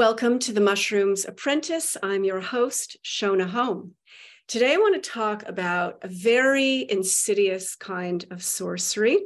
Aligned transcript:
Welcome 0.00 0.38
to 0.38 0.52
the 0.54 0.62
Mushrooms 0.62 1.26
Apprentice. 1.26 1.94
I'm 2.02 2.24
your 2.24 2.40
host, 2.40 2.96
Shona 3.04 3.46
Home. 3.50 3.96
Today, 4.48 4.72
I 4.72 4.78
want 4.78 4.94
to 4.94 5.10
talk 5.10 5.46
about 5.46 5.98
a 6.00 6.08
very 6.08 6.86
insidious 6.90 7.76
kind 7.76 8.24
of 8.30 8.42
sorcery, 8.42 9.18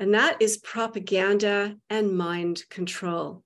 and 0.00 0.14
that 0.14 0.42
is 0.42 0.56
propaganda 0.56 1.76
and 1.88 2.18
mind 2.18 2.64
control. 2.68 3.44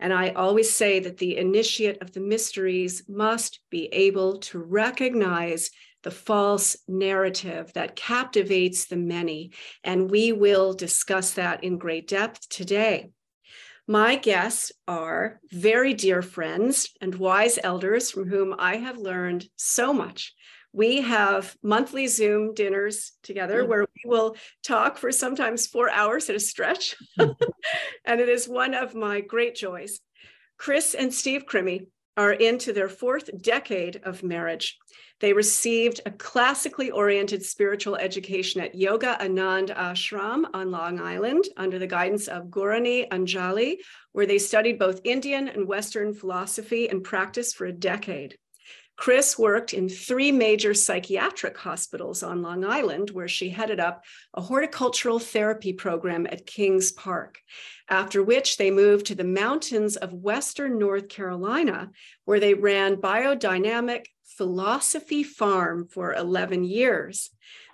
And 0.00 0.12
I 0.12 0.30
always 0.30 0.74
say 0.74 0.98
that 0.98 1.18
the 1.18 1.36
initiate 1.36 2.02
of 2.02 2.10
the 2.10 2.18
mysteries 2.18 3.04
must 3.08 3.60
be 3.70 3.86
able 3.92 4.38
to 4.38 4.58
recognize 4.58 5.70
the 6.02 6.10
false 6.10 6.76
narrative 6.88 7.72
that 7.74 7.94
captivates 7.94 8.86
the 8.86 8.96
many. 8.96 9.52
And 9.84 10.10
we 10.10 10.32
will 10.32 10.72
discuss 10.72 11.34
that 11.34 11.62
in 11.62 11.78
great 11.78 12.08
depth 12.08 12.48
today. 12.48 13.12
My 13.90 14.14
guests 14.14 14.70
are 14.86 15.40
very 15.50 15.94
dear 15.94 16.22
friends 16.22 16.90
and 17.00 17.12
wise 17.12 17.58
elders 17.60 18.08
from 18.08 18.28
whom 18.28 18.54
I 18.56 18.76
have 18.76 18.98
learned 18.98 19.46
so 19.56 19.92
much. 19.92 20.32
We 20.72 21.00
have 21.00 21.56
monthly 21.60 22.06
Zoom 22.06 22.54
dinners 22.54 23.10
together 23.24 23.62
mm-hmm. 23.62 23.68
where 23.68 23.80
we 23.80 24.08
will 24.08 24.36
talk 24.62 24.96
for 24.96 25.10
sometimes 25.10 25.66
four 25.66 25.90
hours 25.90 26.30
at 26.30 26.36
a 26.36 26.38
stretch. 26.38 26.94
and 27.18 28.20
it 28.20 28.28
is 28.28 28.48
one 28.48 28.74
of 28.74 28.94
my 28.94 29.22
great 29.22 29.56
joys. 29.56 29.98
Chris 30.56 30.94
and 30.94 31.12
Steve 31.12 31.44
Crimi 31.44 31.88
are 32.16 32.32
into 32.32 32.72
their 32.72 32.88
fourth 32.88 33.28
decade 33.42 34.02
of 34.04 34.22
marriage. 34.22 34.78
They 35.20 35.34
received 35.34 36.00
a 36.06 36.10
classically 36.10 36.90
oriented 36.90 37.44
spiritual 37.44 37.96
education 37.96 38.62
at 38.62 38.74
Yoga 38.74 39.18
Anand 39.20 39.68
Ashram 39.76 40.44
on 40.54 40.70
Long 40.70 40.98
Island 40.98 41.44
under 41.58 41.78
the 41.78 41.86
guidance 41.86 42.26
of 42.26 42.46
Guruani 42.46 43.06
Anjali, 43.10 43.76
where 44.12 44.24
they 44.24 44.38
studied 44.38 44.78
both 44.78 45.02
Indian 45.04 45.48
and 45.48 45.68
Western 45.68 46.14
philosophy 46.14 46.88
and 46.88 47.04
practice 47.04 47.52
for 47.52 47.66
a 47.66 47.72
decade. 47.72 48.38
Chris 48.96 49.38
worked 49.38 49.72
in 49.72 49.88
three 49.88 50.30
major 50.30 50.74
psychiatric 50.74 51.56
hospitals 51.56 52.22
on 52.22 52.42
Long 52.42 52.64
Island, 52.64 53.10
where 53.10 53.28
she 53.28 53.48
headed 53.48 53.80
up 53.80 54.04
a 54.34 54.42
horticultural 54.42 55.18
therapy 55.18 55.72
program 55.72 56.26
at 56.30 56.46
Kings 56.46 56.92
Park. 56.92 57.38
After 57.88 58.22
which 58.22 58.58
they 58.58 58.70
moved 58.70 59.06
to 59.06 59.14
the 59.14 59.24
mountains 59.24 59.96
of 59.96 60.12
Western 60.12 60.78
North 60.78 61.08
Carolina, 61.08 61.90
where 62.26 62.40
they 62.40 62.52
ran 62.52 62.96
biodynamic 62.96 64.04
Philosophy 64.40 65.22
Farm 65.22 65.86
for 65.86 66.14
11 66.14 66.64
years. 66.64 67.28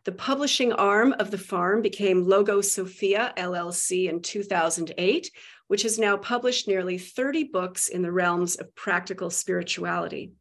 The 0.04 0.10
publishing 0.10 0.72
arm 0.72 1.14
of 1.20 1.30
the 1.30 1.38
farm 1.38 1.80
became 1.80 2.26
Logosophia 2.26 3.32
LLC 3.36 4.08
in 4.08 4.20
2008, 4.20 5.30
which 5.68 5.82
has 5.82 5.96
now 5.96 6.16
published 6.16 6.66
nearly 6.66 6.98
30 6.98 7.44
books 7.44 7.86
in 7.86 8.02
the 8.02 8.10
realms 8.10 8.56
of 8.56 8.74
practical 8.74 9.30
spirituality. 9.30 10.32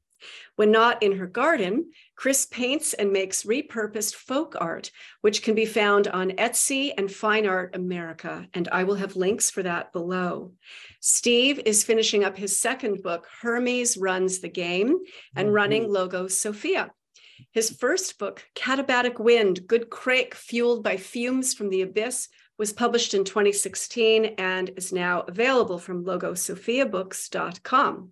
When 0.56 0.72
not 0.72 1.04
in 1.04 1.12
her 1.18 1.28
garden, 1.28 1.92
Chris 2.16 2.46
paints 2.46 2.94
and 2.94 3.12
makes 3.12 3.44
repurposed 3.44 4.16
folk 4.16 4.56
art, 4.60 4.92
which 5.22 5.44
can 5.44 5.54
be 5.54 5.66
found 5.66 6.08
on 6.08 6.32
Etsy 6.32 6.92
and 6.98 7.12
Fine 7.12 7.46
Art 7.46 7.76
America, 7.76 8.48
and 8.54 8.68
I 8.72 8.86
will 8.86 8.96
have 8.96 9.16
links 9.16 9.50
for 9.50 9.64
that 9.64 9.92
below. 9.92 10.54
Steve 11.02 11.60
is 11.66 11.84
finishing 11.84 12.24
up 12.24 12.38
his 12.38 12.60
second 12.60 13.04
book, 13.04 13.28
Hermes 13.42 13.98
Runs 13.98 14.40
the 14.40 14.50
Game, 14.50 15.00
and 15.36 15.48
mm-hmm. 15.48 15.56
running 15.56 15.88
Logosophia. 15.88 16.90
His 17.52 17.70
first 17.70 18.18
book, 18.18 18.46
Katabatic 18.56 19.20
Wind, 19.20 19.68
Good 19.68 19.90
Craic 19.90 20.36
Fueled 20.36 20.84
by 20.84 20.98
Fumes 20.98 21.54
from 21.54 21.70
the 21.70 21.82
Abyss, 21.82 22.30
was 22.58 22.72
published 22.72 23.14
in 23.14 23.26
2016 23.26 24.36
and 24.38 24.72
is 24.78 24.94
now 24.94 25.22
available 25.22 25.78
from 25.78 26.06
logosophiabooks.com. 26.06 28.12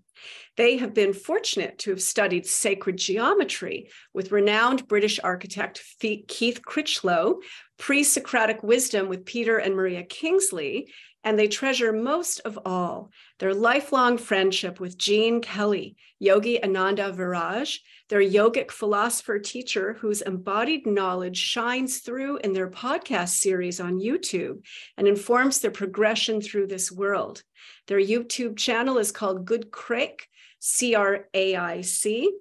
They 0.55 0.77
have 0.77 0.93
been 0.93 1.13
fortunate 1.13 1.79
to 1.79 1.89
have 1.89 2.01
studied 2.01 2.45
sacred 2.45 2.97
geometry 2.97 3.89
with 4.13 4.31
renowned 4.31 4.87
British 4.87 5.19
architect 5.23 5.83
Keith 6.01 6.61
Critchlow, 6.63 7.39
pre 7.77 8.03
Socratic 8.03 8.61
wisdom 8.63 9.09
with 9.09 9.25
Peter 9.25 9.57
and 9.57 9.75
Maria 9.75 10.03
Kingsley, 10.03 10.91
and 11.23 11.39
they 11.39 11.47
treasure 11.47 11.93
most 11.93 12.41
of 12.41 12.59
all 12.65 13.11
their 13.39 13.53
lifelong 13.53 14.17
friendship 14.17 14.79
with 14.79 14.97
Jean 14.97 15.41
Kelly, 15.41 15.95
Yogi 16.19 16.61
Ananda 16.63 17.11
Viraj, 17.11 17.79
their 18.13 18.21
yogic 18.21 18.69
philosopher 18.69 19.39
teacher 19.39 19.93
whose 19.93 20.21
embodied 20.21 20.85
knowledge 20.85 21.35
shines 21.35 21.97
through 21.97 22.37
in 22.37 22.53
their 22.53 22.69
podcast 22.69 23.29
series 23.29 23.79
on 23.79 23.99
YouTube 23.99 24.63
and 24.97 25.07
informs 25.07 25.57
their 25.57 25.71
progression 25.71 26.39
through 26.39 26.67
this 26.67 26.91
world. 26.91 27.41
Their 27.87 27.97
YouTube 27.97 28.55
channel 28.55 28.99
is 28.99 29.11
called 29.11 29.45
Good 29.45 29.71
Craic, 29.71 30.29
C 30.59 30.93
R 30.93 31.25
A 31.33 31.55
I 31.55 31.81
C, 31.81 32.31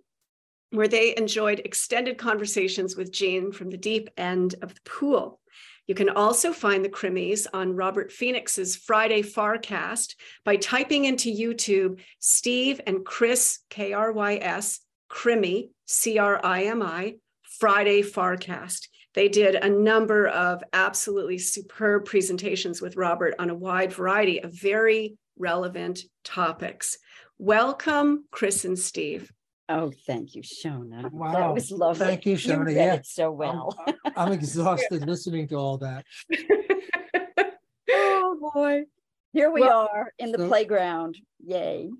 where 0.72 0.88
they 0.88 1.16
enjoyed 1.16 1.62
extended 1.64 2.18
conversations 2.18 2.94
with 2.94 3.10
Gene 3.10 3.50
from 3.50 3.70
the 3.70 3.78
deep 3.78 4.10
end 4.18 4.56
of 4.60 4.74
the 4.74 4.80
pool. 4.84 5.40
You 5.86 5.94
can 5.94 6.10
also 6.10 6.52
find 6.52 6.84
the 6.84 6.90
Crimis 6.90 7.46
on 7.54 7.76
Robert 7.76 8.12
Phoenix's 8.12 8.76
Friday 8.76 9.22
Farcast 9.22 10.16
by 10.44 10.56
typing 10.56 11.06
into 11.06 11.34
YouTube 11.34 12.00
Steve 12.18 12.78
and 12.86 13.06
Chris, 13.06 13.60
K 13.70 13.94
R 13.94 14.12
Y 14.12 14.34
S, 14.34 14.80
Crimi, 15.12 15.70
C 15.86 16.18
R 16.18 16.40
I 16.42 16.64
M 16.64 16.82
I, 16.82 17.16
Friday 17.42 18.02
Farcast. 18.02 18.88
They 19.14 19.28
did 19.28 19.56
a 19.56 19.68
number 19.68 20.26
of 20.26 20.62
absolutely 20.72 21.38
superb 21.38 22.06
presentations 22.06 22.80
with 22.80 22.96
Robert 22.96 23.34
on 23.38 23.50
a 23.50 23.54
wide 23.54 23.92
variety 23.92 24.42
of 24.42 24.52
very 24.52 25.18
relevant 25.38 26.00
topics. 26.24 26.98
Welcome, 27.38 28.24
Chris 28.30 28.64
and 28.64 28.78
Steve. 28.78 29.30
Oh, 29.68 29.92
thank 30.06 30.34
you, 30.34 30.42
Shona. 30.42 31.10
Wow. 31.12 31.32
That 31.32 31.54
was 31.54 31.70
lovely. 31.70 32.06
Thank 32.06 32.26
you, 32.26 32.36
Shona. 32.36 32.70
You 32.70 32.76
yeah. 32.76 33.00
so 33.04 33.30
well. 33.30 33.76
I'm, 33.86 33.94
I'm 34.16 34.32
exhausted 34.32 35.06
listening 35.06 35.46
to 35.48 35.56
all 35.56 35.78
that. 35.78 36.04
oh 37.90 38.50
boy. 38.54 38.84
Here 39.32 39.50
we 39.50 39.60
well, 39.60 39.88
are 39.92 40.12
in 40.18 40.32
the 40.32 40.38
so, 40.38 40.48
playground. 40.48 41.16
Yay. 41.44 41.90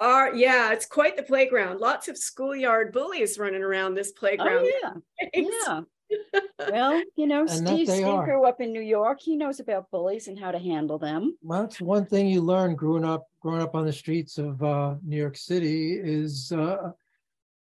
Are 0.00 0.34
yeah, 0.34 0.72
it's 0.72 0.86
quite 0.86 1.16
the 1.16 1.22
playground. 1.22 1.80
Lots 1.80 2.08
of 2.08 2.18
schoolyard 2.18 2.92
bullies 2.92 3.38
running 3.38 3.62
around 3.62 3.94
this 3.94 4.12
playground. 4.12 4.66
Oh, 4.84 5.00
yeah. 5.32 5.42
yeah. 5.58 5.80
well, 6.70 7.02
you 7.16 7.26
know, 7.26 7.46
Steve, 7.46 7.88
Steve 7.88 8.04
grew 8.04 8.44
up 8.44 8.60
in 8.60 8.72
New 8.72 8.82
York. 8.82 9.20
He 9.20 9.36
knows 9.36 9.60
about 9.60 9.90
bullies 9.90 10.28
and 10.28 10.38
how 10.38 10.50
to 10.50 10.58
handle 10.58 10.98
them. 10.98 11.36
Well, 11.42 11.62
that's 11.62 11.80
one 11.80 12.06
thing 12.06 12.26
you 12.26 12.40
learn 12.40 12.74
growing 12.74 13.04
up 13.04 13.26
growing 13.40 13.62
up 13.62 13.74
on 13.74 13.86
the 13.86 13.92
streets 13.92 14.38
of 14.38 14.62
uh, 14.62 14.96
New 15.02 15.16
York 15.16 15.36
City 15.36 15.92
is 15.94 16.52
uh, 16.52 16.90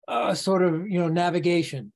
uh, 0.07 0.35
sort 0.35 0.63
of 0.63 0.89
you 0.89 0.99
know 0.99 1.09
navigation 1.09 1.93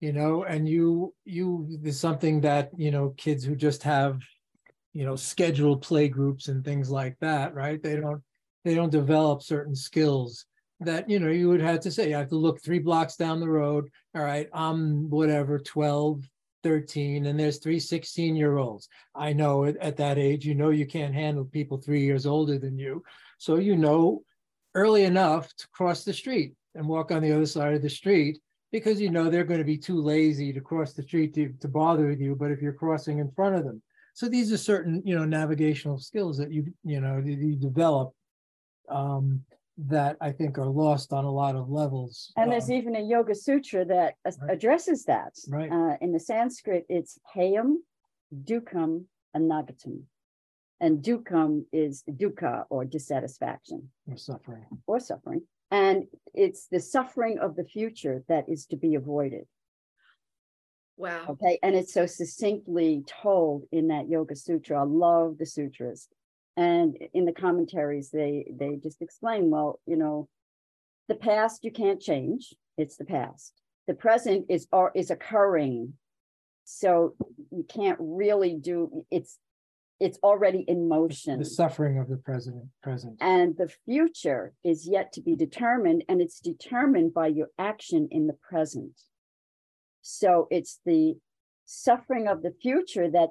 you 0.00 0.12
know 0.12 0.44
and 0.44 0.68
you 0.68 1.14
you 1.24 1.66
there's 1.80 1.98
something 1.98 2.40
that 2.40 2.70
you 2.76 2.90
know 2.90 3.10
kids 3.16 3.44
who 3.44 3.56
just 3.56 3.82
have 3.82 4.20
you 4.92 5.04
know 5.04 5.16
scheduled 5.16 5.82
play 5.82 6.08
groups 6.08 6.48
and 6.48 6.64
things 6.64 6.90
like 6.90 7.16
that 7.20 7.54
right 7.54 7.82
they 7.82 7.96
don't 7.96 8.22
they 8.64 8.74
don't 8.74 8.90
develop 8.90 9.42
certain 9.42 9.74
skills 9.74 10.46
that 10.80 11.10
you 11.10 11.18
know 11.18 11.30
you 11.30 11.48
would 11.48 11.60
have 11.60 11.80
to 11.80 11.90
say 11.90 12.08
you 12.08 12.14
have 12.14 12.28
to 12.28 12.36
look 12.36 12.62
three 12.62 12.78
blocks 12.78 13.16
down 13.16 13.40
the 13.40 13.48
road. 13.48 13.88
All 14.14 14.22
right 14.22 14.48
i'm 14.52 15.10
whatever 15.10 15.58
12 15.58 16.22
13 16.64 17.26
and 17.26 17.38
there's 17.38 17.58
three 17.58 17.78
16 17.78 18.34
year 18.34 18.58
olds 18.58 18.88
i 19.14 19.32
know 19.32 19.64
at, 19.64 19.76
at 19.76 19.96
that 19.96 20.18
age 20.18 20.44
you 20.44 20.56
know 20.56 20.70
you 20.70 20.86
can't 20.86 21.14
handle 21.14 21.44
people 21.44 21.78
three 21.78 22.02
years 22.02 22.26
older 22.26 22.58
than 22.58 22.78
you. 22.78 23.02
So 23.38 23.56
you 23.56 23.76
know 23.76 24.22
early 24.74 25.04
enough 25.04 25.54
to 25.56 25.68
cross 25.68 26.04
the 26.04 26.12
street 26.12 26.54
and 26.74 26.86
walk 26.86 27.10
on 27.10 27.22
the 27.22 27.32
other 27.32 27.46
side 27.46 27.74
of 27.74 27.82
the 27.82 27.90
street 27.90 28.38
because 28.70 29.00
you 29.00 29.10
know 29.10 29.30
they're 29.30 29.44
going 29.44 29.60
to 29.60 29.64
be 29.64 29.78
too 29.78 30.00
lazy 30.00 30.52
to 30.52 30.60
cross 30.60 30.92
the 30.92 31.02
street 31.02 31.34
to, 31.34 31.52
to 31.60 31.68
bother 31.68 32.06
with 32.08 32.20
you 32.20 32.34
but 32.34 32.50
if 32.50 32.60
you're 32.60 32.72
crossing 32.72 33.18
in 33.18 33.30
front 33.32 33.56
of 33.56 33.64
them. 33.64 33.82
So 34.14 34.28
these 34.28 34.52
are 34.52 34.58
certain 34.58 35.02
you 35.04 35.16
know 35.16 35.24
navigational 35.24 35.98
skills 35.98 36.38
that 36.38 36.52
you 36.52 36.72
you 36.84 37.00
know 37.00 37.22
you 37.24 37.56
develop 37.56 38.12
um, 38.90 39.42
that 39.76 40.16
i 40.20 40.32
think 40.32 40.58
are 40.58 40.66
lost 40.66 41.12
on 41.12 41.24
a 41.24 41.30
lot 41.30 41.54
of 41.54 41.68
levels 41.70 42.32
and 42.36 42.50
there's 42.50 42.68
um, 42.68 42.72
even 42.72 42.96
a 42.96 43.00
yoga 43.00 43.34
sutra 43.34 43.84
that 43.84 44.14
right. 44.24 44.50
addresses 44.50 45.04
that 45.04 45.32
right 45.48 45.70
uh, 45.70 45.96
in 46.00 46.12
the 46.12 46.20
sanskrit 46.20 46.84
it's 46.88 47.18
hayam 47.34 47.76
dukkam 48.44 49.04
anagatam 49.36 50.02
and 50.80 51.02
dukkam 51.02 51.64
is 51.72 52.02
dukkha 52.10 52.64
or 52.70 52.84
dissatisfaction 52.84 53.88
or 54.10 54.16
suffering 54.16 54.64
or 54.86 54.98
suffering 54.98 55.42
and 55.70 56.04
it's 56.34 56.66
the 56.68 56.80
suffering 56.80 57.38
of 57.38 57.56
the 57.56 57.64
future 57.64 58.24
that 58.28 58.48
is 58.48 58.66
to 58.66 58.76
be 58.76 58.94
avoided. 58.94 59.46
Wow. 60.96 61.26
Okay. 61.28 61.58
And 61.62 61.76
it's 61.76 61.92
so 61.92 62.06
succinctly 62.06 63.04
told 63.06 63.64
in 63.70 63.88
that 63.88 64.08
Yoga 64.08 64.34
Sutra. 64.34 64.80
I 64.80 64.84
love 64.84 65.36
the 65.38 65.46
sutras. 65.46 66.08
And 66.58 66.98
in 67.14 67.24
the 67.24 67.32
commentaries, 67.32 68.10
they 68.10 68.44
they 68.50 68.80
just 68.82 69.00
explain, 69.00 69.48
well, 69.48 69.78
you 69.86 69.94
know, 69.94 70.28
the 71.06 71.14
past 71.14 71.62
you 71.62 71.70
can't 71.70 72.00
change. 72.00 72.52
It's 72.76 72.96
the 72.96 73.04
past. 73.04 73.52
The 73.86 73.94
present 73.94 74.46
is 74.48 74.66
or 74.72 74.90
is 74.96 75.12
occurring. 75.12 75.94
So 76.64 77.14
you 77.52 77.64
can't 77.68 77.96
really 78.00 78.56
do 78.56 79.06
it's 79.08 79.38
it's 80.00 80.18
already 80.24 80.64
in 80.66 80.88
motion. 80.88 81.38
The 81.38 81.44
suffering 81.44 81.98
of 81.98 82.08
the 82.08 82.16
president, 82.16 82.66
present. 82.82 83.18
And 83.20 83.56
the 83.56 83.72
future 83.84 84.52
is 84.64 84.88
yet 84.88 85.12
to 85.12 85.20
be 85.20 85.36
determined, 85.36 86.02
and 86.08 86.20
it's 86.20 86.40
determined 86.40 87.14
by 87.14 87.28
your 87.28 87.50
action 87.56 88.08
in 88.10 88.26
the 88.26 88.36
present. 88.50 89.00
So 90.02 90.48
it's 90.50 90.80
the 90.84 91.14
suffering 91.70 92.26
of 92.28 92.40
the 92.42 92.54
future 92.62 93.10
that 93.10 93.28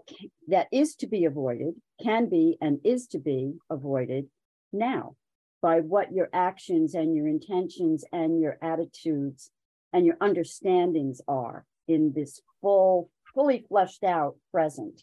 that 0.48 0.68
is 0.72 0.96
to 0.96 1.08
be 1.08 1.26
avoided, 1.26 1.74
can 2.02 2.30
be 2.30 2.56
and 2.62 2.80
is 2.84 3.08
to 3.08 3.18
be 3.18 3.54
avoided 3.70 4.28
now 4.72 5.16
by 5.62 5.80
what 5.80 6.14
your 6.14 6.30
actions 6.32 6.94
and 6.94 7.16
your 7.16 7.28
intentions 7.28 8.06
and 8.14 8.40
your 8.40 8.60
attitudes 8.62 9.50
and 9.92 10.06
your 10.06 10.18
understandings 10.22 11.20
are 11.28 11.66
in 11.88 12.14
this 12.14 12.40
full, 12.62 13.10
fully 13.34 13.66
fleshed 13.68 14.04
out 14.04 14.36
present 14.52 15.02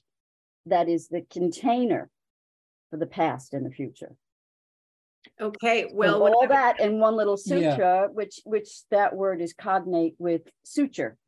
that 0.67 0.89
is 0.89 1.09
the 1.09 1.23
container 1.29 2.09
for 2.91 2.99
the 2.99 3.07
past 3.07 3.53
and 3.53 3.67
the 3.67 3.71
future. 3.71 4.15
Okay, 5.41 5.89
So 5.89 5.95
well, 5.97 6.23
all 6.23 6.47
that 6.47 6.79
in 6.79 7.01
one 7.01 7.17
little 7.17 7.39
Yeah. 7.47 7.71
sutra, 7.73 8.09
which 8.13 8.41
which 8.45 8.87
that 8.91 9.17
word 9.17 9.41
is 9.41 9.53
cognate 9.53 10.15
with 10.19 10.43
suture, 10.63 11.09
And- 11.09 11.19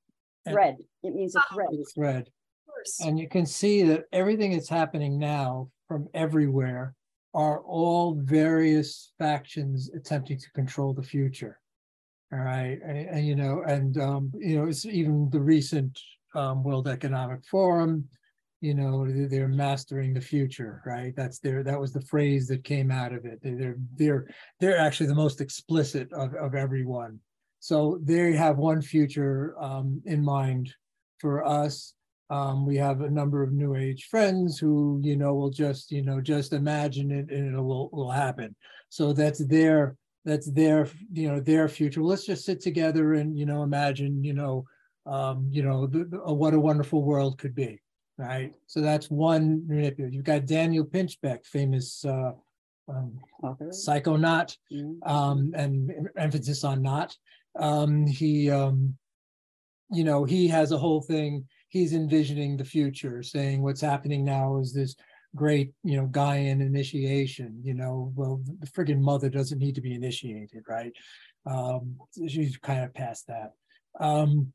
thread. 0.53 0.77
It 1.03 1.15
means 1.15 1.35
a 1.37 1.43
thread. 1.53 1.69
Thread. 1.95 2.23
of 2.23 2.73
course. 2.73 3.01
And 3.05 3.19
you 3.19 3.29
can 3.29 3.47
see 3.47 3.83
that 3.85 4.05
everything 4.13 4.53
that's 4.53 4.69
happening 4.69 5.19
now 5.19 5.69
from 5.89 6.09
everywhere 6.15 6.95
are 7.35 7.61
all 7.61 8.15
various 8.15 9.13
factions 9.19 9.91
attempting 9.95 10.39
to 10.39 10.51
control 10.53 10.93
the 10.95 11.03
future. 11.03 11.59
All 12.33 12.41
right, 12.41 12.79
and, 12.85 12.99
and, 12.99 13.27
you 13.27 13.37
know, 13.37 13.63
and 13.67 13.97
um, 13.99 14.33
you 14.35 14.57
know, 14.59 14.67
it's 14.67 14.85
even 14.85 15.31
the 15.31 15.41
recent 15.41 15.97
um, 16.35 16.65
World 16.65 16.89
Economic 16.89 17.45
Forum. 17.45 18.09
You 18.63 18.75
know, 18.75 19.07
they- 19.07 19.27
they're 19.27 19.47
mastering 19.49 20.13
the 20.13 20.21
future, 20.21 20.83
right? 20.85 21.15
That's 21.15 21.39
their 21.39 21.63
that 21.63 21.79
was 21.79 21.93
the 21.93 22.01
phrase 22.01 22.49
that 22.49 22.65
came 22.65 22.91
out 22.91 23.13
of 23.13 23.27
it. 23.27 23.41
They- 23.43 23.55
They're 23.55 23.77
they're 23.97 24.27
they're 24.59 24.79
actually 24.79 25.07
the 25.07 25.15
most 25.15 25.41
explicit 25.41 26.13
of 26.13 26.35
of 26.35 26.55
everyone. 26.57 27.21
So 27.61 27.99
they 28.03 28.33
have 28.33 28.59
one 28.59 28.83
future 28.83 29.55
um, 29.61 30.01
in 30.05 30.25
mind 30.25 30.73
for 31.19 31.45
us. 31.45 31.95
Um, 32.29 32.67
we 32.67 32.77
have 32.77 33.03
a 33.03 33.11
number 33.11 33.43
of 33.43 33.53
new 33.53 33.77
age 33.77 34.09
friends 34.11 34.59
who, 34.59 35.01
you 35.03 35.17
know, 35.17 35.35
will 35.35 35.51
just, 35.51 35.91
you 35.93 36.03
know, 36.03 36.21
just 36.21 36.53
imagine 36.53 37.11
it 37.13 37.31
and 37.31 37.55
it 37.55 37.61
will, 37.61 37.89
will 37.93 38.11
happen. 38.11 38.55
So 38.89 39.13
that's 39.13 39.45
their, 39.47 39.97
that's 40.25 40.51
their, 40.51 40.89
you 41.13 41.29
know, 41.29 41.41
their 41.41 41.69
future. 41.69 42.03
Let's 42.03 42.27
just 42.27 42.45
sit 42.45 42.61
together 42.61 43.15
and, 43.15 43.39
you 43.39 43.47
know, 43.47 43.63
imagine, 43.63 44.25
you 44.25 44.35
know, 44.35 44.65
um, 45.07 45.49
you 45.53 45.63
know, 45.63 45.87
the, 45.87 46.05
the- 46.05 46.35
what 46.35 46.53
a 46.55 46.59
wonderful 46.61 47.05
world 47.05 47.39
could 47.39 47.55
be, 47.55 47.81
right? 48.19 48.53
So 48.67 48.81
that's 48.81 49.09
one 49.09 49.63
manipulator. 49.69 50.13
You've 50.13 50.25
got 50.25 50.47
Daniel 50.47 50.85
Pinchbeck, 50.85 51.47
famous 51.47 52.05
uh, 52.05 52.33
um, 52.89 53.19
psychonaut, 53.71 54.57
Yeah. 54.69 54.83
um, 55.05 55.53
and 55.55 56.09
emphasis 56.17 56.65
on 56.65 56.83
not. 56.83 57.17
Um, 57.59 58.07
he, 58.07 58.51
um, 58.51 58.97
you 59.91 60.05
know, 60.05 60.25
he 60.25 60.49
has 60.49 60.73
a 60.73 60.79
whole 60.79 61.01
thing. 61.01 61.47
He's 61.69 61.95
envisioning 61.95 62.57
the 62.57 62.65
future, 62.65 63.23
saying 63.23 63.63
what's 63.63 63.81
happening 63.81 64.25
now 64.25 64.59
is 64.59 64.73
this 64.73 64.97
great, 65.35 65.73
you 65.85 65.97
know, 65.97 66.07
Gaian 66.07 66.61
initiation. 66.61 67.61
You 67.63 67.75
know, 67.75 68.13
well, 68.15 68.41
the 68.61 68.67
friggin' 68.67 69.01
mother 69.01 69.29
doesn't 69.29 69.59
need 69.59 69.75
to 69.75 69.81
be 69.81 69.95
initiated, 69.95 70.65
right? 70.69 70.93
Um, 71.47 71.97
she's 72.29 72.57
kind 72.57 72.85
of 72.85 72.95
past 72.95 73.27
that. 73.29 73.53
Um, 74.01 74.53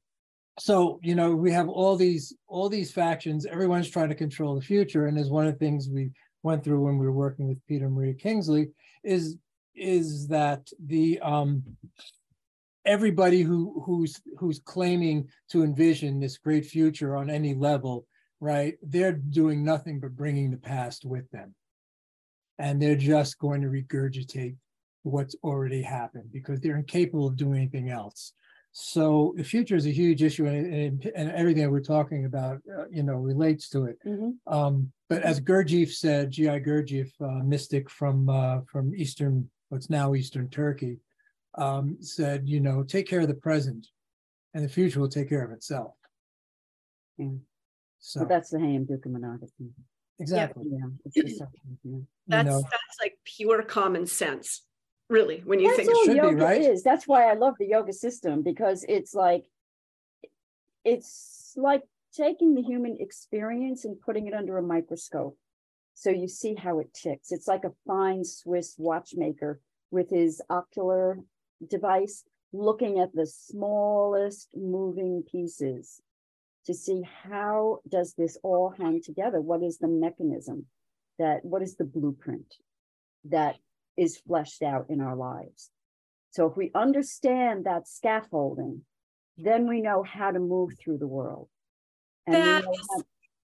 so 0.59 1.00
you 1.01 1.15
know, 1.15 1.36
we 1.36 1.51
have 1.51 1.69
all 1.69 1.95
these 1.95 2.36
all 2.48 2.69
these 2.69 2.92
factions. 2.92 3.45
Everyone's 3.45 3.89
trying 3.89 4.09
to 4.09 4.15
control 4.15 4.56
the 4.56 4.62
future, 4.62 5.07
and 5.07 5.18
as 5.18 5.30
one 5.30 5.48
of 5.48 5.53
the 5.53 5.59
things 5.59 5.89
we 5.89 6.12
went 6.44 6.63
through 6.63 6.81
when 6.81 6.98
we 6.98 7.06
were 7.06 7.12
working 7.12 7.48
with 7.48 7.65
Peter 7.68 7.89
Maria 7.89 8.13
Kingsley 8.13 8.69
is 9.03 9.38
is 9.75 10.27
that 10.27 10.68
the 10.86 11.19
um 11.21 11.63
everybody 12.85 13.41
who 13.41 13.81
who's 13.85 14.21
who's 14.39 14.59
claiming 14.59 15.27
to 15.49 15.63
envision 15.63 16.19
this 16.19 16.37
great 16.37 16.65
future 16.65 17.15
on 17.15 17.29
any 17.29 17.53
level 17.53 18.05
right 18.39 18.75
they're 18.81 19.13
doing 19.13 19.63
nothing 19.63 19.99
but 19.99 20.15
bringing 20.15 20.49
the 20.51 20.57
past 20.57 21.05
with 21.05 21.29
them 21.31 21.53
and 22.59 22.81
they're 22.81 22.95
just 22.95 23.37
going 23.39 23.61
to 23.61 23.67
regurgitate 23.67 24.55
what's 25.03 25.35
already 25.43 25.81
happened 25.81 26.29
because 26.31 26.59
they're 26.59 26.77
incapable 26.77 27.27
of 27.27 27.35
doing 27.35 27.57
anything 27.57 27.89
else 27.89 28.33
so 28.73 29.33
the 29.35 29.43
future 29.43 29.75
is 29.75 29.85
a 29.85 29.91
huge 29.91 30.23
issue 30.23 30.45
and, 30.45 30.73
and, 30.73 31.11
and 31.15 31.31
everything 31.33 31.63
that 31.63 31.69
we're 31.71 31.81
talking 31.81 32.25
about 32.25 32.57
uh, 32.77 32.85
you 32.89 33.03
know 33.03 33.15
relates 33.15 33.69
to 33.69 33.85
it 33.85 33.97
Mhm. 34.05 34.33
um, 34.47 34.91
but 35.09 35.23
as 35.23 35.41
Gurdjieff 35.41 35.91
said, 35.91 36.31
G.I. 36.31 36.61
Gurdjieff, 36.61 37.11
uh, 37.19 37.43
mystic 37.43 37.89
from 37.89 38.29
uh, 38.29 38.61
from 38.71 38.95
Eastern, 38.95 39.49
what's 39.67 39.89
now 39.89 40.15
Eastern 40.15 40.47
Turkey, 40.47 40.99
um, 41.56 41.98
said, 42.00 42.48
you 42.48 42.59
know, 42.59 42.83
take 42.83 43.07
care 43.07 43.21
of 43.21 43.27
the 43.27 43.33
present, 43.33 43.88
and 44.53 44.63
the 44.63 44.69
future 44.69 45.00
will 45.00 45.09
take 45.09 45.30
care 45.30 45.44
of 45.44 45.51
itself. 45.51 45.94
Mm. 47.19 47.39
So 48.00 48.21
But 48.21 48.30
that's 48.30 48.50
the 48.50 48.57
Hayam 48.57 48.88
Dukkham 48.88 49.13
Anagatam. 49.18 49.69
exactly, 50.19 50.65
Yeah, 50.71 50.88
it's 51.06 51.15
the 51.24 51.30
suffering, 51.30 51.77
yeah. 51.83 51.92
you 51.92 52.07
That's 52.27 52.45
know, 52.48 52.62
that's 52.62 52.98
like 53.01 53.18
pure 53.25 53.62
common 53.63 54.07
sense, 54.07 54.63
really, 55.09 55.42
when 55.45 55.59
you 55.59 55.68
That's 55.68 55.88
think 55.88 55.95
all 55.95 56.06
should 56.06 56.21
be, 56.21 56.36
right? 56.36 56.62
is. 56.62 56.83
That's 56.83 57.07
why 57.07 57.30
I 57.30 57.33
love 57.33 57.56
the 57.59 57.68
yoga 57.68 57.94
system 57.94 58.42
because 58.42 58.86
it's 58.88 59.13
like 59.13 59.45
it's 60.83 61.53
like 61.56 61.83
taking 62.15 62.56
the 62.56 62.62
human 62.62 62.98
experience 63.00 63.86
and 63.86 64.00
putting 64.01 64.27
it 64.27 64.33
under 64.33 64.57
a 64.57 64.63
microscope. 64.63 65.38
So 65.94 66.09
you 66.09 66.27
see 66.27 66.56
how 66.56 66.80
it 66.80 66.94
ticks. 66.94 67.31
It's 67.31 67.48
like 67.48 67.63
a 67.63 67.74
fine 67.86 68.24
Swiss 68.24 68.75
watchmaker 68.77 69.59
with 69.92 70.09
his 70.09 70.42
ocular 70.50 71.19
device 71.69 72.23
looking 72.53 72.99
at 72.99 73.13
the 73.13 73.25
smallest 73.25 74.50
moving 74.55 75.24
pieces 75.24 76.01
to 76.65 76.74
see 76.74 77.01
how 77.24 77.79
does 77.88 78.13
this 78.13 78.38
all 78.43 78.69
hang 78.77 79.01
together? 79.01 79.41
What 79.41 79.63
is 79.63 79.77
the 79.77 79.88
mechanism 79.88 80.65
that 81.17 81.43
what 81.45 81.62
is 81.62 81.75
the 81.75 81.86
blueprint 81.86 82.55
that 83.25 83.57
is 83.97 84.17
fleshed 84.17 84.62
out 84.63 84.88
in 84.89 85.01
our 85.01 85.15
lives? 85.15 85.71
So 86.31 86.47
if 86.47 86.55
we 86.55 86.71
understand 86.75 87.65
that 87.65 87.88
scaffolding, 87.88 88.86
then 89.38 89.67
we 89.67 89.81
know 89.81 90.03
how 90.03 90.31
to 90.31 90.39
move 90.39 90.71
through 90.79 90.97
the 91.00 91.07
world. 91.07 91.50
And 92.27 92.36
we 92.36 92.41
know 92.41 92.74
how- 92.89 93.03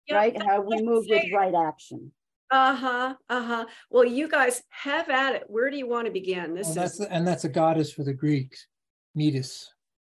Yeah, 0.06 0.16
right 0.16 0.42
how 0.42 0.60
we 0.62 0.82
move 0.82 1.04
with 1.08 1.32
right 1.32 1.54
action. 1.54 2.12
Uh-huh, 2.50 3.14
uh-huh. 3.28 3.66
Well, 3.90 4.04
you 4.04 4.28
guys 4.28 4.62
have 4.70 5.10
at 5.10 5.34
it. 5.34 5.44
Where 5.48 5.70
do 5.70 5.76
you 5.76 5.86
want 5.86 6.06
to 6.06 6.12
begin? 6.12 6.54
This 6.54 6.66
well, 6.68 6.74
that's 6.74 7.00
and 7.00 7.26
that's 7.26 7.44
a 7.44 7.48
goddess 7.48 7.92
for 7.92 8.04
the 8.04 8.14
Greeks, 8.14 8.66
Metis 9.14 9.72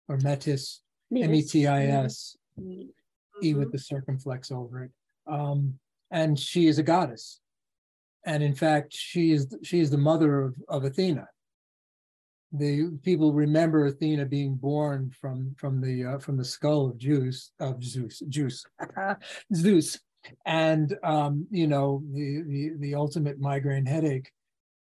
or 0.08 0.16
Metis, 0.18 0.80
M 1.14 1.32
E 1.34 1.42
T 1.42 1.66
I 1.66 1.86
S. 1.86 2.36
E 2.60 2.88
Mhm. 3.42 3.58
with 3.58 3.72
the 3.72 3.78
circumflex 3.78 4.50
over 4.52 4.84
it. 4.84 4.90
Um, 5.26 5.78
and 6.10 6.38
she 6.38 6.66
is 6.66 6.78
a 6.78 6.82
goddess. 6.82 7.40
And 8.24 8.42
in 8.42 8.54
fact, 8.54 8.92
she 8.92 9.32
is 9.32 9.54
she 9.62 9.80
is 9.80 9.90
the 9.90 9.98
mother 9.98 10.40
of, 10.40 10.54
of 10.68 10.84
Athena. 10.84 11.26
The 12.52 12.96
people 13.02 13.32
remember 13.32 13.86
Athena 13.86 14.26
being 14.26 14.54
born 14.54 15.10
from 15.20 15.54
from 15.58 15.80
the 15.80 16.04
uh, 16.04 16.18
from 16.18 16.36
the 16.36 16.44
skull 16.44 16.86
of 16.90 17.00
Zeus 17.00 17.50
of 17.58 17.82
Zeus 17.82 18.22
Zeus 18.32 18.64
Zeus, 19.54 19.98
and 20.44 20.96
um, 21.02 21.46
you 21.50 21.66
know 21.66 22.02
the, 22.12 22.42
the 22.46 22.70
the 22.78 22.94
ultimate 22.94 23.40
migraine 23.40 23.86
headache, 23.86 24.30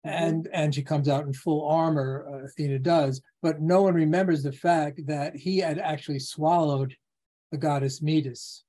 and 0.04 0.48
and 0.52 0.74
she 0.74 0.82
comes 0.82 1.08
out 1.08 1.26
in 1.26 1.32
full 1.32 1.68
armor. 1.68 2.26
Uh, 2.28 2.44
Athena 2.46 2.78
does, 2.78 3.20
but 3.42 3.60
no 3.60 3.82
one 3.82 3.94
remembers 3.94 4.42
the 4.42 4.52
fact 4.52 5.06
that 5.06 5.36
he 5.36 5.58
had 5.58 5.78
actually 5.78 6.18
swallowed 6.18 6.94
the 7.50 7.58
goddess 7.58 8.00
Metis 8.00 8.64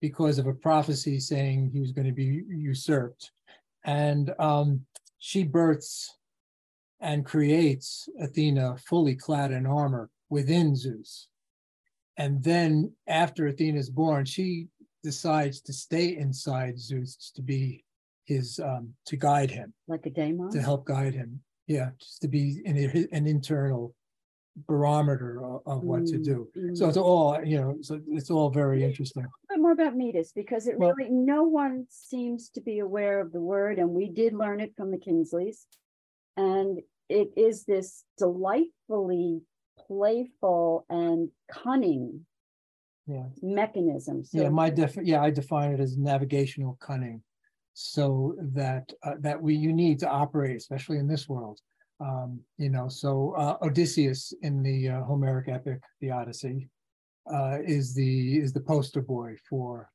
because 0.00 0.38
of 0.38 0.46
a 0.46 0.54
prophecy 0.54 1.18
saying 1.18 1.70
he 1.72 1.80
was 1.80 1.92
going 1.92 2.06
to 2.06 2.12
be 2.12 2.42
usurped. 2.48 3.32
And 3.84 4.32
um, 4.38 4.84
she 5.18 5.44
births 5.44 6.14
and 7.00 7.24
creates 7.24 8.08
Athena 8.20 8.76
fully 8.86 9.14
clad 9.14 9.52
in 9.52 9.66
armor 9.66 10.10
within 10.30 10.76
Zeus. 10.76 11.28
And 12.16 12.42
then 12.42 12.92
after 13.06 13.46
Athena 13.46 13.78
is 13.78 13.90
born, 13.90 14.24
she 14.24 14.66
decides 15.02 15.60
to 15.62 15.72
stay 15.72 16.16
inside 16.16 16.78
Zeus 16.78 17.32
to 17.34 17.42
be 17.42 17.84
his, 18.24 18.58
um, 18.58 18.94
to 19.06 19.16
guide 19.16 19.50
him, 19.50 19.72
Like 19.86 20.06
a 20.06 20.10
daemon. 20.10 20.50
to 20.52 20.60
help 20.60 20.84
guide 20.86 21.14
him. 21.14 21.40
Yeah, 21.66 21.90
just 22.00 22.20
to 22.22 22.28
be 22.28 22.62
an, 22.66 22.76
an 23.12 23.26
internal 23.26 23.94
barometer 24.66 25.44
of, 25.44 25.62
of 25.66 25.82
what 25.84 26.06
to 26.06 26.16
Mm, 26.18 26.24
do. 26.24 26.48
mm. 26.56 26.76
So 26.76 26.88
it's 26.88 26.96
all, 26.96 27.42
you 27.44 27.60
know, 27.60 27.76
so 27.80 28.00
it's 28.08 28.30
all 28.30 28.50
very 28.50 28.82
interesting. 28.84 29.24
bit 29.48 29.60
more 29.60 29.72
about 29.72 29.96
Metis 29.96 30.32
because 30.32 30.66
it 30.66 30.78
Well- 30.78 30.94
really 30.94 31.10
no 31.10 31.44
one 31.44 31.86
seems 31.90 32.50
to 32.50 32.60
be 32.60 32.80
aware 32.80 33.20
of 33.20 33.32
the 33.32 33.40
word, 33.40 33.78
and 33.78 33.90
we 33.90 34.08
did 34.10 34.32
learn 34.34 34.60
it 34.60 34.74
from 34.76 34.90
the 34.90 34.98
Kingsleys, 34.98 35.66
And 36.36 36.80
it 37.08 37.32
is 37.36 37.64
this 37.64 38.04
delightfully 38.16 39.42
playful 39.78 40.84
and 40.90 41.30
cunning 41.50 42.26
Yeah. 43.08 43.24
mechanism. 43.42 44.22
So 44.24 44.42
Yeah, 44.42 44.50
my 44.50 44.68
def, 44.70 44.96
yeah, 45.02 45.22
I 45.22 45.30
define 45.30 45.72
it 45.72 45.80
as 45.80 45.96
navigational 45.96 46.76
cunning. 46.80 47.22
so 47.80 48.34
that 48.54 48.92
uh, 49.04 49.14
that 49.20 49.40
we 49.40 49.54
you 49.54 49.72
need 49.72 50.00
to 50.00 50.08
operate, 50.08 50.56
especially 50.56 50.98
in 50.98 51.06
this 51.06 51.28
world. 51.28 51.60
Um, 52.00 52.40
you 52.58 52.70
know, 52.70 52.88
so 52.88 53.34
uh, 53.36 53.56
Odysseus 53.62 54.32
in 54.42 54.62
the 54.62 54.88
uh, 54.88 55.02
Homeric 55.04 55.48
epic, 55.48 55.80
the 56.00 56.10
Odyssey, 56.10 56.68
uh, 57.32 57.58
is 57.64 57.94
the 57.94 58.38
is 58.38 58.52
the 58.52 58.60
poster 58.60 59.00
boy 59.00 59.36
for 59.48 59.90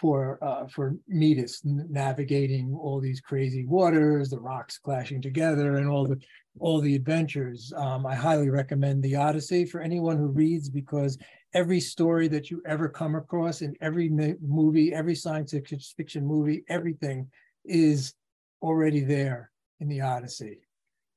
for 0.00 0.38
uh, 0.42 0.66
for 0.68 0.96
Metis 1.06 1.60
navigating 1.64 2.74
all 2.74 2.98
these 3.00 3.20
crazy 3.20 3.66
waters, 3.66 4.30
the 4.30 4.40
rocks 4.40 4.78
clashing 4.78 5.20
together, 5.20 5.76
and 5.76 5.88
all 5.88 6.06
the 6.06 6.18
all 6.60 6.80
the 6.80 6.94
adventures. 6.96 7.72
Um, 7.76 8.06
I 8.06 8.14
highly 8.14 8.48
recommend 8.50 9.02
the 9.02 9.16
Odyssey 9.16 9.64
for 9.66 9.80
anyone 9.80 10.16
who 10.16 10.28
reads 10.28 10.68
because 10.70 11.18
every 11.54 11.80
story 11.80 12.28
that 12.28 12.50
you 12.50 12.62
ever 12.66 12.88
come 12.88 13.14
across 13.14 13.62
in 13.62 13.74
every 13.80 14.08
movie, 14.08 14.92
every 14.94 15.14
science 15.14 15.54
fiction 15.96 16.26
movie, 16.26 16.64
everything 16.68 17.28
is 17.64 18.14
already 18.62 19.00
there 19.00 19.50
in 19.80 19.88
the 19.88 20.00
Odyssey. 20.00 20.60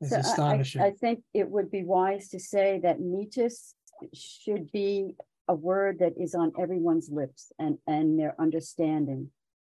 It's 0.02 0.12
so 0.12 0.18
astonishing. 0.18 0.82
I, 0.82 0.88
I 0.88 0.92
think 0.92 1.24
it 1.34 1.50
would 1.50 1.72
be 1.72 1.84
wise 1.84 2.28
to 2.30 2.40
say 2.40 2.80
that 2.84 3.00
Metis 3.00 3.76
should 4.14 4.72
be 4.72 5.16
a 5.48 5.56
word 5.56 6.00
that 6.00 6.14
is 6.20 6.36
on 6.36 6.52
everyone's 6.60 7.10
lips 7.10 7.52
and, 7.60 7.78
and 7.88 8.20
their 8.20 8.36
understanding. 8.40 9.30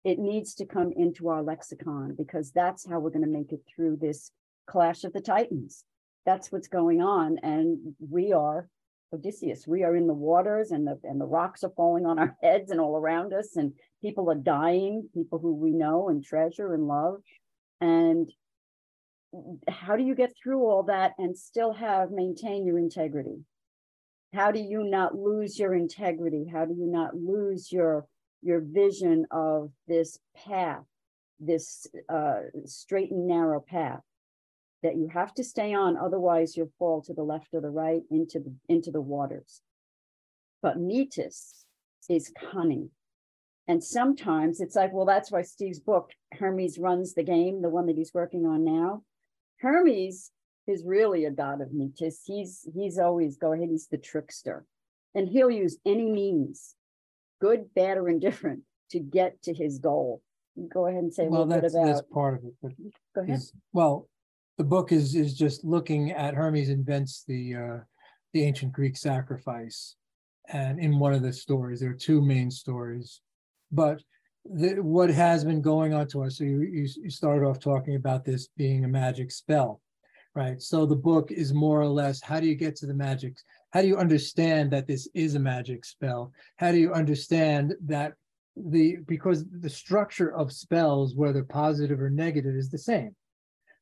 It 0.04 0.20
needs 0.20 0.56
to 0.56 0.66
come 0.66 0.92
into 0.96 1.30
our 1.30 1.44
lexicon 1.44 2.16
because 2.18 2.52
that's 2.52 2.88
how 2.90 3.00
we're 3.00 3.12
going 3.12 3.26
to 3.26 3.28
make 3.28 3.52
it 3.52 3.62
through 3.74 3.98
this 3.98 4.32
clash 4.68 5.04
of 5.04 5.14
the 5.14 5.22
titans. 5.22 5.84
That's 6.26 6.52
what's 6.52 6.68
going 6.68 7.02
on. 7.02 7.38
And 7.44 7.96
we 8.00 8.34
are 8.34 8.68
Odysseus. 9.14 9.68
We 9.68 9.84
are 9.84 9.96
in 9.96 10.08
the 10.08 10.14
waters 10.14 10.72
and 10.72 10.86
the 10.86 11.00
and 11.04 11.20
the 11.20 11.26
rocks 11.26 11.64
are 11.64 11.74
falling 11.76 12.06
on 12.06 12.20
our 12.20 12.36
heads 12.44 12.72
and 12.72 12.80
all 12.80 12.96
around 12.96 13.34
us, 13.34 13.56
and 13.56 13.74
people 14.02 14.30
are 14.30 14.36
dying, 14.36 15.10
people 15.14 15.40
who 15.40 15.56
we 15.56 15.72
know 15.72 16.10
and 16.10 16.24
treasure 16.24 16.74
and 16.74 16.88
love. 16.88 17.22
And 17.82 18.30
how 19.68 19.96
do 19.96 20.04
you 20.04 20.16
get 20.16 20.34
through 20.42 20.66
all 20.66 20.84
that 20.84 21.14
and 21.18 21.38
still 21.38 21.74
have 21.74 22.12
maintain 22.12 22.66
your 22.66 22.80
integrity? 22.80 23.46
how 24.34 24.52
do 24.52 24.60
you 24.60 24.84
not 24.84 25.16
lose 25.16 25.58
your 25.58 25.74
integrity 25.74 26.46
how 26.52 26.66
do 26.66 26.74
you 26.74 26.88
not 26.88 27.16
lose 27.16 27.72
your 27.72 28.06
your 28.42 28.62
vision 28.62 29.26
of 29.32 29.72
this 29.88 30.20
path 30.46 30.84
this 31.40 31.88
uh, 32.10 32.40
straight 32.66 33.12
and 33.12 33.28
narrow 33.28 33.60
path 33.60 34.02
that 34.84 34.98
you 34.98 35.10
have 35.10 35.34
to 35.34 35.44
stay 35.44 35.74
on 35.74 35.98
otherwise 35.98 36.56
you'll 36.56 36.72
fall 36.80 37.02
to 37.02 37.14
the 37.14 37.24
left 37.24 37.48
or 37.54 37.62
the 37.62 37.70
right 37.70 38.02
into 38.12 38.40
the 38.40 38.54
into 38.68 38.92
the 38.92 39.02
waters 39.02 39.62
but 40.62 40.80
metis 40.80 41.66
is 42.10 42.32
cunning 42.52 42.90
and 43.68 43.84
sometimes 43.84 44.60
it's 44.62 44.76
like 44.76 44.94
well 44.94 45.06
that's 45.06 45.32
why 45.32 45.42
steve's 45.42 45.80
book 45.80 46.12
hermes 46.34 46.78
runs 46.78 47.14
the 47.14 47.24
game 47.24 47.62
the 47.62 47.70
one 47.70 47.86
that 47.86 47.98
he's 47.98 48.14
working 48.14 48.46
on 48.46 48.64
now 48.64 49.02
hermes 49.60 50.32
is 50.70 50.84
really 50.86 51.26
a 51.26 51.32
god 51.32 51.62
of 51.62 51.74
Metis. 51.74 52.22
He's 52.26 52.68
he's 52.74 52.98
always 53.00 53.38
go 53.38 53.54
ahead, 53.54 53.70
he's 53.70 53.88
the 53.88 53.98
trickster. 53.98 54.66
And 55.16 55.28
he'll 55.28 55.50
use 55.50 55.78
any 55.86 56.10
means, 56.10 56.76
good, 57.42 57.74
bad, 57.74 57.98
or 57.98 58.10
indifferent, 58.10 58.62
to 58.92 59.00
get 59.00 59.42
to 59.44 59.54
his 59.54 59.80
goal. 59.80 60.22
Go 60.72 60.86
ahead 60.86 61.02
and 61.02 61.14
say 61.14 61.28
well, 61.28 61.42
a 61.42 61.46
little 61.46 61.62
that's, 61.62 61.74
bit 61.74 61.82
about 61.82 61.94
that's 61.94 62.08
part 62.14 62.38
of 62.38 62.44
it. 62.46 62.54
But 62.62 62.72
go 63.16 63.22
ahead. 63.22 63.40
Well, 63.74 64.08
the 64.60 64.66
book 64.66 64.92
is 64.92 65.16
is 65.16 65.34
just 65.34 65.64
looking 65.64 66.12
at 66.12 66.36
Hermes 66.36 66.68
invents 66.68 67.24
the 67.26 67.56
uh, 67.56 67.78
the 68.34 68.44
ancient 68.44 68.74
Greek 68.74 68.98
sacrifice, 68.98 69.96
and 70.50 70.82
in 70.82 71.00
one 71.00 71.14
of 71.14 71.24
the 71.24 71.32
stories, 71.32 71.80
there 71.80 71.92
are 71.92 72.06
two 72.08 72.22
main 72.22 72.52
stories, 72.52 73.22
but 73.72 74.04
the, 74.44 74.76
what 74.82 75.10
has 75.10 75.46
been 75.46 75.62
going 75.62 75.94
on 75.94 76.08
to 76.10 76.24
us. 76.24 76.38
So 76.38 76.44
you, 76.44 76.62
you 76.64 76.90
you 77.04 77.10
started 77.10 77.46
off 77.46 77.60
talking 77.62 77.96
about 77.96 78.26
this 78.26 78.50
being 78.58 78.84
a 78.84 78.90
magic 78.90 79.32
spell, 79.32 79.80
right? 80.36 80.62
So 80.62 80.86
the 80.86 81.04
book 81.10 81.32
is 81.32 81.54
more 81.54 81.80
or 81.80 81.88
less 81.88 82.22
how 82.22 82.42
do 82.42 82.48
you 82.48 82.56
get 82.56 82.76
to 82.78 82.86
the 82.86 82.94
magic? 82.94 83.38
How 83.72 83.82
do 83.82 83.88
you 83.88 83.98
understand 83.98 84.72
that 84.72 84.88
this 84.88 85.08
is 85.14 85.36
a 85.36 85.40
magic 85.40 85.86
spell? 85.86 86.34
How 86.58 86.74
do 86.74 86.80
you 86.80 86.92
understand 86.92 87.76
that 87.86 88.12
the 88.58 88.98
because 89.08 89.46
the 89.62 89.70
structure 89.70 90.36
of 90.36 90.52
spells, 90.52 91.16
whether 91.16 91.46
positive 91.46 92.02
or 92.02 92.10
negative, 92.10 92.56
is 92.56 92.70
the 92.70 92.78
same, 92.78 93.16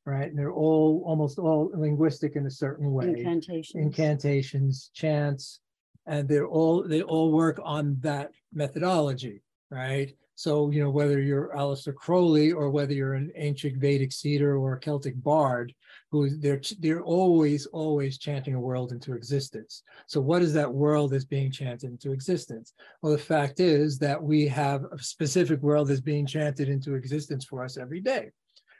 right? 0.08 0.28
And 0.28 0.38
they're 0.38 0.52
all 0.52 1.02
almost 1.04 1.38
all 1.38 1.70
linguistic 1.74 2.34
in 2.34 2.46
a 2.46 2.50
certain 2.50 2.92
way. 2.92 3.08
Incantations. 3.08 3.74
Incantations, 3.74 4.90
chants, 4.94 5.60
and 6.06 6.26
they're 6.26 6.48
all 6.48 6.82
they 6.82 7.02
all 7.02 7.30
work 7.30 7.60
on 7.62 7.98
that 8.00 8.30
methodology, 8.52 9.42
right? 9.70 10.14
So, 10.34 10.70
you 10.70 10.80
know, 10.80 10.88
whether 10.88 11.20
you're 11.20 11.50
Aleister 11.54 11.92
Crowley 11.92 12.52
or 12.52 12.70
whether 12.70 12.92
you're 12.92 13.14
an 13.14 13.32
ancient 13.34 13.76
Vedic 13.76 14.12
seer 14.12 14.54
or 14.54 14.74
a 14.74 14.78
Celtic 14.78 15.20
bard, 15.20 15.74
who 16.12 16.30
they're 16.38 16.62
they're 16.78 17.02
always, 17.02 17.66
always 17.66 18.18
chanting 18.18 18.54
a 18.54 18.60
world 18.60 18.92
into 18.92 19.14
existence. 19.14 19.82
So 20.06 20.20
what 20.20 20.40
is 20.40 20.54
that 20.54 20.72
world 20.72 21.10
that's 21.10 21.24
being 21.24 21.50
chanted 21.50 21.90
into 21.90 22.12
existence? 22.12 22.72
Well, 23.02 23.12
the 23.12 23.18
fact 23.18 23.58
is 23.58 23.98
that 23.98 24.22
we 24.22 24.46
have 24.46 24.84
a 24.84 24.98
specific 25.00 25.60
world 25.60 25.88
that's 25.88 26.00
being 26.00 26.24
chanted 26.24 26.68
into 26.68 26.94
existence 26.94 27.44
for 27.44 27.64
us 27.64 27.76
every 27.76 28.00
day, 28.00 28.30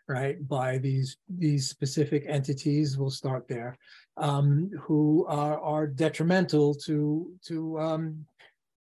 right? 0.09 0.47
By 0.49 0.79
these 0.79 1.19
these 1.29 1.69
specific 1.69 2.25
entities, 2.27 2.97
we'll 2.97 3.11
start 3.11 3.47
there, 3.47 3.77
um, 4.17 4.71
who 4.81 5.27
are, 5.29 5.61
are 5.61 5.87
detrimental 5.87 6.75
to 6.87 7.33
to 7.47 7.79
um, 7.79 8.27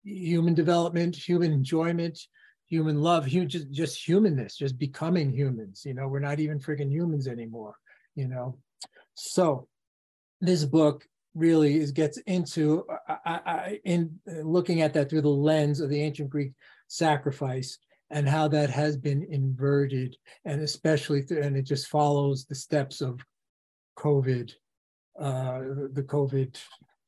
human 0.02 0.54
development, 0.54 1.14
human 1.14 1.52
enjoyment, 1.52 2.18
human 2.66 3.00
love, 3.00 3.26
human, 3.26 3.48
just, 3.48 3.70
just 3.70 4.02
humanness, 4.02 4.56
just 4.56 4.78
becoming 4.78 5.32
humans. 5.32 5.82
You 5.84 5.94
know, 5.94 6.08
we're 6.08 6.20
not 6.20 6.40
even 6.40 6.58
freaking 6.58 6.90
humans 6.90 7.28
anymore, 7.28 7.74
you 8.14 8.26
know. 8.26 8.56
So 9.14 9.68
this 10.40 10.64
book 10.64 11.06
really 11.34 11.78
is 11.78 11.92
gets 11.92 12.18
into 12.26 12.84
I, 13.08 13.40
I, 13.46 13.80
in 13.84 14.18
looking 14.26 14.80
at 14.80 14.94
that 14.94 15.10
through 15.10 15.20
the 15.20 15.28
lens 15.28 15.80
of 15.80 15.90
the 15.90 16.02
ancient 16.02 16.30
Greek 16.30 16.52
sacrifice 16.88 17.78
and 18.10 18.28
how 18.28 18.48
that 18.48 18.70
has 18.70 18.96
been 18.96 19.26
inverted, 19.30 20.16
and 20.44 20.60
especially 20.60 21.22
through, 21.22 21.42
and 21.42 21.56
it 21.56 21.62
just 21.62 21.88
follows 21.88 22.44
the 22.44 22.54
steps 22.54 23.00
of 23.00 23.20
COVID, 23.98 24.52
uh, 25.18 25.60
the 25.92 26.04
COVID 26.06 26.56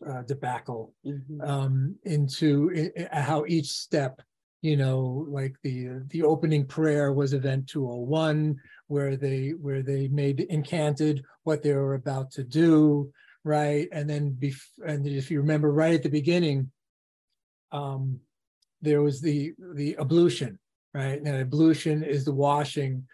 uh, 0.07 0.23
debacle 0.23 0.95
mm-hmm. 1.07 1.41
um, 1.41 1.97
into 2.05 2.91
how 3.13 3.45
each 3.47 3.69
step 3.69 4.21
you 4.63 4.77
know 4.77 5.27
like 5.29 5.55
the 5.63 6.01
the 6.09 6.23
opening 6.23 6.65
prayer 6.65 7.13
was 7.13 7.33
event 7.33 7.69
201 7.69 8.57
where 8.87 9.17
they 9.17 9.51
where 9.51 9.83
they 9.83 10.09
made 10.09 10.41
incanted 10.49 11.23
what 11.43 11.63
they 11.63 11.73
were 11.73 11.95
about 11.95 12.31
to 12.31 12.45
do 12.45 13.13
right 13.45 13.89
and 13.93 14.09
then 14.09 14.37
bef- 14.41 14.79
and 14.87 15.07
if 15.07 15.31
you 15.31 15.41
remember 15.41 15.73
right 15.73 15.95
at 15.95 16.03
the 16.03 16.09
beginning 16.09 16.71
um 17.73 18.19
there 18.81 19.03
was 19.03 19.21
the 19.21 19.53
the 19.75 19.97
ablution 19.99 20.59
right 20.95 21.19
and 21.19 21.29
ablution 21.29 22.03
is 22.03 22.25
the 22.25 22.33
washing 22.33 23.07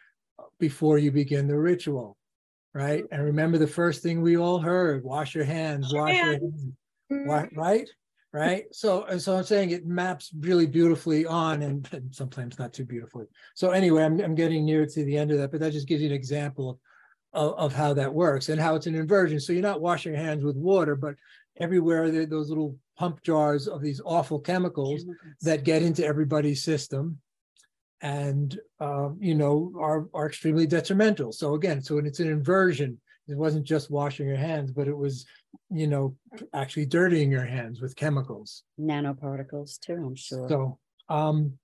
before 0.58 0.99
you 0.99 1.11
begin 1.11 1.47
the 1.47 1.56
ritual 1.56 2.16
right 2.75 3.04
and 3.11 3.23
remember 3.23 3.58
the 3.58 3.66
first 3.66 4.02
thing 4.02 4.20
we 4.20 4.37
all 4.37 4.58
heard 4.58 5.04
wash 5.04 5.35
your 5.35 5.44
hands 5.44 5.92
wash 5.92 6.14
your 6.14 6.25
hands 6.25 6.66
mm-hmm. 7.11 7.28
right 7.28 7.88
right? 8.32 8.64
So, 8.73 9.04
and 9.04 9.20
so 9.20 9.37
I'm 9.37 9.44
saying 9.44 9.70
it 9.70 9.87
maps 9.87 10.30
really 10.40 10.66
beautifully 10.66 11.26
on, 11.26 11.62
and, 11.62 11.88
and, 11.92 12.14
sometimes 12.14 12.58
not 12.58 12.73
too 12.73 12.85
beautifully. 12.85 13.26
So 13.54 13.70
anyway, 13.70 14.04
I'm, 14.04 14.20
I'm 14.20 14.35
getting 14.35 14.64
near 14.64 14.87
to 14.87 15.04
the 15.04 15.16
end 15.16 15.30
of 15.30 15.38
that, 15.38 15.50
but 15.50 15.61
that 15.61 15.73
just 15.73 15.88
gives 15.88 16.02
you 16.02 16.08
an 16.08 16.14
example 16.14 16.70
of, 16.70 16.78
of, 17.32 17.58
of 17.58 17.75
how 17.75 17.94
that 17.94 18.12
works 18.12 18.49
and 18.49 18.61
how 18.61 18.75
it's 18.75 18.87
an 18.87 18.94
inversion. 18.94 19.40
So 19.40 19.52
you're 19.52 19.62
not 19.62 19.80
washing 19.80 20.12
your 20.12 20.23
hands 20.23 20.44
with 20.44 20.56
water, 20.56 20.94
but 20.94 21.14
everywhere 21.58 22.11
there 22.11 22.26
those 22.26 22.49
little 22.49 22.76
pump 22.97 23.23
jars 23.23 23.66
of 23.66 23.80
these 23.80 24.00
awful 24.04 24.38
chemicals, 24.38 25.02
chemicals. 25.04 25.35
that 25.42 25.64
get 25.64 25.82
into 25.82 26.04
everybody's 26.04 26.62
system 26.62 27.18
and 28.00 28.58
uh, 28.80 29.10
you 29.18 29.34
know 29.34 29.72
are 29.78 30.08
are 30.14 30.26
extremely 30.26 30.66
detrimental. 30.66 31.32
So 31.32 31.54
again, 31.54 31.82
so 31.82 31.98
it's 31.98 32.20
an 32.20 32.28
inversion 32.28 32.98
it 33.28 33.36
wasn't 33.36 33.66
just 33.66 33.90
washing 33.90 34.26
your 34.26 34.38
hands, 34.38 34.72
but 34.72 34.88
it 34.88 34.96
was, 34.96 35.26
you 35.70 35.86
know, 35.86 36.16
actually 36.54 36.86
dirtying 36.86 37.30
your 37.30 37.44
hands 37.44 37.80
with 37.80 37.94
chemicals. 37.94 38.62
Nanoparticles 38.80 39.78
too, 39.78 39.94
I'm 39.94 40.16
sure. 40.16 40.48
So, 40.48 40.78
um, 41.10 41.58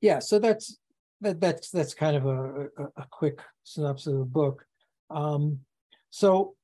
yeah, 0.00 0.18
so 0.18 0.38
that's 0.40 0.78
that, 1.20 1.40
that's 1.40 1.70
that's 1.70 1.94
kind 1.94 2.16
of 2.16 2.26
a, 2.26 2.64
a, 2.64 2.84
a 2.96 3.06
quick 3.10 3.38
synopsis 3.62 4.08
of 4.08 4.18
the 4.18 4.24
book. 4.24 4.66
Um, 5.08 5.60
so, 6.10 6.56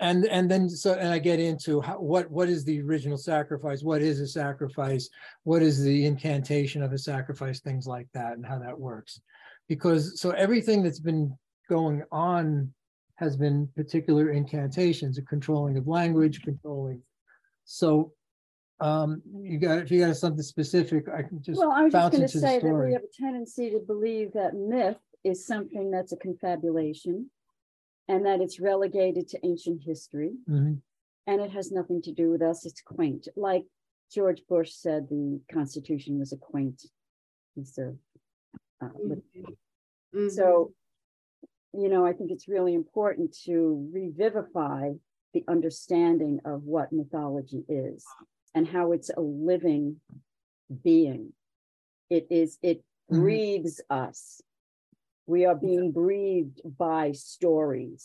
and 0.00 0.26
and 0.26 0.50
then 0.50 0.68
so 0.68 0.94
and 0.94 1.08
I 1.08 1.18
get 1.18 1.40
into 1.40 1.80
how, 1.80 1.98
what 1.98 2.30
what 2.30 2.48
is 2.48 2.64
the 2.64 2.80
original 2.82 3.18
sacrifice? 3.18 3.82
What 3.82 4.02
is 4.02 4.20
a 4.20 4.26
sacrifice? 4.26 5.08
What 5.44 5.62
is 5.62 5.82
the 5.82 6.06
incantation 6.06 6.82
of 6.82 6.92
a 6.92 6.98
sacrifice? 6.98 7.60
Things 7.60 7.86
like 7.86 8.08
that, 8.14 8.34
and 8.34 8.46
how 8.46 8.58
that 8.58 8.78
works. 8.78 9.20
Because 9.68 10.20
so 10.20 10.30
everything 10.30 10.82
that's 10.82 11.00
been 11.00 11.36
going 11.68 12.02
on 12.12 12.72
has 13.16 13.36
been 13.36 13.68
particular 13.74 14.30
incantations, 14.30 15.18
a 15.18 15.22
controlling 15.22 15.76
of 15.76 15.88
language, 15.88 16.42
controlling. 16.42 17.02
So 17.64 18.12
Um, 18.80 19.22
you 19.42 19.58
got, 19.58 19.78
if 19.78 19.90
you 19.90 19.98
got 20.06 20.16
something 20.16 20.42
specific, 20.42 21.08
I 21.08 21.22
can 21.22 21.42
just 21.42 21.58
Well, 21.58 21.72
I 21.72 21.82
was 21.82 21.92
just 21.92 22.12
gonna 22.12 22.28
say 22.28 22.60
that 22.60 22.72
we 22.72 22.92
have 22.92 23.02
a 23.02 23.22
tendency 23.24 23.70
to 23.70 23.80
believe 23.80 24.32
that 24.34 24.54
myth 24.54 25.00
is 25.24 25.44
something 25.44 25.90
that's 25.90 26.12
a 26.12 26.16
confabulation. 26.16 27.28
And 28.08 28.24
that 28.24 28.40
it's 28.40 28.58
relegated 28.58 29.28
to 29.28 29.46
ancient 29.46 29.82
history, 29.82 30.32
Mhm. 30.48 30.80
and 31.26 31.40
it 31.42 31.50
has 31.50 31.70
nothing 31.70 32.00
to 32.02 32.12
do 32.12 32.30
with 32.30 32.40
us, 32.42 32.64
it's 32.64 32.80
quaint, 32.80 33.28
like 33.36 33.66
George 34.10 34.46
Bush 34.46 34.72
said 34.72 35.08
the 35.10 35.40
Constitution 35.52 36.18
was 36.18 36.32
a 36.32 36.38
quaint 36.38 36.90
piece 37.54 37.76
of. 37.78 37.98
uh, 38.80 38.90
lit- 39.02 39.24
Mhm. 40.14 40.30
So, 40.30 40.72
you 41.72 41.88
know, 41.88 42.06
I 42.06 42.12
think 42.12 42.30
it's 42.30 42.46
really 42.48 42.74
important 42.74 43.32
to 43.44 43.88
revivify 43.92 44.94
the 45.32 45.44
understanding 45.48 46.40
of 46.44 46.64
what 46.64 46.92
mythology 46.92 47.64
is 47.68 48.06
and 48.54 48.66
how 48.68 48.92
it's 48.92 49.10
a 49.10 49.20
living 49.20 50.00
being. 50.82 51.34
It 52.08 52.28
is, 52.30 52.58
it 52.62 52.84
Mhm. 53.10 53.20
breathes 53.20 53.80
us. 53.90 54.40
We 55.28 55.44
are 55.44 55.54
being 55.54 55.92
breathed 55.92 56.62
by 56.78 57.12
stories. 57.12 58.02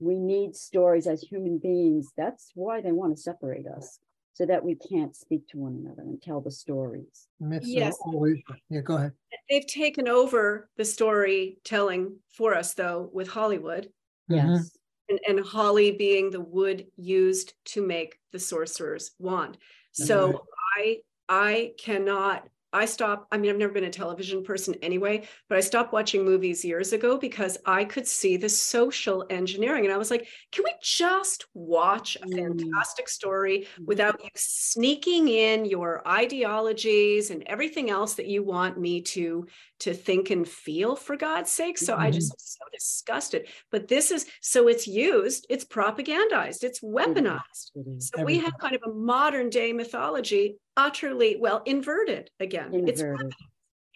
We 0.00 0.18
need 0.18 0.56
stories 0.56 1.06
as 1.06 1.22
human 1.22 1.58
beings. 1.58 2.08
That's 2.16 2.50
why 2.56 2.80
they 2.80 2.90
want 2.90 3.16
to 3.16 3.22
separate 3.22 3.68
us 3.68 4.00
so 4.32 4.44
that 4.46 4.64
we 4.64 4.74
can't 4.74 5.14
speak 5.14 5.46
to 5.48 5.58
one 5.58 5.74
another 5.74 6.02
and 6.02 6.20
tell 6.20 6.40
the 6.40 6.50
stories. 6.50 7.28
Myths 7.38 7.68
Yes. 7.68 7.96
always, 8.04 8.42
yeah, 8.68 8.80
go 8.80 8.96
ahead. 8.96 9.12
They've 9.48 9.64
taken 9.66 10.08
over 10.08 10.68
the 10.76 10.84
storytelling 10.84 12.18
for 12.36 12.52
us, 12.54 12.74
though, 12.74 13.10
with 13.12 13.28
Hollywood, 13.28 13.92
Mhm. 14.28 14.36
Yes. 14.36 14.76
and, 15.08 15.20
and 15.28 15.40
Holly 15.46 15.92
being 15.92 16.30
the 16.30 16.40
wood 16.40 16.90
used 16.96 17.54
to 17.66 17.86
make 17.86 18.18
the 18.32 18.40
sorcerer's 18.40 19.12
wand. 19.20 19.58
So 19.92 20.44
I 20.76 21.02
I 21.28 21.74
cannot. 21.78 22.48
I 22.74 22.84
stop, 22.86 23.28
I 23.32 23.38
mean, 23.38 23.50
I've 23.50 23.56
never 23.56 23.72
been 23.72 23.84
a 23.84 23.90
television 23.90 24.42
person 24.42 24.74
anyway, 24.82 25.26
but 25.48 25.56
I 25.58 25.60
stopped 25.62 25.92
watching 25.92 26.24
movies 26.24 26.64
years 26.64 26.92
ago 26.92 27.16
because 27.18 27.56
I 27.66 27.84
could 27.84 28.06
see 28.06 28.36
the 28.36 28.48
social 28.48 29.24
engineering, 29.30 29.84
and 29.84 29.94
I 29.94 29.98
was 29.98 30.10
like, 30.10 30.28
"Can 30.52 30.64
we 30.64 30.72
just 30.82 31.46
watch 31.54 32.16
a 32.16 32.20
Mm. 32.20 32.84
fantastic 32.84 33.08
story 33.08 33.66
without 33.86 34.22
you 34.22 34.30
sneaking 34.36 35.28
in 35.28 35.64
your 35.64 36.06
ideologies 36.08 37.30
and 37.30 37.42
everything 37.46 37.90
else 37.90 38.14
that 38.14 38.26
you 38.26 38.42
want 38.42 38.78
me 38.78 39.00
to 39.02 39.46
to 39.80 39.94
think 39.94 40.30
and 40.30 40.48
feel 40.48 40.96
for 40.96 41.16
god's 41.16 41.50
sake? 41.52 41.78
So 41.78 41.96
i 41.96 42.10
just 42.10 42.32
am 42.32 42.38
so 42.38 42.64
disgusted. 42.72 43.48
But 43.70 43.88
this 43.88 44.10
is 44.10 44.26
so 44.40 44.68
it's 44.68 44.86
used 44.86 45.46
it's 45.48 45.64
propagandized 45.64 46.64
it's 46.64 46.80
weaponized. 46.80 47.70
So 47.98 48.20
we 48.24 48.38
have 48.38 48.52
kind 48.60 48.74
of 48.76 48.82
a 48.86 48.92
modern 48.94 49.50
day 49.50 49.72
mythology 49.72 50.58
utterly 50.76 51.36
well 51.40 51.62
inverted 51.66 52.30
again 52.40 52.72
it's 52.88 53.00
Inverted. 53.00 53.30
The 53.30 53.36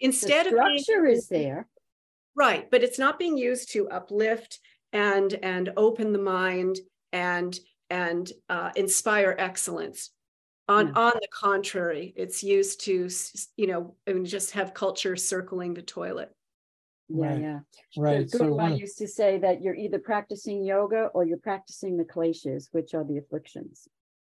instead 0.05 0.47
of 0.47 0.53
being- 0.53 0.79
structure 0.79 1.05
is 1.07 1.27
there. 1.27 1.67
right 2.35 2.69
but 2.71 2.83
it's 2.83 2.99
not 2.99 3.19
being 3.19 3.37
used 3.37 3.71
to 3.73 3.89
uplift 3.89 4.59
and 4.93 5.33
and 5.43 5.71
open 5.77 6.13
the 6.13 6.19
mind 6.19 6.79
and 7.11 7.57
and 7.89 8.31
uh, 8.49 8.69
inspire 8.75 9.35
excellence 9.39 10.11
on 10.67 10.87
Yeah. 10.87 10.93
on 10.95 11.11
the 11.21 11.27
contrary 11.33 12.13
it's 12.15 12.43
used 12.43 12.81
to 12.85 13.09
you 13.57 13.67
know 13.67 13.95
I 14.07 14.13
mean, 14.13 14.25
just 14.25 14.51
have 14.51 14.73
culture 14.73 15.15
circling 15.15 15.73
the 15.73 15.81
toilet 15.81 16.31
Yeah, 17.09 17.25
Right. 17.27 17.41
yeah. 17.41 17.59
Right, 17.97 18.29
so 18.29 18.37
Guruani 18.39 18.79
used 18.79 18.99
to 18.99 19.07
say 19.07 19.39
that 19.39 19.61
you're 19.63 19.73
either 19.85 19.97
practicing 19.99 20.63
yoga 20.63 21.05
or 21.15 21.25
you're 21.25 21.39
practicing 21.51 21.97
the 21.97 22.05
kleshas, 22.05 22.67
which 22.71 22.93
are 22.93 23.03
the 23.03 23.17
afflictions. 23.17 23.87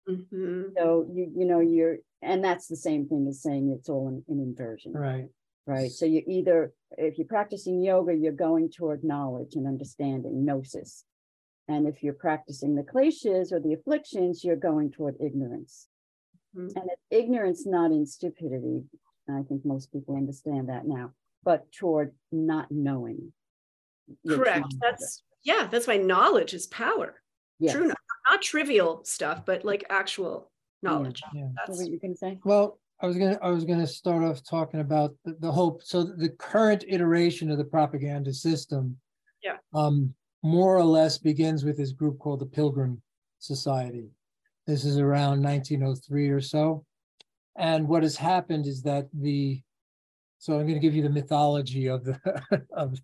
Mhm. 0.08 0.72
So 0.76 1.08
you, 1.12 1.32
you 1.36 1.44
know, 1.44 1.60
you're, 1.60 1.98
and 2.20 2.42
that's 2.44 2.66
the 2.66 2.76
same 2.76 3.08
thing 3.08 3.26
as 3.28 3.42
saying 3.42 3.70
it's 3.70 3.88
all 3.88 4.08
an, 4.08 4.24
an 4.28 4.40
inversion, 4.40 4.92
right, 4.92 5.28
right? 5.66 5.90
So 5.90 6.06
you 6.06 6.22
either, 6.26 6.72
if 6.98 7.18
you're 7.18 7.26
practicing 7.26 7.82
yoga, 7.82 8.14
you're 8.14 8.32
going 8.32 8.70
toward 8.70 9.04
knowledge 9.04 9.54
and 9.54 9.66
understanding, 9.66 10.44
gnosis. 10.44 11.04
And 11.68 11.86
if 11.86 12.02
you're 12.02 12.14
practicing 12.14 12.74
the 12.74 12.82
kleshas 12.82 13.52
or 13.52 13.60
the 13.60 13.74
afflictions, 13.74 14.44
you're 14.44 14.56
going 14.56 14.90
toward 14.90 15.16
ignorance. 15.20 15.88
Mhm. 16.56 16.72
And 16.76 16.90
it's 16.90 17.02
ignorance, 17.10 17.66
not 17.66 17.92
in 17.92 18.04
stupidity. 18.06 18.84
I 19.28 19.42
think 19.42 19.64
most 19.64 19.92
people 19.92 20.16
understand 20.16 20.68
that 20.68 20.86
now, 20.86 21.12
but 21.44 21.70
toward 21.72 22.14
not 22.32 22.70
knowing. 22.70 23.32
correct 24.28 24.74
that's 24.80 25.22
yeah 25.44 25.68
that's 25.70 25.86
why 25.86 25.96
knowledge 25.96 26.52
is 26.54 26.66
power 26.66 27.22
Yes. 27.60 27.72
true 27.72 27.82
knowledge, 27.82 27.96
not 28.28 28.42
trivial 28.42 29.02
stuff 29.04 29.44
but 29.44 29.64
like 29.64 29.84
actual 29.90 30.50
knowledge 30.82 31.22
yeah. 31.34 31.42
What 31.42 31.52
that's 31.66 31.78
were 31.78 31.84
you 31.84 31.98
gonna 31.98 32.16
say? 32.16 32.38
Well, 32.44 32.78
I 33.02 33.06
was 33.06 33.16
gonna, 33.16 33.38
I 33.42 33.50
was 33.50 33.64
gonna 33.64 33.86
start 33.86 34.22
off 34.22 34.44
talking 34.48 34.80
about 34.80 35.14
the, 35.24 35.36
the 35.40 35.50
hope, 35.50 35.82
so 35.82 36.04
the 36.04 36.28
current 36.28 36.84
iteration 36.86 37.50
of 37.50 37.58
the 37.58 37.64
propaganda 37.64 38.32
system. 38.32 38.96
Yeah. 39.42 39.56
Um, 39.74 40.14
more 40.44 40.76
or 40.76 40.84
less 40.84 41.18
begins 41.18 41.64
with 41.64 41.76
this 41.76 41.92
group 41.92 42.20
called 42.20 42.40
the 42.40 42.46
Pilgrim 42.46 43.02
Society. 43.40 44.10
This 44.68 44.84
is 44.84 44.98
around 44.98 45.42
nineteen 45.42 45.82
oh 45.82 45.96
three 45.96 46.28
or 46.28 46.40
so. 46.40 46.84
And 47.56 47.88
what 47.88 48.04
has 48.04 48.16
happened 48.16 48.66
is 48.66 48.82
that 48.82 49.08
the, 49.12 49.60
so 50.38 50.58
I'm 50.58 50.66
gonna 50.68 50.78
give 50.78 50.94
you 50.94 51.02
the 51.02 51.10
mythology 51.10 51.88
of 51.88 52.04
the, 52.04 52.18
of, 52.72 52.98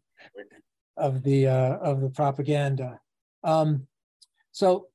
of 0.97 1.23
the, 1.25 1.49
uh, 1.49 1.77
of 1.79 2.01
the 2.01 2.11
propaganda. 2.11 3.01
Um, 3.43 3.87
so 4.53 4.87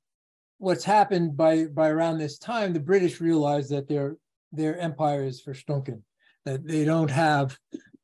what's 0.64 0.86
happened 0.86 1.36
by 1.36 1.66
by 1.66 1.90
around 1.90 2.18
this 2.18 2.38
time, 2.38 2.72
the 2.72 2.80
British 2.80 3.20
realized 3.20 3.70
that 3.72 3.88
their 3.88 4.16
their 4.54 4.78
empire 4.80 5.24
is 5.26 5.44
verstunken, 5.44 6.02
that 6.46 6.66
they 6.66 6.86
don't 6.86 7.12
have 7.12 7.58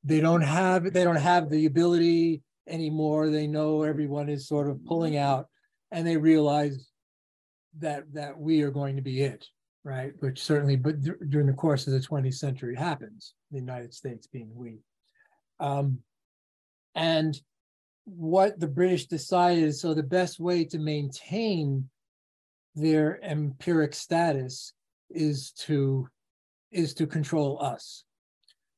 they 0.04 0.20
don't 0.20 0.42
have 0.42 0.92
they 0.92 1.06
don't 1.06 1.16
have 1.16 1.50
the 1.50 1.66
ability 1.66 2.42
anymore. 2.68 3.30
They 3.30 3.48
know 3.48 3.84
everyone 3.84 4.28
is 4.28 4.48
sort 4.48 4.70
of 4.70 4.84
pulling 4.86 5.16
out, 5.16 5.48
and 5.92 6.06
they 6.06 6.18
realize 6.18 6.90
that 7.80 8.04
that 8.14 8.38
we 8.38 8.62
are 8.62 8.72
going 8.72 8.98
to 8.98 9.02
be 9.02 9.22
it, 9.22 9.48
right? 9.86 10.12
Which 10.20 10.44
certainly, 10.44 10.76
but 10.76 11.02
dur- 11.02 11.20
during 11.30 11.48
the 11.48 11.54
course 11.54 11.88
of 11.88 11.94
the 11.94 12.00
20th 12.00 12.36
century 12.36 12.76
happens, 12.76 13.36
the 13.52 13.60
United 13.60 13.94
States 13.94 14.28
being 14.28 14.52
we. 14.54 14.80
Um, 15.62 16.00
and 16.94 17.40
what 18.04 18.60
the 18.60 18.68
British 18.68 19.06
decided 19.06 19.76
so 19.76 19.94
the 19.94 20.04
best 20.04 20.40
way 20.42 20.66
to 20.66 20.80
maintain 20.80 21.90
their 22.76 23.20
empiric 23.24 23.94
status 23.94 24.74
is 25.10 25.52
to 25.52 26.08
is 26.72 26.94
to 26.94 27.08
control 27.08 27.62
us. 27.62 28.04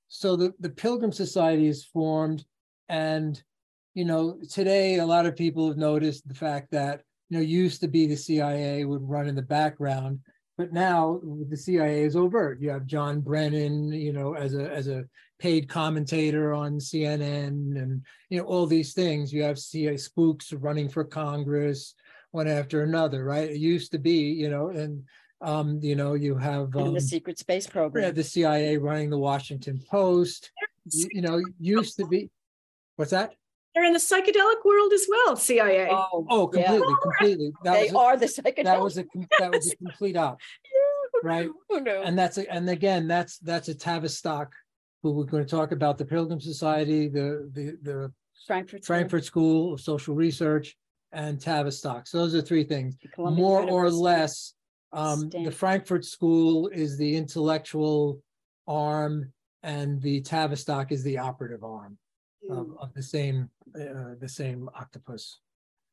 So 0.08 0.36
the, 0.36 0.54
the 0.60 0.70
Pilgrim 0.70 1.12
Society 1.12 1.68
is 1.68 1.86
formed, 1.86 2.46
and 2.90 3.42
you 3.94 4.06
know, 4.06 4.40
today 4.50 5.00
a 5.00 5.06
lot 5.06 5.26
of 5.26 5.36
people 5.36 5.68
have 5.68 5.78
noticed 5.78 6.28
the 6.28 6.34
fact 6.34 6.72
that 6.72 7.02
you 7.30 7.38
know, 7.38 7.44
used 7.44 7.82
to 7.82 7.88
be 7.88 8.06
the 8.06 8.16
CIA 8.16 8.86
would 8.86 9.08
run 9.08 9.28
in 9.28 9.36
the 9.36 9.42
background, 9.42 10.20
but 10.58 10.74
now 10.74 11.22
the 11.50 11.58
CIA 11.58 12.04
is 12.04 12.16
overt. 12.16 12.62
You 12.62 12.70
have 12.70 12.86
John 12.86 13.22
Brennan, 13.22 13.94
you 13.94 14.14
know, 14.14 14.36
as 14.36 14.54
a 14.54 14.70
as 14.72 14.88
a 14.88 15.06
paid 15.40 15.68
commentator 15.68 16.54
on 16.54 16.74
CNN 16.74 17.82
and 17.82 18.06
you 18.30 18.38
know 18.38 18.46
all 18.46 18.68
these 18.68 18.94
things. 18.94 19.34
You 19.34 19.44
have 19.44 19.60
CIA 19.60 19.98
spooks 19.98 20.54
running 20.54 20.88
for 20.88 21.04
Congress, 21.04 21.96
one 22.32 22.48
after 22.48 22.84
another, 22.84 23.24
right? 23.24 23.50
It 23.50 23.58
used 23.58 23.92
to 23.92 24.00
be, 24.00 24.32
you 24.32 24.50
know, 24.50 24.70
and 24.70 25.04
um, 25.42 25.80
you 25.82 25.96
know, 25.96 26.14
you 26.14 26.36
have 26.38 26.76
um, 26.76 26.94
the 26.94 27.02
secret 27.02 27.40
space 27.40 27.68
program. 27.68 28.04
yeah, 28.06 28.12
the 28.12 28.24
CIA 28.24 28.78
running 28.78 29.10
the 29.10 29.18
Washington 29.18 29.82
Post. 29.90 30.52
You, 30.92 31.08
you 31.12 31.22
know, 31.22 31.42
used 31.60 31.98
to 31.98 32.06
be. 32.08 32.30
What's 32.96 33.12
that? 33.12 33.34
they're 33.74 33.86
in 33.86 33.94
the 33.94 34.00
psychedelic 34.00 34.66
world 34.66 34.92
as 34.92 35.08
well 35.10 35.38
cia 35.38 35.88
Oh, 35.90 36.28
Oh, 36.30 36.52
yeah. 36.54 36.66
completely, 36.68 36.94
completely. 37.02 37.52
That 37.64 37.74
They 37.74 37.84
was 37.86 37.92
a, 37.94 37.98
are 38.00 38.18
the 38.18 38.26
psychedelic. 38.26 38.64
that 38.66 38.82
was 38.82 38.98
a 38.98 39.06
that 39.40 39.52
was 39.54 39.72
a 39.72 39.76
complete 39.78 40.18
op. 40.18 40.40
right? 41.24 41.48
Oh, 41.70 41.78
no. 41.78 42.02
And 42.02 42.20
that's 42.20 42.38
a, 42.38 42.52
and 42.52 42.70
again, 42.70 43.08
that's 43.08 43.38
that's 43.40 43.70
a 43.70 43.74
Tavistock, 43.76 44.52
who 45.02 45.12
we're 45.12 45.24
going 45.24 45.46
to 45.46 45.50
talk 45.50 45.72
about 45.72 45.98
the 45.98 46.04
Pilgrim 46.06 46.42
Society, 46.42 47.08
the 47.08 47.50
the 47.54 47.78
the 47.82 48.14
Frankfurt. 48.46 48.84
School, 48.84 48.94
Frankfurt 48.96 49.26
School 49.26 49.74
of 49.74 49.80
Social 49.82 50.16
Research, 50.16 50.76
and 51.14 51.40
Tavistock. 51.40 52.08
So 52.08 52.18
those 52.20 52.36
are 52.36 52.42
three 52.42 52.64
things. 52.64 52.96
Columbia 53.14 53.42
More 53.42 53.60
or 53.62 53.86
University. 53.86 54.04
less, 54.04 54.54
um, 54.94 55.30
the 55.30 55.52
Frankfurt 55.52 56.06
School 56.06 56.68
is 56.70 56.98
the 56.98 57.16
intellectual 57.16 58.22
arm, 58.68 59.32
and 59.64 60.02
the 60.02 60.22
Tavistock 60.22 60.92
is 60.92 61.04
the 61.04 61.18
operative 61.18 61.64
arm 61.64 61.98
of, 62.50 62.76
of 62.80 62.94
the 62.94 63.04
same 63.04 63.50
uh, 63.76 64.16
the 64.20 64.30
same 64.30 64.70
octopus, 64.76 65.40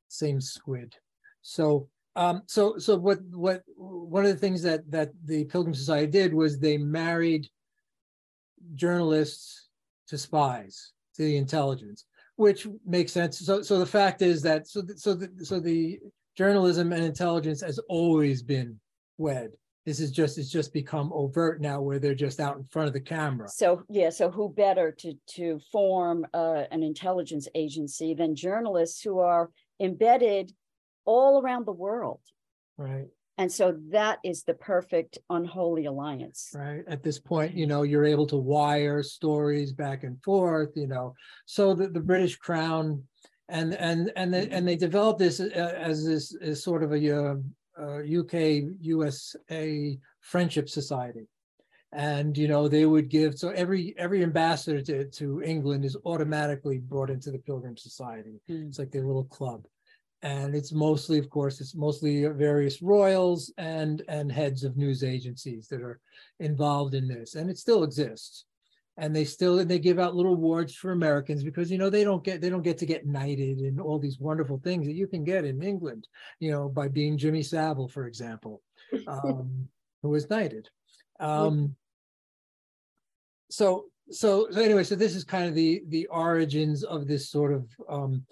same 0.08 0.40
squid. 0.40 0.96
So 1.42 1.88
um, 2.16 2.42
so 2.46 2.78
so 2.78 2.96
what 2.96 3.20
what 3.30 3.62
one 3.76 4.24
of 4.24 4.30
the 4.30 4.38
things 4.38 4.62
that 4.62 4.90
that 4.90 5.10
the 5.24 5.44
Pilgrim 5.44 5.74
Society 5.74 6.10
did 6.10 6.34
was 6.34 6.58
they 6.58 6.76
married 6.76 7.48
journalists 8.74 9.68
to 10.08 10.18
spies 10.18 10.92
to 11.14 11.22
the 11.22 11.36
intelligence, 11.36 12.04
which 12.38 12.68
makes 12.86 13.10
sense. 13.10 13.36
So 13.40 13.62
so 13.62 13.80
the 13.80 13.86
fact 13.86 14.22
is 14.22 14.42
that 14.42 14.68
so 14.68 14.80
th- 14.80 14.98
so 14.98 15.14
the, 15.14 15.44
so 15.44 15.58
the 15.58 15.98
journalism 16.36 16.92
and 16.92 17.02
intelligence 17.02 17.60
has 17.62 17.80
always 17.88 18.44
been 18.44 18.78
wed. 19.18 19.50
This 19.84 19.98
is 19.98 20.12
just 20.12 20.38
it's 20.38 20.48
just 20.48 20.72
become 20.72 21.12
overt 21.12 21.60
now, 21.60 21.80
where 21.80 21.98
they're 21.98 22.14
just 22.14 22.38
out 22.38 22.56
in 22.56 22.64
front 22.70 22.86
of 22.86 22.94
the 22.94 23.00
camera. 23.00 23.48
So 23.48 23.82
yeah, 23.88 24.10
so 24.10 24.30
who 24.30 24.48
better 24.48 24.92
to 24.92 25.14
to 25.34 25.58
form 25.72 26.26
uh, 26.32 26.62
an 26.70 26.84
intelligence 26.84 27.48
agency 27.56 28.14
than 28.14 28.36
journalists 28.36 29.02
who 29.02 29.18
are 29.18 29.50
embedded 29.80 30.52
all 31.04 31.42
around 31.42 31.66
the 31.66 31.72
world? 31.72 32.20
Right. 32.76 33.08
And 33.38 33.50
so 33.50 33.76
that 33.90 34.18
is 34.24 34.42
the 34.42 34.54
perfect 34.54 35.18
unholy 35.30 35.84
alliance. 35.84 36.50
Right. 36.52 36.82
At 36.88 37.04
this 37.04 37.20
point, 37.20 37.54
you 37.54 37.68
know, 37.68 37.84
you're 37.84 38.04
able 38.04 38.26
to 38.26 38.36
wire 38.36 39.02
stories 39.04 39.72
back 39.72 40.02
and 40.02 40.20
forth, 40.24 40.70
you 40.74 40.88
know, 40.88 41.14
so 41.46 41.72
that 41.74 41.94
the 41.94 42.00
British 42.00 42.36
Crown 42.36 43.04
and 43.48 43.74
and 43.74 44.12
and 44.16 44.32
they, 44.32 44.48
and 44.48 44.66
they 44.66 44.76
developed 44.76 45.18
this 45.18 45.40
uh, 45.40 45.44
as 45.76 46.04
this 46.04 46.34
as 46.40 46.62
sort 46.62 46.82
of 46.82 46.92
a 46.92 47.16
uh, 47.16 47.34
uh, 47.80 47.98
UK 48.00 48.64
USA 48.80 49.98
friendship 50.20 50.68
society, 50.68 51.26
and 51.92 52.36
you 52.36 52.48
know 52.48 52.68
they 52.68 52.84
would 52.84 53.08
give 53.08 53.38
so 53.38 53.48
every 53.50 53.94
every 53.96 54.22
ambassador 54.22 54.82
to, 54.82 55.04
to 55.06 55.42
England 55.42 55.84
is 55.84 55.96
automatically 56.04 56.78
brought 56.78 57.10
into 57.10 57.30
the 57.30 57.38
Pilgrim 57.38 57.76
Society. 57.76 58.40
Mm. 58.50 58.68
It's 58.68 58.78
like 58.78 58.90
their 58.90 59.06
little 59.06 59.24
club, 59.24 59.64
and 60.22 60.54
it's 60.54 60.72
mostly, 60.72 61.18
of 61.18 61.30
course, 61.30 61.60
it's 61.60 61.74
mostly 61.74 62.26
various 62.26 62.82
royals 62.82 63.52
and 63.56 64.02
and 64.08 64.32
heads 64.32 64.64
of 64.64 64.76
news 64.76 65.04
agencies 65.04 65.68
that 65.68 65.80
are 65.80 66.00
involved 66.40 66.94
in 66.94 67.06
this, 67.06 67.34
and 67.34 67.48
it 67.48 67.58
still 67.58 67.84
exists. 67.84 68.44
And 68.96 69.14
they 69.14 69.24
still 69.24 69.64
they 69.64 69.78
give 69.78 70.00
out 70.00 70.16
little 70.16 70.32
awards 70.32 70.74
for 70.74 70.90
Americans 70.90 71.44
because 71.44 71.70
you 71.70 71.78
know 71.78 71.88
they 71.88 72.02
don't 72.02 72.24
get 72.24 72.40
they 72.40 72.50
don't 72.50 72.64
get 72.64 72.78
to 72.78 72.86
get 72.86 73.06
knighted 73.06 73.58
and 73.58 73.80
all 73.80 74.00
these 74.00 74.18
wonderful 74.18 74.58
things 74.58 74.86
that 74.86 74.94
you 74.94 75.06
can 75.06 75.22
get 75.22 75.44
in 75.44 75.62
England, 75.62 76.08
you 76.40 76.50
know, 76.50 76.68
by 76.68 76.88
being 76.88 77.16
Jimmy 77.16 77.44
Savile, 77.44 77.86
for 77.86 78.06
example, 78.06 78.60
um, 79.06 79.68
who 80.02 80.08
was 80.08 80.28
knighted. 80.28 80.68
Um, 81.20 81.76
so 83.50 83.84
so 84.10 84.48
so 84.50 84.60
anyway, 84.60 84.82
so 84.82 84.96
this 84.96 85.14
is 85.14 85.22
kind 85.22 85.46
of 85.46 85.54
the 85.54 85.82
the 85.88 86.06
origins 86.06 86.82
of 86.82 87.06
this 87.06 87.30
sort 87.30 87.52
of 87.52 87.68
um, 87.88 88.24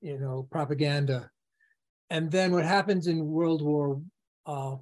you 0.00 0.18
know 0.18 0.46
propaganda, 0.50 1.30
and 2.10 2.30
then 2.30 2.52
what 2.52 2.64
happens 2.64 3.06
in 3.06 3.26
World 3.26 3.62
War 3.62 4.00
uh, 4.46 4.76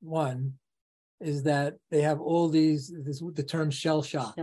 One 0.00 0.54
is 1.20 1.42
that 1.42 1.74
they 1.90 2.00
have 2.00 2.20
all 2.20 2.48
these 2.48 2.92
this 3.04 3.22
the 3.34 3.42
term 3.42 3.70
shell 3.70 4.02
shock. 4.02 4.38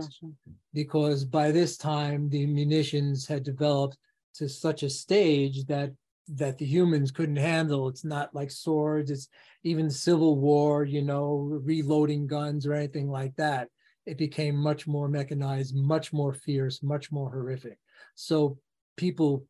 Because 0.74 1.24
by 1.24 1.50
this 1.50 1.76
time 1.76 2.28
the 2.28 2.46
munitions 2.46 3.26
had 3.26 3.42
developed 3.42 3.96
to 4.34 4.48
such 4.48 4.82
a 4.82 4.90
stage 4.90 5.64
that 5.66 5.92
that 6.28 6.58
the 6.58 6.66
humans 6.66 7.10
couldn't 7.12 7.36
handle. 7.36 7.88
It's 7.88 8.04
not 8.04 8.34
like 8.34 8.50
swords. 8.50 9.10
It's 9.10 9.28
even 9.62 9.88
civil 9.88 10.38
war 10.38 10.84
you 10.84 11.02
know 11.02 11.60
reloading 11.64 12.26
guns 12.26 12.66
or 12.66 12.74
anything 12.74 13.08
like 13.08 13.34
that. 13.36 13.68
It 14.04 14.18
became 14.18 14.56
much 14.56 14.86
more 14.86 15.08
mechanized 15.08 15.74
much 15.74 16.12
more 16.12 16.34
fierce 16.34 16.82
much 16.82 17.10
more 17.10 17.30
horrific. 17.30 17.78
So 18.14 18.58
people 18.96 19.46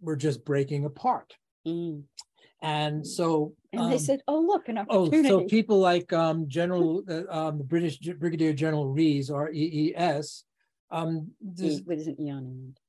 were 0.00 0.16
just 0.16 0.44
breaking 0.44 0.84
apart 0.84 1.34
Mm. 1.66 2.04
and 2.62 3.04
so 3.04 3.54
And 3.72 3.90
they 3.90 3.96
um, 3.96 3.98
said, 3.98 4.20
"Oh, 4.28 4.38
look, 4.40 4.68
an 4.68 4.78
opportunity." 4.78 5.28
Oh, 5.28 5.40
so 5.40 5.44
people 5.46 5.80
like 5.80 6.12
um, 6.12 6.48
General, 6.48 7.02
uh, 7.08 7.24
um, 7.28 7.58
the 7.58 7.64
British 7.64 7.98
G- 7.98 8.12
Brigadier 8.12 8.52
General 8.52 8.86
Rees, 8.88 9.30
R 9.30 9.50
E 9.50 9.90
E 9.90 9.92
S, 9.96 10.44
um, 10.92 11.32
this- 11.40 11.80
E 11.80 11.82
with 11.84 12.06
an 12.06 12.20
E 12.20 12.30
on 12.30 12.72
it. 12.74 12.80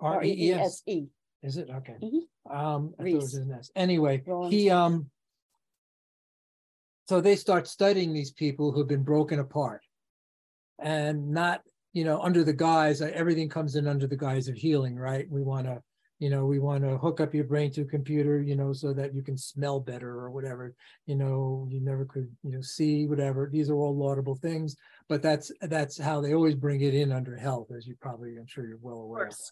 R 0.00 0.22
E 0.22 0.28
E 0.30 0.52
S, 0.52 0.82
R-E-E-S-E. 0.86 1.06
is 1.42 1.56
it? 1.56 1.70
Okay. 1.70 1.96
Mhm. 2.00 2.20
Um, 2.50 2.94
I 2.98 3.02
thought 3.02 3.06
it 3.08 3.14
was 3.14 3.34
Rees. 3.34 3.46
an 3.46 3.52
S. 3.52 3.70
Anyway, 3.74 4.22
he, 4.48 4.70
um, 4.70 5.10
so 7.08 7.20
they 7.20 7.36
start 7.36 7.66
studying 7.68 8.12
these 8.12 8.30
people 8.32 8.70
who've 8.72 8.86
been 8.88 9.02
broken 9.04 9.38
apart 9.40 9.82
and 10.78 11.30
not, 11.30 11.62
you 11.92 12.04
know, 12.04 12.20
under 12.20 12.42
the 12.44 12.52
guise, 12.52 13.02
uh, 13.02 13.10
everything 13.12 13.48
comes 13.48 13.76
in 13.76 13.86
under 13.86 14.06
the 14.06 14.16
guise 14.16 14.48
of 14.48 14.54
healing, 14.56 14.96
right? 14.96 15.28
We 15.30 15.42
want 15.42 15.66
to, 15.66 15.82
you 16.22 16.30
know, 16.30 16.46
we 16.46 16.60
want 16.60 16.84
to 16.84 16.96
hook 16.98 17.20
up 17.20 17.34
your 17.34 17.42
brain 17.42 17.72
to 17.72 17.82
a 17.82 17.84
computer, 17.84 18.40
you 18.40 18.54
know, 18.54 18.72
so 18.72 18.92
that 18.92 19.12
you 19.12 19.22
can 19.22 19.36
smell 19.36 19.80
better 19.80 20.08
or 20.08 20.30
whatever, 20.30 20.72
you 21.04 21.16
know, 21.16 21.66
you 21.68 21.80
never 21.80 22.04
could, 22.04 22.30
you 22.44 22.52
know, 22.52 22.60
see 22.60 23.06
whatever. 23.08 23.50
These 23.52 23.68
are 23.70 23.74
all 23.74 23.96
laudable 23.96 24.36
things, 24.36 24.76
but 25.08 25.20
that's 25.20 25.50
that's 25.62 25.98
how 25.98 26.20
they 26.20 26.32
always 26.32 26.54
bring 26.54 26.80
it 26.80 26.94
in 26.94 27.10
under 27.10 27.34
health, 27.34 27.72
as 27.76 27.88
you 27.88 27.96
probably, 28.00 28.36
I'm 28.36 28.46
sure 28.46 28.68
you're 28.68 28.78
well 28.80 28.98
Of 28.98 29.02
aware. 29.02 29.24
course. 29.24 29.50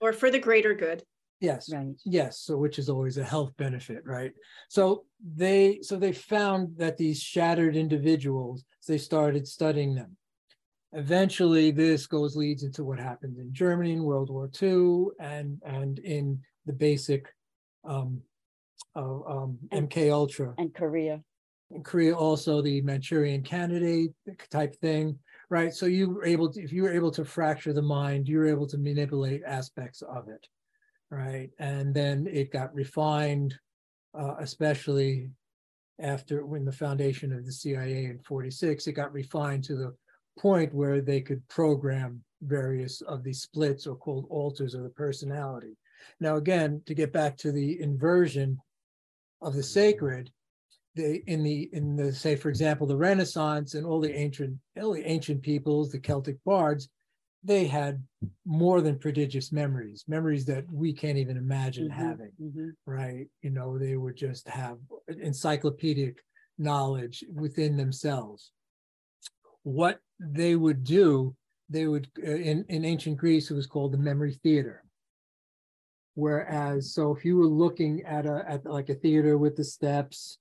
Or 0.00 0.12
for 0.12 0.28
the 0.28 0.40
greater 0.40 0.74
good. 0.74 1.04
Yes. 1.38 1.72
Right. 1.72 1.94
Yes, 2.04 2.40
so 2.40 2.56
which 2.56 2.80
is 2.80 2.88
always 2.88 3.16
a 3.16 3.22
health 3.22 3.56
benefit, 3.56 4.02
right? 4.04 4.32
So 4.68 5.04
they 5.24 5.78
so 5.82 5.98
they 5.98 6.12
found 6.12 6.76
that 6.78 6.96
these 6.96 7.22
shattered 7.22 7.76
individuals, 7.76 8.64
they 8.88 8.98
started 8.98 9.46
studying 9.46 9.94
them. 9.94 10.16
Eventually, 10.92 11.70
this 11.70 12.06
goes 12.06 12.34
leads 12.36 12.62
into 12.62 12.82
what 12.84 12.98
happened 12.98 13.36
in 13.38 13.52
Germany 13.52 13.92
in 13.92 14.04
World 14.04 14.30
War 14.30 14.50
II 14.60 15.08
and 15.20 15.60
and 15.64 15.98
in 15.98 16.40
the 16.64 16.72
basic 16.72 17.26
um, 17.84 18.20
of 18.94 19.22
um, 19.28 19.58
MK 19.72 20.10
Ultra 20.10 20.54
And 20.58 20.74
Korea. 20.74 21.22
in 21.70 21.82
Korea 21.82 22.14
also 22.14 22.62
the 22.62 22.80
Manchurian 22.82 23.42
candidate 23.42 24.12
type 24.50 24.74
thing, 24.76 25.18
right? 25.50 25.72
So 25.74 25.86
you 25.86 26.10
were 26.10 26.24
able 26.24 26.50
to, 26.52 26.62
if 26.62 26.72
you 26.72 26.82
were 26.82 26.92
able 26.92 27.10
to 27.12 27.24
fracture 27.24 27.72
the 27.72 27.82
mind, 27.82 28.28
you 28.28 28.38
were 28.38 28.46
able 28.48 28.66
to 28.68 28.78
manipulate 28.78 29.42
aspects 29.46 30.02
of 30.02 30.28
it, 30.28 30.46
right? 31.10 31.50
And 31.58 31.94
then 31.94 32.26
it 32.26 32.50
got 32.52 32.74
refined, 32.74 33.54
uh, 34.18 34.36
especially 34.40 35.30
after 36.00 36.46
when 36.46 36.64
the 36.64 36.72
foundation 36.72 37.32
of 37.32 37.44
the 37.44 37.52
CIA 37.52 38.06
in 38.06 38.18
46, 38.20 38.86
it 38.86 38.92
got 38.92 39.12
refined 39.12 39.64
to 39.64 39.76
the 39.76 39.94
point 40.38 40.72
where 40.74 41.00
they 41.00 41.20
could 41.20 41.46
program 41.48 42.22
various 42.42 43.00
of 43.02 43.24
these 43.24 43.42
splits 43.42 43.86
or 43.86 43.96
called 43.96 44.26
alters 44.30 44.74
of 44.74 44.82
the 44.84 44.90
personality. 44.90 45.76
Now, 46.20 46.36
again, 46.36 46.82
to 46.86 46.94
get 46.94 47.12
back 47.12 47.36
to 47.38 47.52
the 47.52 47.80
inversion 47.80 48.58
of 49.42 49.54
the 49.54 49.62
sacred, 49.62 50.30
they 50.94 51.22
in 51.26 51.42
the 51.42 51.68
in 51.72 51.96
the 51.96 52.12
say 52.12 52.34
for 52.34 52.48
example 52.48 52.86
the 52.86 52.96
renaissance 52.96 53.74
and 53.74 53.86
all 53.86 54.00
the 54.00 54.12
ancient 54.14 54.58
all 54.80 54.92
the 54.92 55.04
ancient 55.04 55.42
peoples 55.42 55.90
the 55.92 55.98
celtic 55.98 56.42
bards 56.44 56.88
they 57.44 57.66
had 57.66 58.02
more 58.44 58.80
than 58.80 58.98
prodigious 58.98 59.52
memories 59.52 60.04
memories 60.08 60.44
that 60.44 60.64
we 60.70 60.92
can't 60.92 61.18
even 61.18 61.36
imagine 61.36 61.88
Mhm, 61.88 61.94
having 61.94 62.32
mhm. 62.40 62.72
right 62.86 63.28
you 63.42 63.50
know 63.50 63.78
they 63.78 63.96
would 63.96 64.16
just 64.16 64.48
have 64.48 64.78
encyclopedic 65.20 66.18
knowledge 66.58 67.24
within 67.32 67.76
themselves 67.76 68.50
what 69.62 70.00
they 70.18 70.56
would 70.56 70.84
do 70.84 71.34
they 71.70 71.86
would 71.86 72.08
uh, 72.26 72.30
in 72.30 72.64
in 72.68 72.84
ancient 72.84 73.16
greece 73.16 73.50
it 73.50 73.54
was 73.54 73.66
called 73.66 73.92
the 73.92 73.98
memory 73.98 74.34
theater. 74.42 74.84
Whereas 76.14 76.92
so 76.92 77.14
if 77.14 77.24
you 77.24 77.36
were 77.36 77.46
looking 77.46 78.02
at 78.04 78.26
a 78.26 78.44
at 78.48 78.66
like 78.66 78.88
a 78.88 78.94
theater 78.94 79.38
with 79.38 79.56
the 79.56 79.64
steps 79.64 80.38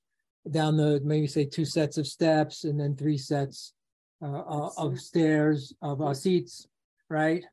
down 0.50 0.78
the 0.78 1.02
maybe 1.04 1.28
say 1.28 1.46
two 1.46 1.66
sets 1.66 1.98
of 1.98 2.08
steps 2.08 2.64
and 2.64 2.80
then 2.80 2.96
three 2.96 3.18
sets 3.18 3.74
uh, 4.22 4.40
uh, 4.40 4.70
of 4.78 5.00
stairs 5.00 5.74
of 5.82 6.02
uh, 6.02 6.14
seats 6.14 6.68
right? 7.10 7.44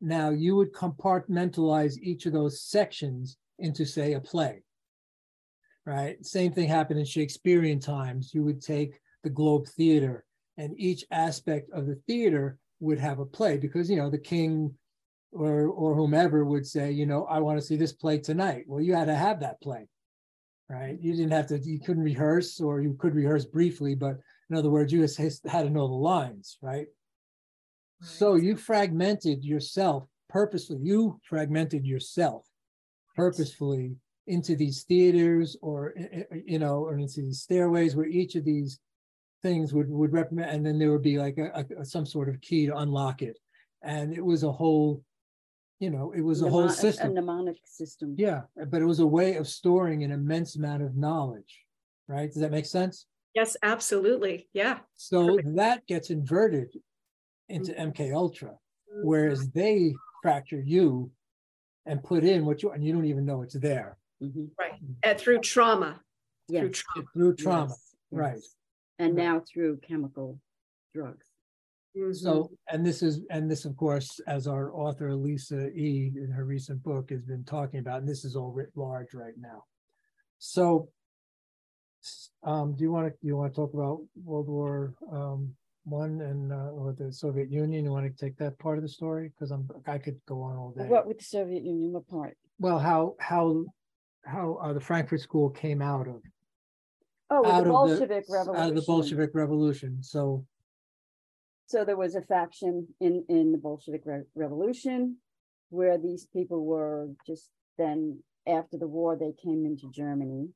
Now 0.00 0.30
you 0.30 0.56
would 0.56 0.72
compartmentalize 0.72 1.98
each 1.98 2.26
of 2.26 2.32
those 2.32 2.62
sections 2.62 3.36
into 3.58 3.84
say 3.84 4.14
a 4.14 4.20
play 4.20 4.62
right? 5.86 6.24
Same 6.24 6.50
thing 6.50 6.66
happened 6.66 6.98
in 6.98 7.04
shakespearean 7.04 7.78
times. 7.78 8.32
You 8.32 8.42
would 8.44 8.62
take 8.62 8.98
the 9.22 9.28
globe 9.28 9.66
theater 9.68 10.24
and 10.56 10.74
each 10.78 11.04
aspect 11.10 11.70
of 11.72 11.86
the 11.86 12.00
theater 12.06 12.58
would 12.80 12.98
have 12.98 13.18
a 13.18 13.26
play 13.26 13.56
because 13.56 13.90
you 13.90 13.96
know 13.96 14.10
the 14.10 14.18
king 14.18 14.74
or 15.32 15.66
or 15.68 15.94
whomever 15.94 16.44
would 16.44 16.66
say 16.66 16.90
you 16.90 17.06
know 17.06 17.24
i 17.24 17.38
want 17.38 17.58
to 17.58 17.64
see 17.64 17.76
this 17.76 17.92
play 17.92 18.18
tonight. 18.18 18.64
Well 18.66 18.80
you 18.80 18.94
had 18.94 19.06
to 19.06 19.14
have 19.14 19.40
that 19.40 19.60
play 19.60 19.88
right? 20.70 20.98
You 20.98 21.12
didn't 21.12 21.32
have 21.32 21.46
to 21.48 21.58
you 21.58 21.80
couldn't 21.80 22.02
rehearse 22.02 22.60
or 22.60 22.80
you 22.80 22.94
could 22.98 23.14
rehearse 23.14 23.44
briefly 23.44 23.94
but 23.94 24.18
in 24.50 24.56
other 24.56 24.70
words 24.70 24.92
you 24.92 25.00
just 25.00 25.18
had 25.18 25.64
to 25.64 25.70
know 25.70 25.88
the 25.88 25.94
lines 25.94 26.58
right? 26.62 26.86
So 28.02 28.34
you 28.36 28.56
fragmented 28.56 29.44
yourself 29.44 30.06
purposely 30.28 30.78
you 30.80 31.20
fragmented 31.28 31.84
yourself 31.84 32.46
purposefully 33.14 33.96
into 34.26 34.56
these 34.56 34.84
theaters 34.84 35.56
or 35.62 35.94
eh, 35.96 36.22
eh, 36.30 36.40
you 36.46 36.58
know 36.58 36.78
or 36.78 36.98
into 36.98 37.20
these 37.20 37.40
stairways 37.40 37.94
where 37.94 38.06
each 38.06 38.34
of 38.34 38.44
these 38.44 38.78
things 39.44 39.74
would 39.74 39.90
would 39.90 40.12
represent 40.12 40.50
and 40.50 40.64
then 40.64 40.78
there 40.78 40.90
would 40.90 41.02
be 41.02 41.18
like 41.18 41.36
a, 41.38 41.64
a, 41.78 41.84
some 41.84 42.06
sort 42.06 42.28
of 42.30 42.40
key 42.40 42.64
to 42.66 42.74
unlock 42.78 43.20
it 43.20 43.38
and 43.82 44.14
it 44.14 44.24
was 44.24 44.42
a 44.42 44.50
whole 44.50 45.02
you 45.80 45.90
know 45.90 46.12
it 46.16 46.22
was 46.22 46.40
a 46.40 46.48
whole 46.48 46.66
Mnemon- 46.68 46.84
system 46.86 47.10
A 47.10 47.14
mnemonic 47.14 47.58
system. 47.66 48.14
yeah 48.16 48.40
but 48.72 48.80
it 48.80 48.86
was 48.86 49.00
a 49.00 49.06
way 49.06 49.36
of 49.36 49.46
storing 49.46 50.02
an 50.02 50.10
immense 50.10 50.56
amount 50.56 50.82
of 50.82 50.96
knowledge 50.96 51.52
right 52.08 52.32
does 52.32 52.40
that 52.40 52.50
make 52.50 52.66
sense 52.66 53.06
Yes, 53.34 53.56
absolutely. 53.64 54.48
Yeah. 54.52 54.78
so 54.94 55.36
Perfect. 55.36 55.56
that 55.56 55.86
gets 55.88 56.10
inverted 56.10 56.68
into 57.48 57.72
mm-hmm. 57.72 57.90
mk 57.90 58.14
ultra 58.14 58.52
whereas 59.02 59.40
mm-hmm. 59.40 59.58
they 59.58 59.94
fracture 60.22 60.62
you 60.74 61.10
and 61.84 62.02
put 62.02 62.24
in 62.24 62.46
what 62.46 62.62
you 62.62 62.70
and 62.70 62.82
you 62.84 62.92
don't 62.94 63.04
even 63.12 63.26
know 63.26 63.42
it's 63.42 63.58
there 63.70 63.98
Mhm. 64.22 64.48
Right. 64.58 64.74
Mm-hmm. 64.74 64.92
Uh, 65.04 65.08
and 65.10 65.18
through 65.18 65.40
trauma. 65.40 66.00
Through 66.48 66.70
trauma. 66.70 67.06
through 67.12 67.34
trauma 67.36 67.66
yes, 67.68 67.94
right. 68.10 68.40
Yes. 68.98 69.06
and 69.06 69.16
Right. 69.16 69.24
now 69.24 69.40
through 69.40 69.78
chemical 69.78 70.40
drugs. 70.92 71.26
Mhm. 71.96 72.14
So, 72.14 72.50
and 72.68 72.84
this 72.84 73.02
is, 73.02 73.24
and 73.30 73.48
this, 73.48 73.64
of 73.64 73.76
course, 73.76 74.18
as 74.26 74.48
our 74.48 74.74
author 74.74 75.14
Lisa 75.14 75.68
E. 75.70 76.12
in 76.16 76.30
her 76.30 76.44
recent 76.44 76.82
book 76.82 77.10
has 77.10 77.22
been 77.22 77.44
talking 77.44 77.78
about, 77.78 78.00
and 78.00 78.08
this 78.08 78.24
is 78.24 78.34
all 78.34 78.50
writ 78.50 78.70
large 78.74 79.14
right 79.14 79.36
now. 79.38 79.64
So, 80.38 80.88
um, 82.42 82.74
do 82.74 82.82
you 82.82 82.90
want 82.90 83.12
to, 83.12 83.26
you 83.26 83.36
want 83.36 83.54
to 83.54 83.56
talk 83.60 83.74
about 83.74 84.02
World 84.24 84.48
War, 84.48 84.94
um, 85.10 85.54
one 85.84 86.20
and, 86.20 86.52
uh, 86.52 86.70
or 86.72 86.92
the 86.92 87.12
Soviet 87.12 87.48
Union? 87.48 87.84
You 87.84 87.92
want 87.92 88.06
to 88.06 88.24
take 88.24 88.36
that 88.38 88.58
part 88.58 88.76
of 88.76 88.82
the 88.82 88.88
story? 88.88 89.28
Because 89.28 89.52
I'm, 89.52 89.68
I 89.86 89.98
could 89.98 90.20
go 90.26 90.42
on 90.42 90.56
all 90.56 90.72
day. 90.72 90.86
What 90.88 91.06
with 91.06 91.18
the 91.18 91.24
Soviet 91.24 91.62
Union, 91.62 91.92
what 91.92 92.08
part? 92.08 92.36
Well, 92.58 92.80
how, 92.80 93.14
how, 93.20 93.66
how, 94.24 94.54
uh, 94.56 94.72
the 94.72 94.80
Frankfurt 94.80 95.20
School 95.20 95.48
came 95.48 95.80
out 95.80 96.08
of, 96.08 96.22
Oh, 97.34 97.40
with 97.42 97.50
out 97.50 97.54
the 97.54 97.58
of 97.58 97.64
the, 97.64 97.70
Bolshevik 97.72 98.24
Revolution. 98.28 98.62
out 98.62 98.68
of 98.70 98.74
the 98.76 98.82
Bolshevik 98.82 99.30
Revolution. 99.34 100.02
So, 100.02 100.46
So 101.66 101.84
there 101.84 101.96
was 101.96 102.14
a 102.14 102.22
faction 102.22 102.88
in, 103.00 103.24
in 103.28 103.52
the 103.52 103.58
Bolshevik 103.58 104.02
Re- 104.04 104.22
Revolution 104.34 105.16
where 105.70 105.98
these 105.98 106.26
people 106.32 106.64
were 106.64 107.08
just 107.26 107.48
then, 107.78 108.20
after 108.46 108.76
the 108.78 108.86
war, 108.86 109.16
they 109.16 109.32
came 109.42 109.64
into 109.66 109.90
Germany. 109.90 110.48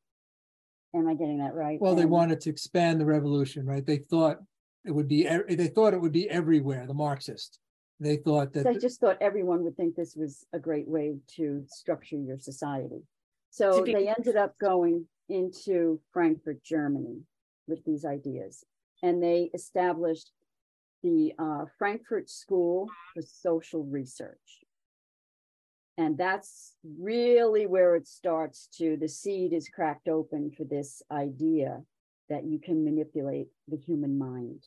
Am 0.95 1.09
I 1.09 1.15
getting 1.15 1.39
that 1.39 1.55
right? 1.55 1.81
Well, 1.81 1.95
they 1.97 2.03
And- 2.03 2.11
wanted 2.11 2.41
to 2.43 2.51
expand 2.51 3.01
the 3.01 3.07
revolution, 3.07 3.67
right? 3.67 3.85
They 3.85 3.99
thought 3.99 4.39
it 4.85 4.93
would 4.93 5.09
be, 5.09 5.25
they 5.49 5.67
thought 5.69 5.95
it 5.95 6.01
would 6.01 6.13
be 6.13 6.31
everywhere, 6.31 6.87
the 6.87 6.95
Marxist. 6.95 7.59
They 8.01 8.17
thought 8.17 8.53
that, 8.53 8.63
They 8.65 8.71
th- 8.73 8.83
just 8.83 9.01
thought 9.01 9.17
everyone 9.21 9.65
would 9.65 9.77
think 9.77 9.97
this 9.97 10.15
was 10.15 10.47
a 10.53 10.59
great 10.61 10.87
way 10.87 11.17
to 11.37 11.65
structure 11.67 12.17
your 12.17 12.39
society. 12.39 13.03
So 13.51 13.79
To 13.79 13.83
be- 13.85 13.93
they 13.95 14.07
ended 14.09 14.37
up 14.37 14.57
going 14.61 15.07
into 15.29 16.01
Frankfurt, 16.13 16.63
Germany 16.63 17.23
with 17.67 17.85
these 17.85 18.05
ideas. 18.05 18.65
And 19.03 19.23
they 19.23 19.51
established 19.55 20.33
the 21.03 21.33
uh, 21.39 21.65
Frankfurt 21.79 22.29
School 22.29 22.89
for 23.15 23.23
Social 23.23 23.85
Research. 23.85 24.65
And 25.97 26.17
that's 26.17 26.77
really 26.99 27.67
where 27.67 27.97
it 27.97 28.07
starts 28.07 28.69
to, 28.79 28.97
the 28.97 29.09
seed 29.09 29.53
is 29.53 29.69
cracked 29.69 30.09
open 30.09 30.53
for 30.57 30.65
this 30.65 31.03
idea 31.11 31.83
that 32.29 32.45
you 32.45 32.61
can 32.61 32.85
manipulate 32.85 33.49
the 33.67 33.77
human 33.77 34.17
mind. 34.17 34.65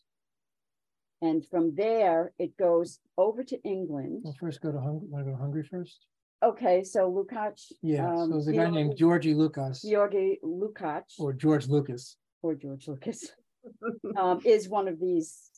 And 1.21 1.45
from 1.45 1.76
there, 1.76 2.34
it 2.39 2.58
goes 2.58 3.00
over 3.17 3.43
to 3.43 3.62
England. 3.63 4.21
well, 4.24 4.36
first 4.39 4.62
go 4.62 4.71
to 4.71 4.80
Hungary, 4.80 5.08
want 5.10 5.26
to 5.26 5.32
go 5.32 5.38
to 5.38 5.41
Hungary 5.41 5.63
first? 5.63 6.06
Okay, 6.43 6.84
so 6.84 7.12
Lukács. 7.12 7.71
Yeah, 7.82 8.15
so 8.15 8.21
um, 8.21 8.32
there's 8.32 8.47
a 8.47 8.54
guy 8.54 8.69
named 8.69 8.97
Georgi 8.97 9.34
Lucas 9.34 9.84
Georgi 9.84 10.39
Lukács, 10.43 11.19
or 11.19 11.34
George 11.34 11.67
Lucas. 11.67 12.17
or 12.41 12.56
George 12.56 12.88
Lucas, 12.88 13.30
um, 14.17 14.39
is 14.43 14.67
one 14.67 14.88
of 14.88 14.99
these 14.99 15.51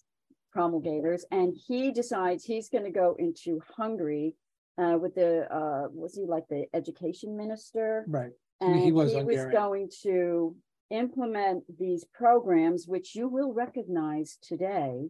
promulgators, 0.56 1.24
and 1.32 1.56
he 1.68 1.92
decides 1.92 2.44
he's 2.44 2.68
going 2.68 2.84
to 2.84 2.92
go 2.92 3.16
into 3.18 3.62
Hungary 3.78 4.36
uh, 4.78 4.98
with 5.00 5.16
the 5.16 5.48
uh, 5.54 5.88
was 5.90 6.16
he 6.16 6.26
like 6.26 6.48
the 6.50 6.66
education 6.74 7.38
minister? 7.38 8.04
Right, 8.08 8.32
And 8.60 8.76
he 8.76 8.86
he 8.86 8.92
was 8.92 9.14
was 9.14 9.46
going 9.54 9.90
to 10.04 10.54
implement 10.90 11.64
these 11.80 12.04
programs, 12.14 12.88
which 12.88 13.16
you 13.16 13.30
will 13.30 13.54
recognize 13.54 14.38
today, 14.42 15.08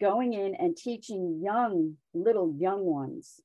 going 0.00 0.32
in 0.32 0.54
and 0.54 0.74
teaching 0.74 1.38
young, 1.42 1.96
little 2.14 2.54
young 2.58 2.84
ones 2.84 3.42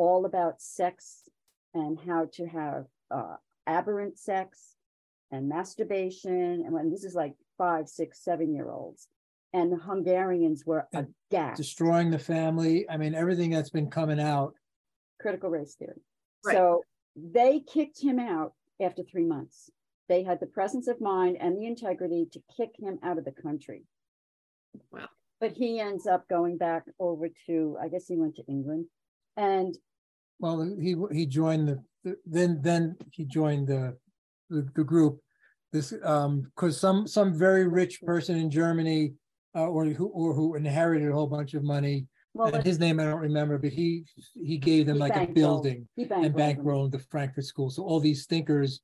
all 0.00 0.24
about 0.24 0.60
sex 0.62 1.28
and 1.74 1.98
how 2.06 2.26
to 2.32 2.46
have 2.46 2.86
uh, 3.10 3.36
aberrant 3.66 4.18
sex 4.18 4.76
and 5.30 5.48
masturbation. 5.48 6.62
And 6.64 6.72
when 6.72 6.90
this 6.90 7.04
is 7.04 7.14
like 7.14 7.34
five, 7.58 7.86
six, 7.88 8.24
seven 8.24 8.54
year 8.54 8.70
olds. 8.70 9.08
And 9.52 9.70
the 9.72 9.76
Hungarians 9.76 10.64
were 10.64 10.86
And 10.92 11.08
aghast. 11.30 11.56
destroying 11.56 12.10
the 12.10 12.18
family. 12.18 12.88
I 12.88 12.96
mean, 12.96 13.14
everything 13.14 13.50
that's 13.50 13.70
been 13.70 13.90
coming 13.90 14.20
out. 14.20 14.54
critical 15.20 15.50
race 15.50 15.74
theory. 15.74 16.00
Right. 16.46 16.54
So 16.56 16.82
they 17.16 17.60
kicked 17.60 18.00
him 18.00 18.18
out 18.18 18.52
after 18.80 19.02
three 19.02 19.26
months. 19.26 19.68
They 20.08 20.22
had 20.22 20.40
the 20.40 20.46
presence 20.46 20.88
of 20.88 21.00
mind 21.00 21.36
and 21.40 21.56
the 21.58 21.66
integrity 21.66 22.26
to 22.32 22.40
kick 22.56 22.70
him 22.78 22.98
out 23.02 23.18
of 23.18 23.24
the 23.24 23.32
country. 23.32 23.82
Wow. 24.92 25.08
But 25.40 25.52
he 25.52 25.80
ends 25.80 26.06
up 26.06 26.28
going 26.28 26.56
back 26.56 26.84
over 26.98 27.28
to, 27.46 27.76
I 27.82 27.88
guess 27.88 28.06
he 28.06 28.16
went 28.16 28.36
to 28.36 28.44
England. 28.48 28.86
And 29.36 29.76
Well, 30.40 30.74
he, 30.80 30.96
he 31.12 31.26
joined 31.26 31.68
the, 31.68 31.82
the- 32.04 32.16
then, 32.26 32.60
then 32.62 32.96
he 33.12 33.24
joined 33.26 33.68
the, 33.68 33.96
the, 34.48 34.66
the 34.74 34.84
group. 34.84 35.20
This, 35.72 35.92
um, 36.02 36.40
because 36.42 36.80
some, 36.80 37.06
some 37.06 37.38
very 37.38 37.68
rich 37.68 38.00
person 38.02 38.36
in 38.36 38.50
Germany, 38.50 39.12
uh, 39.54 39.66
or 39.68 39.84
who, 39.86 40.06
or 40.08 40.32
who 40.34 40.56
inherited 40.56 41.08
a 41.08 41.12
whole 41.12 41.26
bunch 41.28 41.54
of 41.54 41.62
money. 41.62 42.06
well, 42.34 42.52
And 42.54 42.64
his 42.64 42.78
name 42.80 42.98
I 42.98 43.04
don't 43.04 43.20
remember, 43.20 43.58
but 43.58 43.70
he, 43.70 44.04
he 44.34 44.58
gave 44.58 44.86
them 44.86 44.96
He 44.96 45.00
like 45.00 45.16
a 45.16 45.26
building. 45.26 45.86
and 45.96 46.08
bankrolled 46.08 46.24
him. 46.24 46.32
bankrolled 46.34 46.90
the 46.92 46.98
Frankfurt 47.10 47.44
School. 47.44 47.70
So 47.70 47.84
all 47.84 48.00
these 48.00 48.26
thinkers 48.26 48.80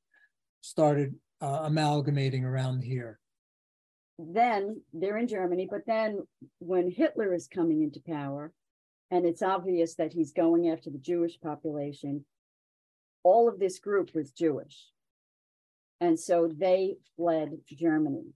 started 0.61 1.15
uh, 1.41 1.61
amalgamating 1.65 2.45
around 2.45 2.83
here. 2.85 3.19
then 4.19 4.81
they're 4.93 5.19
in 5.19 5.27
Germany, 5.29 5.67
but 5.71 5.83
then 5.87 6.21
when 6.59 6.91
Hitler 6.91 7.35
is 7.35 7.49
coming 7.49 7.83
into 7.83 8.01
power, 8.07 8.53
and 9.11 9.25
it's 9.25 9.43
obvious 9.43 9.95
that 9.95 10.13
he's 10.13 10.33
going 10.33 10.69
after 10.69 10.91
the 10.91 10.99
Jewish 10.99 11.39
population, 11.41 12.25
all 13.23 13.49
of 13.49 13.59
this 13.59 13.79
group 13.79 14.11
was 14.15 14.31
Jewish. 14.31 14.89
And 16.01 16.19
so 16.19 16.49
they 16.55 16.97
fled 17.17 17.59
Germany 17.67 18.35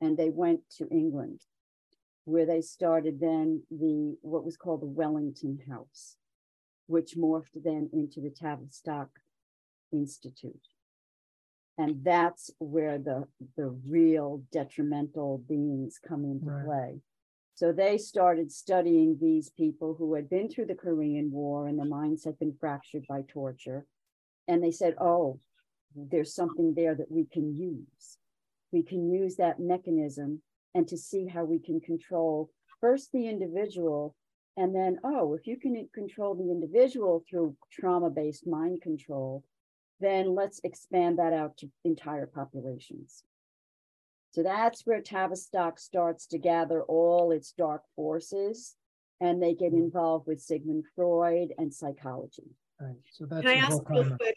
and 0.00 0.16
they 0.16 0.30
went 0.30 0.60
to 0.78 0.88
England, 0.88 1.40
where 2.24 2.46
they 2.46 2.60
started 2.60 3.20
then 3.20 3.62
the 3.70 4.16
what 4.22 4.44
was 4.44 4.56
called 4.56 4.82
the 4.82 4.86
Wellington 4.86 5.58
House, 5.68 6.16
which 6.86 7.16
morphed 7.16 7.62
then 7.64 7.90
into 7.92 8.20
the 8.20 8.30
Tavistock 8.30 9.08
Institute. 9.92 10.68
And 11.76 12.04
that's 12.04 12.50
where 12.58 12.98
the, 12.98 13.26
the 13.56 13.76
real 13.88 14.42
detrimental 14.52 15.38
beings 15.38 15.98
come 16.06 16.24
into 16.24 16.46
Right. 16.46 16.64
play. 16.64 17.00
So 17.54 17.70
they 17.70 17.98
started 17.98 18.50
studying 18.50 19.16
these 19.20 19.50
people 19.50 19.94
who 19.96 20.14
had 20.14 20.28
been 20.28 20.48
through 20.48 20.66
the 20.66 20.74
Korean 20.74 21.30
War 21.30 21.68
and 21.68 21.78
their 21.78 21.86
minds 21.86 22.24
had 22.24 22.38
been 22.38 22.56
fractured 22.58 23.06
by 23.08 23.22
torture. 23.28 23.86
And 24.48 24.62
they 24.62 24.72
said, 24.72 24.96
oh, 25.00 25.38
there's 25.94 26.34
something 26.34 26.74
there 26.74 26.96
that 26.96 27.10
we 27.10 27.26
can 27.26 27.54
use. 27.54 28.18
We 28.72 28.82
can 28.82 29.08
use 29.08 29.36
that 29.36 29.60
mechanism 29.60 30.42
and 30.74 30.88
to 30.88 30.96
see 30.96 31.28
how 31.28 31.44
we 31.44 31.60
can 31.60 31.80
control 31.80 32.50
first 32.80 33.12
the 33.12 33.28
individual. 33.28 34.16
And 34.56 34.74
then, 34.74 34.98
oh, 35.04 35.34
if 35.34 35.46
you 35.46 35.56
can 35.56 35.88
control 35.94 36.34
the 36.34 36.50
individual 36.50 37.22
through 37.30 37.56
trauma 37.70 38.10
based 38.10 38.48
mind 38.48 38.82
control, 38.82 39.44
then 40.00 40.34
let's 40.34 40.60
expand 40.64 41.20
that 41.20 41.32
out 41.32 41.56
to 41.58 41.70
entire 41.84 42.26
populations. 42.26 43.22
So 44.34 44.42
that's 44.42 44.84
where 44.84 45.00
Tavistock 45.00 45.78
starts 45.78 46.26
to 46.26 46.38
gather 46.38 46.82
all 46.82 47.30
its 47.30 47.52
dark 47.52 47.82
forces 47.94 48.74
and 49.20 49.40
they 49.40 49.54
get 49.54 49.70
hmm. 49.70 49.78
involved 49.78 50.26
with 50.26 50.40
Sigmund 50.40 50.86
Freud 50.96 51.52
and 51.56 51.72
psychology. 51.72 52.50
Right. 52.80 52.96
So 53.12 53.26
that's 53.26 53.42
Can 53.42 53.50
I 53.52 53.54
ask 53.60 53.70
whole 53.86 54.02
real 54.02 54.16
quick? 54.16 54.36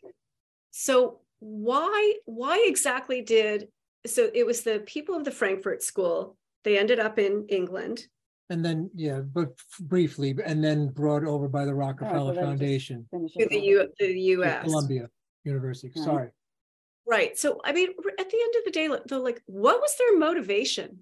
So 0.70 1.22
why 1.40 2.14
why 2.26 2.64
exactly 2.68 3.22
did 3.22 3.70
so 4.06 4.30
it 4.36 4.46
was 4.46 4.62
the 4.62 4.84
people 4.86 5.16
of 5.16 5.24
the 5.24 5.32
Frankfurt 5.32 5.82
School? 5.82 6.38
They 6.64 6.78
ended 6.78 7.00
up 7.00 7.18
in 7.18 7.48
England. 7.50 8.06
And 8.52 8.64
then, 8.64 8.92
yeah, 8.94 9.22
but 9.22 9.50
f- 9.50 9.80
briefly, 9.82 10.36
and 10.46 10.64
then 10.64 10.90
brought 10.90 11.24
over 11.24 11.50
by 11.50 11.66
the 11.66 11.74
Rockefeller 11.74 12.36
then 12.36 12.36
just 12.36 12.46
Foundation, 12.46 13.08
to 13.12 13.48
the. 13.50 13.60
U 13.60 13.90
the 14.00 14.06
to 14.06 14.20
US. 14.20 14.64
Columbia 14.64 15.10
University. 15.44 15.92
Right. 15.96 16.06
Sorry. 16.06 16.30
Right. 17.08 17.38
So 17.38 17.60
I 17.64 17.72
mean, 17.72 17.90
at 18.20 18.30
the 18.30 18.38
end 18.42 18.54
of 18.58 18.66
the 18.66 18.72
day, 18.72 18.90
though, 19.08 19.22
like, 19.22 19.42
what 19.46 19.80
was 19.80 19.96
their 19.98 20.18
motivation? 20.20 21.00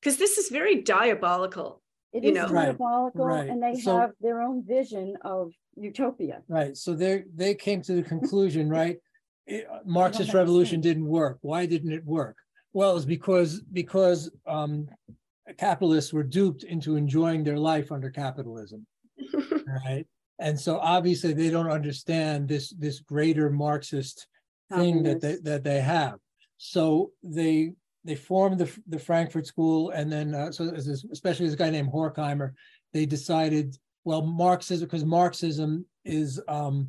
Because 0.00 0.16
this 0.18 0.38
is 0.38 0.48
very 0.48 0.82
diabolical. 0.82 1.82
It 2.12 2.24
you 2.24 2.30
is 2.30 2.34
know. 2.36 2.48
Right, 2.48 2.66
diabolical 2.66 3.26
right. 3.26 3.48
and 3.48 3.62
they 3.62 3.74
So- 3.80 3.98
have 3.98 4.12
their 4.20 4.40
own 4.42 4.64
vision 4.64 5.16
of 5.22 5.52
utopia. 5.76 6.42
Right. 6.48 6.76
So 6.76 6.94
they 6.94 7.24
they 7.34 7.54
came 7.54 7.82
to 7.82 7.94
the 7.94 8.02
conclusion, 8.02 8.68
right? 8.80 8.98
it- 9.46 9.66
Marxist 9.84 10.34
revolution 10.34 10.76
sense. 10.76 10.82
didn't 10.84 11.06
work. 11.06 11.38
Why 11.42 11.66
didn't 11.66 11.92
it 11.92 12.04
work? 12.04 12.36
Well, 12.72 12.96
it's 12.96 13.04
because 13.06 13.60
because 13.72 14.30
um, 14.46 14.88
capitalists 15.58 16.12
were 16.12 16.24
duped 16.24 16.64
into 16.64 16.96
enjoying 16.96 17.44
their 17.44 17.58
life 17.58 17.92
under 17.92 18.10
capitalism. 18.10 18.86
right? 19.84 20.04
And 20.38 20.58
so 20.60 20.78
obviously 20.78 21.32
they 21.32 21.50
don't 21.50 21.70
understand 21.70 22.48
this 22.48 22.70
this 22.70 23.00
greater 23.00 23.48
Marxist 23.48 24.26
thing 24.72 25.02
that 25.02 25.20
they 25.20 25.36
that 25.42 25.64
they 25.64 25.80
have. 25.80 26.18
So 26.58 27.12
they 27.22 27.72
they 28.04 28.14
formed 28.14 28.58
the 28.58 28.70
the 28.86 28.98
Frankfurt 28.98 29.46
School, 29.46 29.90
and 29.90 30.10
then 30.10 30.34
uh, 30.34 30.52
so 30.52 30.72
as 30.74 30.86
this, 30.86 31.04
especially 31.12 31.46
this 31.46 31.54
guy 31.54 31.70
named 31.70 31.92
Horkheimer, 31.92 32.52
they 32.92 33.06
decided 33.06 33.76
well 34.04 34.22
Marxism 34.22 34.86
because 34.86 35.04
Marxism 35.04 35.84
is 36.04 36.40
um 36.48 36.88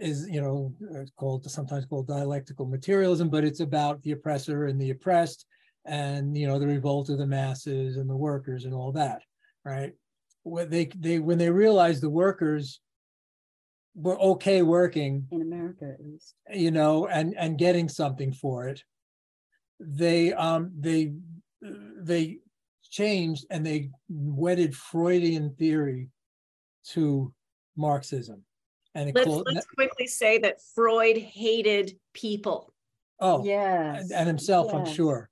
is 0.00 0.28
you 0.28 0.40
know 0.40 0.74
called 1.16 1.48
sometimes 1.50 1.84
called 1.86 2.06
dialectical 2.06 2.66
materialism, 2.66 3.28
but 3.28 3.44
it's 3.44 3.60
about 3.60 4.02
the 4.02 4.12
oppressor 4.12 4.66
and 4.66 4.80
the 4.80 4.90
oppressed, 4.90 5.46
and 5.84 6.36
you 6.36 6.46
know 6.46 6.58
the 6.58 6.66
revolt 6.66 7.08
of 7.10 7.18
the 7.18 7.26
masses 7.26 7.96
and 7.96 8.08
the 8.08 8.16
workers 8.16 8.64
and 8.64 8.74
all 8.74 8.92
that, 8.92 9.22
right? 9.64 9.92
When 10.42 10.70
they 10.70 10.86
they 10.96 11.18
when 11.18 11.38
they 11.38 11.50
realized 11.50 12.02
the 12.02 12.10
workers 12.10 12.80
were 13.94 14.18
okay 14.20 14.62
working 14.62 15.26
in 15.30 15.42
America 15.42 15.84
at 15.92 16.04
least, 16.04 16.34
you 16.52 16.70
know, 16.70 17.06
and 17.06 17.34
and 17.36 17.58
getting 17.58 17.88
something 17.88 18.32
for 18.32 18.68
it, 18.68 18.82
they 19.80 20.32
um 20.32 20.70
they 20.78 21.12
they 22.00 22.38
changed 22.90 23.46
and 23.50 23.66
they 23.66 23.90
wedded 24.08 24.74
Freudian 24.74 25.54
theory 25.56 26.08
to 26.90 27.32
Marxism. 27.76 28.42
And 28.94 29.10
it 29.10 29.14
let's, 29.14 29.26
called, 29.26 29.46
let's 29.52 29.66
quickly 29.66 30.06
say 30.06 30.38
that 30.38 30.56
Freud 30.74 31.16
hated 31.18 31.98
people. 32.14 32.72
oh, 33.20 33.44
yes. 33.44 34.02
and, 34.02 34.12
and 34.12 34.26
himself, 34.26 34.72
I'm 34.72 34.86
sure. 34.86 35.30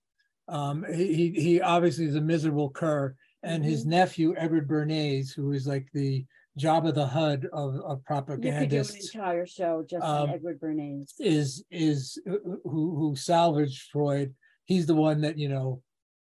Um, 0.48 0.84
he, 0.92 1.14
he 1.14 1.30
he 1.40 1.60
obviously 1.60 2.04
is 2.04 2.14
a 2.14 2.20
miserable 2.20 2.70
cur, 2.70 3.16
and 3.42 3.64
his 3.64 3.80
Mm-hmm. 3.80 3.90
nephew 3.90 4.34
Edward 4.36 4.68
Bernays, 4.68 5.34
who 5.34 5.52
is 5.52 5.66
like 5.66 5.88
the 5.92 6.24
Jabba 6.58 6.94
the 6.94 7.06
Hutt 7.06 7.44
of, 7.52 7.76
of 7.80 8.04
propagandists. 8.04 8.94
You 8.94 9.00
could 9.02 9.12
do 9.12 9.18
an 9.18 9.24
entire 9.24 9.46
show 9.46 9.84
just 9.88 10.04
Um, 10.04 10.30
on 10.30 10.30
Edward 10.30 10.60
Bernays. 10.60 11.12
is 11.18 11.64
is 11.70 12.18
who 12.24 12.60
who 12.64 13.14
salvaged 13.16 13.90
Freud. 13.92 14.34
He's 14.64 14.86
the 14.86 14.94
one 14.94 15.20
that 15.20 15.38
you 15.38 15.48
know 15.48 15.82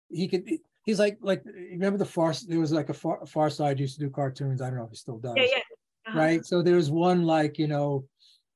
he 0.10 0.28
could. 0.28 0.48
He's 0.86 1.00
like 1.00 1.18
like 1.22 1.44
remember 1.46 1.98
the 1.98 2.06
far 2.06 2.34
there 2.48 2.60
was 2.60 2.72
like 2.72 2.90
a 2.90 2.94
far, 2.94 3.26
far 3.26 3.50
side 3.50 3.80
used 3.80 3.96
to 4.00 4.06
do 4.06 4.10
cartoons. 4.10 4.62
I 4.62 4.68
don't 4.70 4.78
know 4.78 4.86
if 4.86 4.92
he 4.92 4.96
still 4.98 5.18
does. 5.20 5.34
Yeah, 5.36 5.44
yeah. 5.44 5.58
Uh-huh. 6.08 6.20
right? 6.20 6.46
So 6.46 6.62
there's 6.62 6.90
one 6.90 7.24
like 7.24 7.58
you 7.58 7.68
know, 7.68 8.06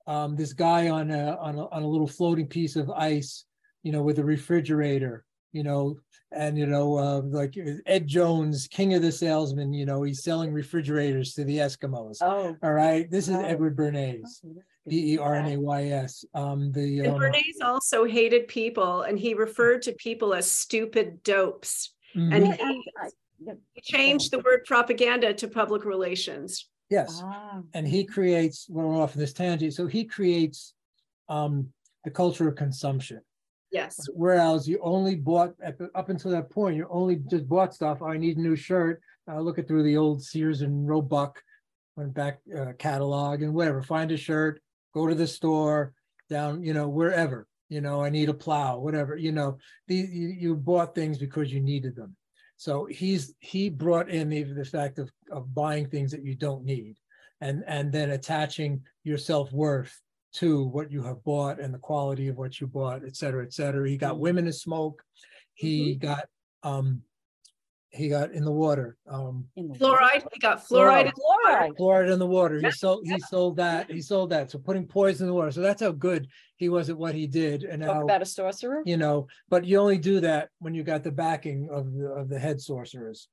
um, 0.07 0.35
this 0.35 0.53
guy 0.53 0.89
on 0.89 1.11
a 1.11 1.35
on 1.37 1.57
a 1.57 1.67
on 1.67 1.83
a 1.83 1.87
little 1.87 2.07
floating 2.07 2.47
piece 2.47 2.75
of 2.75 2.89
ice, 2.91 3.45
you 3.83 3.91
know, 3.91 4.03
with 4.03 4.19
a 4.19 4.23
refrigerator, 4.23 5.25
you 5.53 5.63
know, 5.63 5.97
and 6.31 6.57
you 6.57 6.65
know, 6.65 6.97
uh, 6.97 7.21
like 7.21 7.55
Ed 7.85 8.07
Jones, 8.07 8.67
king 8.67 8.95
of 8.95 9.01
the 9.01 9.11
salesman, 9.11 9.71
you 9.71 9.85
know, 9.85 10.01
he's 10.03 10.23
selling 10.23 10.51
refrigerators 10.51 11.33
to 11.35 11.43
the 11.45 11.57
Eskimos. 11.59 12.17
Oh. 12.21 12.57
All 12.61 12.73
right, 12.73 13.09
this 13.09 13.27
is 13.29 13.35
Oh. 13.35 13.41
Edward 13.41 13.77
Bernays, 13.77 14.15
okay, 14.15 14.19
that's 14.23 14.39
good. 14.41 14.63
B 14.89 15.13
E 15.13 15.17
R 15.17 15.35
N 15.35 15.45
A 15.53 15.57
Y 15.57 15.83
S. 15.85 16.25
Um, 16.33 16.71
the 16.73 16.99
And 17.01 17.09
um, 17.13 17.19
Bernays 17.21 17.61
also 17.63 18.03
hated 18.03 18.47
people, 18.49 19.03
and 19.03 19.17
he 19.17 19.33
referred 19.33 19.83
to 19.83 19.93
people 19.93 20.33
as 20.33 20.49
stupid 20.51 21.23
dopes. 21.23 21.93
mhm, 22.15 22.33
And 22.35 22.47
Yeah, 22.47 22.55
he, 22.57 22.91
the- 23.45 23.57
he 23.73 23.81
changed 23.81 24.31
the 24.31 24.39
word 24.39 24.65
propaganda 24.65 25.33
to 25.35 25.47
public 25.47 25.85
relations. 25.85 26.67
yes, 26.89 27.21
ah, 27.23 27.61
and 27.73 27.87
he 27.87 28.03
creates. 28.05 28.67
Well, 28.69 28.87
we're 28.87 29.01
off 29.01 29.13
this 29.13 29.33
tangent. 29.33 29.73
So 29.73 29.85
he 29.87 30.03
creates 30.05 30.73
um, 31.29 31.69
the 32.03 32.11
culture 32.11 32.47
of 32.49 32.55
consumption. 32.55 33.21
Yes. 33.73 34.07
Whereas 34.13 34.67
you 34.67 34.79
only 34.83 35.15
bought 35.15 35.55
up 35.95 36.09
until 36.09 36.29
that 36.31 36.51
point, 36.51 36.77
you 36.77 36.87
only 36.91 37.15
just 37.15 37.49
bought 37.49 37.73
stuff. 37.73 37.97
"Oh, 38.01 38.07
I 38.07 38.17
need 38.17 38.37
a 38.37 38.41
new 38.41 38.55
shirt. 38.55 39.01
Uh, 39.27 39.39
look 39.39 39.57
at 39.57 39.67
through 39.67 39.83
the 39.83 39.97
old 39.97 40.23
Sears 40.23 40.61
and 40.61 40.87
Roebuck, 40.87 41.41
went 41.95 42.13
back 42.13 42.39
uh, 42.55 42.73
catalog 42.77 43.41
and 43.41 43.53
whatever. 43.53 43.81
Find 43.81 44.11
a 44.11 44.17
shirt, 44.17 44.61
go 44.93 45.07
to 45.07 45.15
the 45.15 45.25
store, 45.25 45.93
down 46.29 46.63
you 46.63 46.73
know 46.73 46.87
wherever. 46.87 47.47
You 47.67 47.81
know 47.81 48.03
I 48.03 48.09
need 48.11 48.29
a 48.29 48.33
plow, 48.33 48.77
whatever. 48.77 49.17
You 49.17 49.31
know 49.31 49.57
the 49.87 49.95
you, 49.95 50.27
you 50.27 50.55
bought 50.55 50.93
things 50.93 51.17
because 51.17 51.51
you 51.51 51.59
needed 51.59 51.95
them. 51.95 52.15
So 52.57 52.85
he's 52.85 53.33
he 53.39 53.69
brought 53.69 54.09
in 54.09 54.29
the, 54.29 54.43
the 54.43 54.65
fact 54.65 54.99
of 54.99 55.11
of 55.31 55.53
buying 55.53 55.89
things 55.89 56.11
that 56.11 56.23
you 56.23 56.35
don't 56.35 56.63
need, 56.63 56.97
and 57.41 57.63
and 57.65 57.91
then 57.91 58.11
attaching 58.11 58.83
your 59.03 59.17
self 59.17 59.51
worth 59.51 59.99
to 60.33 60.65
what 60.65 60.91
you 60.91 61.03
have 61.03 61.23
bought 61.23 61.59
and 61.59 61.73
the 61.73 61.77
quality 61.79 62.27
of 62.27 62.37
what 62.37 62.59
you 62.59 62.67
bought, 62.67 63.03
et 63.05 63.15
cetera, 63.15 63.43
et 63.45 63.53
cetera. 63.53 63.87
He 63.87 63.97
got 63.97 64.15
Mhm. 64.15 64.19
women 64.19 64.45
to 64.45 64.53
smoke. 64.53 65.03
He 65.53 65.95
got 65.95 66.27
um 66.63 67.03
he 67.95 68.09
got 68.09 68.31
in 68.31 68.43
the 68.43 68.51
water, 68.51 68.97
um 69.07 69.47
in 69.55 69.67
the- 69.67 69.75
Fluoride. 69.75 70.25
He 70.33 70.39
got 70.39 70.65
fluoride. 70.67 71.01
in 71.05 71.11
the 71.15 71.21
water. 71.21 71.57
Fluoride. 71.59 71.77
fluoride 71.77 72.13
in 72.13 72.17
the 72.19 72.25
water. 72.25 72.57
He 72.57 72.65
Yeah, 72.65 72.71
sold 72.71 73.05
he 73.05 73.19
sold 73.19 73.57
that. 73.57 73.91
He 73.91 74.01
sold 74.01 74.31
that. 74.31 74.49
So 74.49 74.57
putting 74.57 74.87
poison 74.87 75.25
in 75.25 75.27
the 75.27 75.35
water. 75.35 75.51
So 75.51 75.61
that's 75.61 75.81
how 75.83 75.91
good 75.91 76.27
he 76.55 76.69
was 76.69 76.89
at 76.89 76.97
what 76.97 77.13
he 77.13 77.27
did. 77.27 77.63
And 77.63 77.83
Talk 77.83 77.95
now 77.95 78.03
about 78.03 78.23
a 78.23 78.25
sorcerer. 78.25 78.81
you 78.85 78.97
know, 78.97 79.27
but 79.49 79.63
you 79.65 79.77
only 79.77 79.99
do 79.99 80.19
that 80.21 80.49
when 80.57 80.73
you 80.73 80.81
got 80.83 81.03
the 81.03 81.11
backing 81.11 81.69
of 81.69 81.93
the 81.93 82.07
of 82.07 82.29
the 82.29 82.39
head 82.39 82.59
sorcerers. 82.59 83.27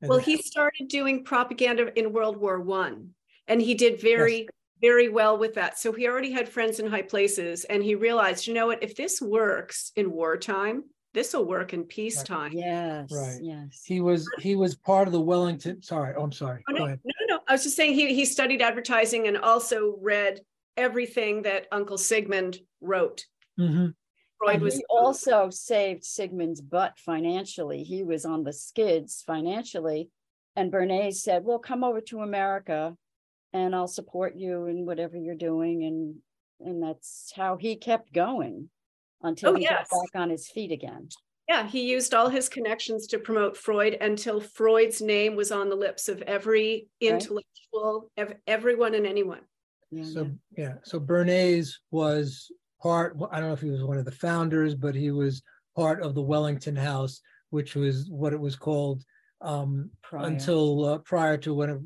And 0.00 0.08
Well, 0.08 0.18
he 0.18 0.38
started 0.38 0.88
doing 0.88 1.22
propaganda 1.22 1.96
in 1.96 2.12
World 2.12 2.36
War 2.36 2.58
One, 2.60 3.14
and 3.46 3.60
he 3.62 3.74
did 3.74 4.00
very, 4.00 4.48
very 4.80 5.08
well 5.08 5.38
with 5.38 5.54
that. 5.54 5.78
So 5.78 5.92
he 5.92 6.08
already 6.08 6.32
had 6.32 6.48
friends 6.48 6.80
in 6.80 6.86
high 6.86 7.02
places, 7.02 7.64
and 7.64 7.82
he 7.82 7.94
realized, 7.94 8.46
you 8.46 8.54
know 8.54 8.66
what, 8.66 8.82
if 8.82 8.96
this 8.96 9.20
works 9.20 9.92
in 9.96 10.10
wartime, 10.10 10.84
this 11.12 11.32
will 11.34 11.44
work 11.44 11.72
in 11.74 11.84
peacetime. 11.84 12.52
Yes. 12.52 13.10
Right. 13.12 13.38
Yes. 13.42 13.82
he 13.84 14.00
was 14.00 14.28
he 14.38 14.54
was 14.54 14.76
part 14.76 15.08
of 15.08 15.12
the 15.12 15.20
Wellington. 15.20 15.82
Sorry, 15.82 16.14
oh, 16.16 16.22
I'm 16.22 16.32
sorry. 16.32 16.62
Oh, 16.68 16.72
Go 16.72 16.78
no, 16.78 16.84
ahead. 16.86 17.00
no, 17.04 17.12
no, 17.20 17.36
no. 17.36 17.42
I 17.48 17.52
was 17.52 17.64
just 17.64 17.76
saying 17.76 17.94
he 17.94 18.14
he 18.14 18.24
studied 18.24 18.62
advertising 18.62 19.26
and 19.26 19.36
also 19.36 19.96
read 20.00 20.40
everything 20.76 21.42
that 21.42 21.66
Uncle 21.72 21.98
Sigmund 21.98 22.58
wrote. 22.80 23.26
Mhm. 23.58 23.94
Freud 24.38 24.54
And 24.54 24.62
was 24.62 24.76
he 24.76 24.84
also 24.88 25.50
saved 25.50 26.04
Sigmund's 26.04 26.60
butt 26.62 26.98
financially. 26.98 27.82
He 27.82 28.02
was 28.04 28.24
on 28.24 28.44
the 28.44 28.52
skids 28.52 29.22
financially. 29.26 30.08
And 30.56 30.72
Bernays 30.72 31.14
said, 31.16 31.44
Well, 31.44 31.58
come 31.58 31.84
over 31.84 32.00
to 32.02 32.20
America 32.20 32.96
and 33.52 33.74
I'll 33.74 33.88
support 33.88 34.36
you 34.36 34.66
in 34.66 34.86
whatever 34.86 35.16
you're 35.16 35.34
doing. 35.34 35.84
And 35.84 36.16
and 36.60 36.82
that's 36.82 37.32
how 37.34 37.56
he 37.56 37.76
kept 37.76 38.12
going 38.12 38.68
until 39.22 39.50
Oh, 39.50 39.54
he 39.54 39.62
yes. 39.62 39.88
got 39.90 40.00
back 40.12 40.20
on 40.22 40.30
his 40.30 40.48
feet 40.48 40.72
again. 40.72 41.08
Yeah, 41.48 41.66
he 41.66 41.90
used 41.90 42.14
all 42.14 42.28
his 42.28 42.48
connections 42.48 43.06
to 43.08 43.18
promote 43.18 43.56
Freud 43.56 43.94
until 44.00 44.40
Freud's 44.40 45.00
name 45.02 45.34
was 45.36 45.50
on 45.50 45.68
the 45.68 45.74
lips 45.74 46.08
of 46.08 46.22
every 46.22 46.86
intellectual, 47.00 48.10
ev- 48.16 48.36
everyone 48.46 48.94
and 48.94 49.06
anyone. 49.06 49.40
Yeah, 49.90 50.04
So 50.04 50.22
yeah. 50.56 50.64
yeah, 50.64 50.74
so 50.84 51.00
Bernays 51.00 51.72
was 51.90 52.50
part. 52.80 53.16
I 53.32 53.40
don't 53.40 53.48
know 53.48 53.54
if 53.54 53.60
he 53.60 53.70
was 53.70 53.82
one 53.82 53.98
of 53.98 54.04
the 54.04 54.12
founders, 54.12 54.74
but 54.74 54.94
he 54.94 55.10
was 55.10 55.42
part 55.74 56.02
of 56.02 56.14
the 56.14 56.22
Wellington 56.22 56.76
House, 56.76 57.20
which 57.50 57.74
was 57.74 58.08
what 58.10 58.32
it 58.32 58.40
was 58.40 58.54
called 58.54 59.02
um, 59.40 59.90
Prior. 60.02 60.26
until 60.26 60.84
uh, 60.84 60.98
prior 60.98 61.36
to 61.38 61.54
when 61.54 61.70
it 61.70 61.80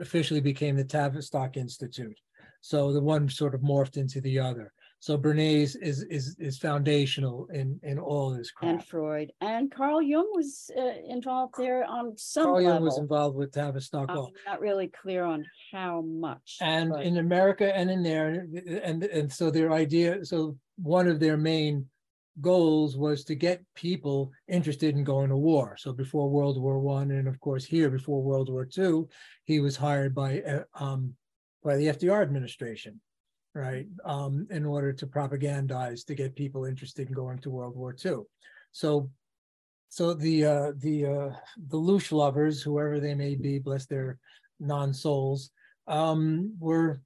officially 0.00 0.40
became 0.40 0.76
the 0.76 0.84
Tavistock 0.84 1.56
Institute. 1.56 2.18
So 2.60 2.92
the 2.92 3.00
one 3.00 3.28
sort 3.28 3.54
of 3.54 3.60
morphed 3.60 3.96
into 3.96 4.20
the 4.20 4.38
other. 4.38 4.72
So 5.00 5.18
Bernays 5.18 5.76
is 5.82 6.02
is 6.04 6.34
is 6.38 6.56
foundational 6.56 7.46
in 7.52 7.78
in 7.82 7.98
all 7.98 8.30
this 8.30 8.50
and. 8.62 8.82
Freud 8.82 9.32
and 9.42 9.70
Carl 9.70 10.00
Jung 10.00 10.30
was 10.32 10.70
uh, 10.74 10.92
involved 11.06 11.56
there 11.58 11.84
on 11.84 12.16
some 12.16 12.44
Carl 12.44 12.62
Jung 12.62 12.82
was 12.82 12.96
involved 12.96 13.36
with 13.36 13.52
Tavistock. 13.52 14.08
I'm 14.08 14.28
not 14.46 14.62
really 14.62 14.88
clear 14.88 15.24
on 15.24 15.44
how 15.70 16.00
much. 16.00 16.56
and 16.62 16.90
but- 16.90 17.04
in 17.04 17.18
America 17.18 17.76
and 17.76 17.90
in 17.90 18.02
there, 18.02 18.46
and, 18.82 19.04
and 19.04 19.30
so 19.30 19.50
their 19.50 19.72
idea, 19.72 20.24
so 20.24 20.56
one 20.76 21.06
of 21.06 21.20
their 21.20 21.36
main 21.36 21.86
goals 22.40 22.96
was 22.96 23.24
to 23.24 23.34
get 23.34 23.62
people 23.74 24.32
interested 24.48 24.94
in 24.94 25.04
going 25.04 25.28
to 25.28 25.36
war. 25.36 25.76
So 25.78 25.92
before 25.92 26.28
World 26.28 26.60
War 26.60 26.78
One, 26.78 27.10
and 27.12 27.28
of 27.28 27.38
course 27.40 27.64
here 27.64 27.90
before 27.90 28.22
World 28.22 28.48
War 28.50 28.64
Two, 28.64 29.08
he 29.44 29.60
was 29.60 29.76
hired 29.76 30.14
by 30.14 30.40
uh, 30.42 30.64
um 30.78 31.14
by 31.62 31.76
the 31.76 31.86
FDR 31.86 32.22
administration, 32.22 33.00
right, 33.54 33.86
um, 34.04 34.46
in 34.50 34.66
order 34.66 34.92
to 34.92 35.06
propagandize 35.06 36.04
to 36.06 36.14
get 36.14 36.36
people 36.36 36.64
interested 36.64 37.08
in 37.08 37.14
going 37.14 37.38
to 37.38 37.50
World 37.50 37.76
War 37.76 37.92
Two. 37.92 38.26
So. 38.72 39.10
So 39.90 40.12
the 40.12 40.44
uh, 40.44 40.72
the 40.78 41.06
uh, 41.06 41.30
the 41.68 41.76
Lush 41.76 42.10
lovers, 42.10 42.60
whoever 42.60 42.98
they 42.98 43.14
may 43.14 43.36
be, 43.36 43.60
bless 43.60 43.86
their 43.86 44.18
non-souls, 44.58 45.52
um, 45.86 46.56
were, 46.58 47.00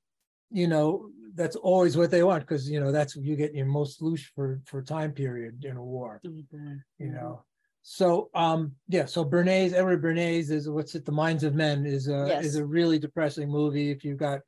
you 0.51 0.69
know, 0.69 1.11
that's 1.35 1.57
always 1.57 1.97
what 1.97 2.11
they 2.11 2.23
want 2.23 2.43
because 2.43 2.69
you 2.71 2.81
know 2.81 2.91
that's 2.93 3.17
you 3.17 3.37
get 3.37 3.55
your 3.55 3.67
most 3.67 4.03
loose 4.03 4.25
for 4.35 4.61
for 4.67 4.83
time 4.83 5.13
period 5.13 5.65
in 5.65 5.77
a 5.77 5.85
war, 5.85 6.21
Mhm, 6.27 6.81
you 6.99 7.11
know. 7.13 7.45
So 7.83 8.31
um 8.35 8.73
yeah, 8.89 9.07
so 9.07 9.25
Bernays, 9.25 9.73
Edward 9.73 10.03
Bernays 10.03 10.51
is 10.51 10.69
what's 10.69 10.95
it, 10.95 11.05
The 11.05 11.13
Minds 11.13 11.45
of 11.45 11.55
Men 11.55 11.87
is 11.87 12.09
a 12.09 12.39
is 12.41 12.57
a 12.57 12.65
really 12.65 12.99
depressing 12.99 13.49
movie 13.51 13.91
if 13.91 14.05
you've 14.05 14.19
got, 14.19 14.41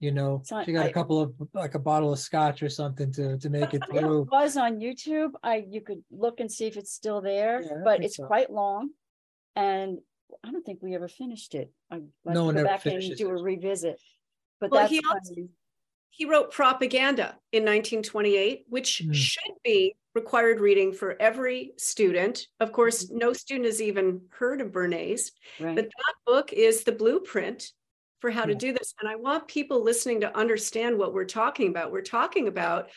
you 0.00 0.10
know, 0.10 0.40
So 0.44 0.58
if 0.58 0.66
you 0.68 0.74
got 0.74 0.86
a 0.86 0.90
I- 0.90 0.92
couple 0.92 1.20
of 1.20 1.32
like 1.54 1.74
a 1.74 1.78
bottle 1.78 2.12
of 2.12 2.18
scotch 2.18 2.62
or 2.62 2.68
something 2.68 3.12
to 3.12 3.38
to 3.38 3.50
make 3.50 3.74
it 3.74 3.82
It 3.92 4.00
through. 4.00 4.26
was 4.30 4.56
on 4.56 4.78
YouTube. 4.80 5.32
I, 5.42 5.64
you 5.68 5.80
could 5.80 6.02
look 6.10 6.40
and 6.40 6.50
see 6.50 6.66
if 6.66 6.76
it's 6.76 6.92
still 6.92 7.20
there, 7.20 7.62
Yeah, 7.62 7.82
but 7.84 8.02
it's 8.04 8.16
so. 8.16 8.26
quite 8.26 8.50
long. 8.50 8.90
And 9.54 9.98
I 10.44 10.50
don't 10.52 10.64
think 10.64 10.80
we 10.82 10.94
ever 10.94 11.08
finished 11.08 11.54
it. 11.54 11.72
I'd 11.90 12.06
No 12.24 12.44
one 12.44 12.54
go 12.54 12.60
ever 12.60 12.68
back 12.68 12.84
and 12.84 12.92
finishes 12.94 13.18
do 13.18 13.28
a 13.30 13.42
revisit. 13.42 14.00
But 14.60 14.70
Well, 14.70 14.80
that's 14.82 14.90
he 14.92 15.00
kind 15.02 15.18
also- 15.18 15.40
of- 15.42 15.48
He 16.10 16.24
wrote 16.24 16.50
Propaganda 16.52 17.38
in 17.52 17.64
1928, 17.64 18.64
which 18.68 19.02
Mm. 19.04 19.14
should 19.14 19.54
be 19.62 19.94
required 20.14 20.58
reading 20.60 20.92
for 20.92 21.20
every 21.20 21.72
student. 21.76 22.48
Of 22.60 22.72
course, 22.72 23.08
no 23.10 23.32
student 23.32 23.66
has 23.66 23.80
even 23.80 24.22
heard 24.30 24.60
of 24.60 24.72
Bernays, 24.72 25.30
right. 25.60 25.76
but 25.76 25.84
that 25.84 26.14
book 26.26 26.52
is 26.52 26.82
the 26.84 26.92
blueprint 26.92 27.72
for 28.20 28.30
how 28.30 28.44
to 28.44 28.54
do 28.54 28.72
this. 28.72 28.94
And 29.00 29.08
I 29.08 29.14
want 29.14 29.46
people 29.46 29.80
listening 29.80 30.20
to 30.22 30.36
understand 30.36 30.98
what 30.98 31.12
we're 31.12 31.24
talking 31.24 31.68
about. 31.68 31.92
We're 31.92 32.02
talking 32.02 32.48
about 32.48 32.90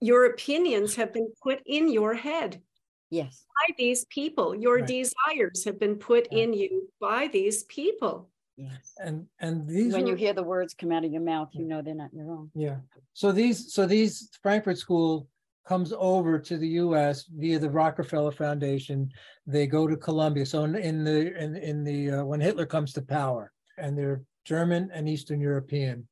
your 0.00 0.24
opinions 0.26 0.94
have 0.96 1.12
been 1.12 1.30
put 1.42 1.60
in 1.66 1.88
your 1.88 2.14
head. 2.14 2.62
Yes. 3.08 3.44
by 3.68 3.72
these 3.78 4.04
people. 4.06 4.52
Your 4.54 4.78
Right. 4.78 4.86
desires 4.86 5.64
have 5.64 5.78
been 5.78 5.96
put 5.96 6.26
Yeah. 6.32 6.40
in 6.40 6.52
you 6.52 6.92
by 7.00 7.28
these 7.28 7.62
people. 7.64 8.30
Yes. 8.56 8.94
And 8.98 9.26
and 9.40 9.68
these 9.68 9.92
When 9.92 10.06
you 10.06 10.14
hear 10.14 10.32
the 10.32 10.42
words 10.42 10.72
come 10.72 10.90
out 10.90 11.04
of 11.04 11.12
your 11.12 11.22
mouth, 11.22 11.50
you 11.52 11.66
know 11.66 11.82
they're 11.82 11.94
not 11.94 12.14
your 12.14 12.30
own. 12.30 12.50
Yeah, 12.54 12.76
so 13.12 13.32
these, 13.32 13.72
so 13.72 13.86
these 13.86 14.28
Frankfurt 14.42 14.76
School 14.76 15.26
comes 15.66 15.92
over 15.96 16.38
to 16.38 16.58
the 16.58 16.68
US 16.84 17.24
via 17.34 17.58
the 17.58 17.70
Rockefeller 17.70 18.30
Foundation. 18.30 19.10
They 19.46 19.66
go 19.66 19.86
to 19.86 19.96
Columbia, 19.96 20.44
so 20.44 20.64
in, 20.64 20.76
in 20.76 21.02
the, 21.02 21.34
in, 21.42 21.56
in 21.56 21.82
the, 21.82 22.10
uh, 22.10 22.24
when 22.24 22.40
Hitler 22.40 22.66
comes 22.66 22.92
to 22.92 23.02
power, 23.02 23.52
and 23.78 23.96
they're 23.96 24.22
German 24.44 24.90
and 24.92 25.08
Eastern 25.08 25.40
European. 25.40 26.06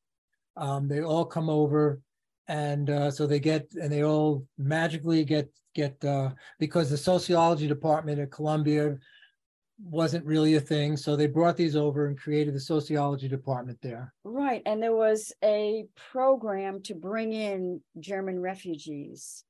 Um, 0.56 0.88
they 0.88 1.02
all 1.02 1.24
come 1.24 1.50
over, 1.50 2.00
and, 2.48 2.88
uh, 2.90 3.10
so 3.10 3.26
they 3.26 3.38
get, 3.40 3.68
and 3.80 3.92
they 3.92 4.02
all 4.02 4.46
magically 4.58 5.24
get, 5.24 5.48
get, 5.74 6.02
uh, 6.04 6.30
because 6.58 6.90
the 6.90 6.96
sociology 6.96 7.68
department 7.68 8.18
at 8.18 8.32
Columbia 8.32 8.96
wasn't 9.82 10.24
really 10.24 10.54
a 10.54 10.60
thing, 10.60 10.96
so 10.96 11.16
they 11.16 11.26
brought 11.26 11.56
these 11.56 11.76
over 11.76 12.06
and 12.06 12.18
created 12.18 12.54
the 12.54 12.60
sociology 12.60 13.28
department 13.28 13.78
there. 13.82 14.12
Right, 14.24 14.62
and 14.66 14.82
there 14.82 14.94
was 14.94 15.32
a 15.42 15.86
program 16.12 16.82
to 16.82 16.94
bring 16.94 17.32
in 17.32 17.80
German 17.98 18.40
refugees, 18.40 19.44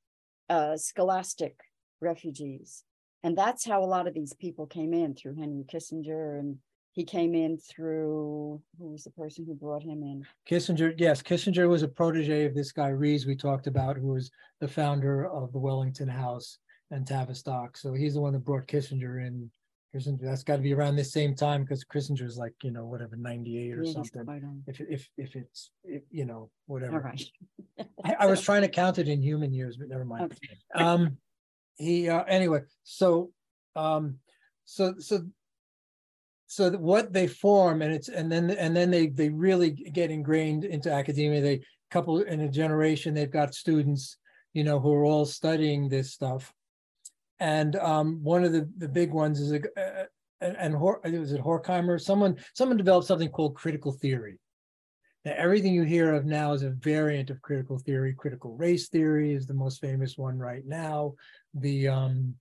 uh, 0.49 0.77
scholastic 0.77 1.55
refugees. 2.01 2.83
And 3.23 3.37
that's 3.37 3.65
how 3.65 3.83
a 3.83 3.85
lot 3.85 4.07
of 4.07 4.13
these 4.13 4.33
people 4.33 4.67
came 4.67 4.93
in 4.93 5.15
through 5.15 5.35
Henry 5.35 5.63
Kissinger 5.63 6.39
and 6.39 6.57
he 6.91 7.03
came 7.03 7.35
in 7.35 7.57
through, 7.57 8.61
who 8.79 8.91
was 8.91 9.03
the 9.03 9.09
person 9.11 9.45
who 9.45 9.53
brought 9.53 9.83
him 9.83 10.01
in? 10.01 10.25
Kissinger, 10.49 10.93
yes, 10.97 11.21
Kissinger 11.21 11.67
was 11.67 11.83
a 11.83 11.87
protege 11.87 12.45
of 12.45 12.53
this 12.53 12.71
guy 12.71 12.89
Rees 12.89 13.25
we 13.25 13.35
talked 13.35 13.67
about, 13.67 13.97
who 13.97 14.13
was 14.13 14.31
the 14.61 14.67
founder 14.67 15.27
of 15.27 15.51
the 15.51 15.59
Wellington 15.59 16.07
House 16.07 16.59
and 16.91 17.05
Tavistock. 17.05 17.75
So 17.77 17.93
he's 17.93 18.13
the 18.13 18.21
one 18.21 18.33
that 18.33 18.45
brought 18.45 18.67
Kissinger 18.67 19.25
in. 19.25 19.49
Kissinger, 19.95 20.21
that's 20.21 20.43
got 20.43 20.57
to 20.57 20.61
be 20.61 20.73
around 20.73 20.95
this 20.95 21.13
same 21.13 21.35
time 21.35 21.63
because 21.63 21.83
Kissinger's 21.85 22.37
like, 22.37 22.53
you 22.63 22.71
know, 22.71 22.85
whatever, 22.85 23.15
98 23.15 23.73
or 23.73 23.83
Yeah, 23.83 23.91
something. 23.91 24.63
If, 24.67 24.81
if, 24.81 25.09
if 25.17 25.35
it's, 25.35 25.71
if, 25.83 26.03
you 26.11 26.25
know, 26.25 26.49
whatever. 26.65 26.99
right. 26.99 27.23
I, 28.03 28.15
I 28.21 28.25
was 28.25 28.41
trying 28.47 28.61
to 28.63 28.67
count 28.67 28.97
it 28.99 29.07
in 29.07 29.21
human 29.21 29.53
years, 29.53 29.77
but 29.77 29.89
never 29.89 30.05
mind. 30.05 30.25
Okay. 30.25 30.57
Um, 30.75 31.17
he, 31.77 32.09
uh, 32.09 32.23
anyway, 32.23 32.61
so, 32.83 33.31
um, 33.75 34.19
so, 34.65 34.95
so. 34.99 35.21
So 36.47 36.69
what 36.71 37.11
they 37.11 37.25
form 37.27 37.81
and 37.81 37.91
it's, 37.91 38.07
and 38.07 38.31
then, 38.31 38.51
and 38.51 38.75
then 38.75 38.91
they, 38.91 39.07
they 39.07 39.29
really 39.29 39.71
get 39.71 40.11
ingrained 40.11 40.63
into 40.63 40.91
academia. 40.93 41.41
They 41.41 41.61
couple 41.95 42.21
in 42.21 42.41
a 42.41 42.49
generation, 42.49 43.13
they've 43.13 43.31
got 43.31 43.53
students, 43.53 44.17
you 44.53 44.63
know, 44.63 44.79
who 44.79 44.93
are 44.93 45.05
all 45.05 45.25
studying 45.25 45.87
this 45.87 46.11
stuff. 46.11 46.53
And, 47.39 47.75
um, 47.77 48.23
one 48.23 48.43
of 48.43 48.51
the, 48.51 48.69
the 48.77 48.87
big 48.87 49.11
ones 49.11 49.39
is 49.39 49.51
a, 49.51 49.61
and, 50.41 50.55
and 50.57 50.75
Hor, 50.75 51.01
was 51.03 51.31
it 51.31 51.41
Horkheimer? 51.41 51.99
Someone, 51.99 52.37
someone 52.53 52.77
developed 52.77 53.07
something 53.07 53.29
called 53.29 53.55
critical 53.55 53.91
theory. 53.91 54.37
Now, 55.25 55.33
everything 55.37 55.73
you 55.73 55.83
hear 55.83 56.13
of 56.13 56.25
now 56.25 56.53
is 56.53 56.61
a 56.61 56.69
variant 56.69 57.31
of 57.31 57.41
critical 57.41 57.79
theory. 57.79 58.13
Critical 58.13 58.55
race 58.55 58.89
theory 58.89 59.33
is 59.33 59.47
the 59.47 59.55
most 59.55 59.81
famous 59.81 60.17
one 60.17 60.37
right 60.37 60.63
now. 60.65 61.15
The 61.55 61.87
um, 61.87 62.35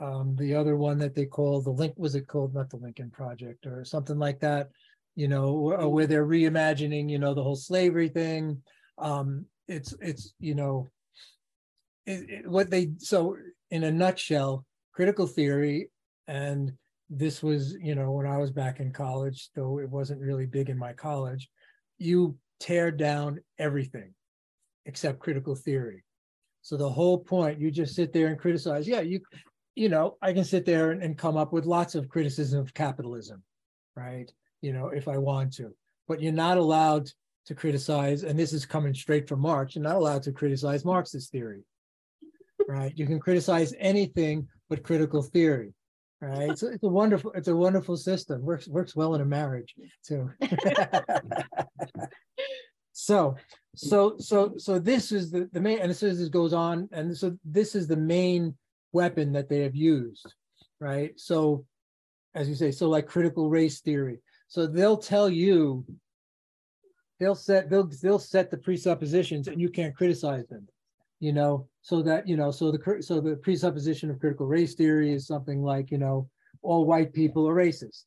um, 0.00 0.36
the 0.36 0.54
other 0.54 0.76
one 0.76 0.98
that 0.98 1.14
they 1.14 1.26
call 1.26 1.60
the 1.60 1.70
link 1.70 1.94
was 1.96 2.14
it 2.14 2.28
called 2.28 2.54
not 2.54 2.70
the 2.70 2.76
Lincoln 2.76 3.10
Project 3.10 3.66
or 3.66 3.84
something 3.84 4.18
like 4.18 4.38
that, 4.40 4.70
you 5.16 5.28
know, 5.28 5.48
or, 5.48 5.88
where 5.88 6.06
they're 6.06 6.26
reimagining, 6.26 7.10
you 7.10 7.18
know, 7.18 7.34
the 7.34 7.42
whole 7.42 7.56
slavery 7.56 8.08
thing. 8.08 8.62
Um, 8.98 9.46
it's 9.66 9.92
it's 10.00 10.32
you 10.38 10.54
know, 10.54 10.90
it, 12.06 12.30
it, 12.30 12.48
what 12.48 12.70
they 12.70 12.92
so 12.98 13.36
in 13.72 13.82
a 13.84 13.90
nutshell, 13.90 14.64
critical 14.92 15.26
theory 15.26 15.90
and 16.28 16.72
this 17.10 17.42
was 17.42 17.74
you 17.80 17.94
know 17.94 18.12
when 18.12 18.26
I 18.26 18.38
was 18.38 18.50
back 18.52 18.78
in 18.80 18.92
college, 18.92 19.50
though 19.54 19.80
it 19.80 19.90
wasn't 19.90 20.20
really 20.20 20.46
big 20.46 20.70
in 20.70 20.78
my 20.78 20.92
college 20.92 21.50
you 22.02 22.36
tear 22.58 22.90
down 22.90 23.40
everything 23.58 24.12
except 24.86 25.20
critical 25.20 25.54
theory. 25.54 26.04
So 26.62 26.76
the 26.76 26.88
whole 26.88 27.18
point, 27.18 27.60
you 27.60 27.70
just 27.70 27.94
sit 27.94 28.12
there 28.12 28.28
and 28.28 28.38
criticize. 28.38 28.86
Yeah, 28.86 29.00
you, 29.00 29.20
you 29.74 29.88
know, 29.88 30.16
I 30.20 30.32
can 30.32 30.44
sit 30.44 30.64
there 30.64 30.90
and, 30.90 31.02
and 31.02 31.18
come 31.18 31.36
up 31.36 31.52
with 31.52 31.64
lots 31.64 31.94
of 31.94 32.08
criticism 32.08 32.60
of 32.60 32.74
capitalism, 32.74 33.42
right? 33.96 34.30
You 34.60 34.72
know, 34.72 34.88
if 34.88 35.08
I 35.08 35.18
want 35.18 35.52
to, 35.54 35.74
but 36.08 36.20
you're 36.20 36.32
not 36.32 36.58
allowed 36.58 37.08
to 37.46 37.54
criticize, 37.54 38.22
and 38.22 38.38
this 38.38 38.52
is 38.52 38.66
coming 38.66 38.94
straight 38.94 39.28
from 39.28 39.40
Marx, 39.40 39.74
you're 39.74 39.82
not 39.82 39.96
allowed 39.96 40.22
to 40.24 40.32
criticize 40.32 40.84
Marxist 40.84 41.32
theory, 41.32 41.64
right? 42.68 42.92
You 42.96 43.06
can 43.06 43.20
criticize 43.20 43.74
anything 43.78 44.48
but 44.68 44.82
critical 44.82 45.22
theory 45.22 45.74
right? 46.22 46.56
So 46.56 46.68
it's 46.68 46.84
a 46.84 46.88
wonderful, 46.88 47.32
it's 47.32 47.48
a 47.48 47.56
wonderful 47.56 47.96
system. 47.96 48.42
Works 48.42 48.68
works 48.68 48.96
well 48.96 49.14
in 49.14 49.20
a 49.20 49.26
marriage 49.26 49.74
too. 50.06 50.30
so, 52.92 53.36
so, 53.74 54.14
so, 54.18 54.54
so 54.56 54.78
this 54.78 55.12
is 55.12 55.30
the 55.30 55.50
the 55.52 55.60
main, 55.60 55.80
and 55.80 55.90
is 55.90 56.00
this 56.00 56.28
goes 56.28 56.52
on, 56.52 56.88
and 56.92 57.16
so 57.16 57.36
this 57.44 57.74
is 57.74 57.88
the 57.88 57.96
main 57.96 58.54
weapon 58.92 59.32
that 59.32 59.48
they 59.48 59.60
have 59.60 59.74
used, 59.74 60.32
right? 60.80 61.18
So, 61.18 61.66
as 62.34 62.48
you 62.48 62.54
say, 62.54 62.70
so 62.70 62.88
like 62.88 63.06
critical 63.06 63.50
race 63.50 63.80
theory. 63.80 64.18
So 64.46 64.66
they'll 64.66 64.98
tell 64.98 65.28
you, 65.28 65.84
they'll 67.18 67.34
set 67.34 67.68
they'll 67.68 67.90
they'll 68.00 68.20
set 68.20 68.50
the 68.50 68.58
presuppositions, 68.58 69.48
and 69.48 69.60
you 69.60 69.70
can't 69.70 69.96
criticize 69.96 70.46
them 70.46 70.68
you 71.22 71.32
know, 71.32 71.68
so 71.82 72.02
that, 72.02 72.26
you 72.26 72.36
know, 72.36 72.50
so 72.50 72.72
the, 72.72 73.00
so 73.00 73.20
the 73.20 73.36
presupposition 73.36 74.10
of 74.10 74.18
critical 74.18 74.46
race 74.46 74.74
theory 74.74 75.12
is 75.12 75.24
something 75.24 75.62
like, 75.62 75.92
you 75.92 75.98
know, 75.98 76.28
all 76.62 76.84
white 76.84 77.12
people 77.12 77.48
are 77.48 77.54
racist. 77.54 78.06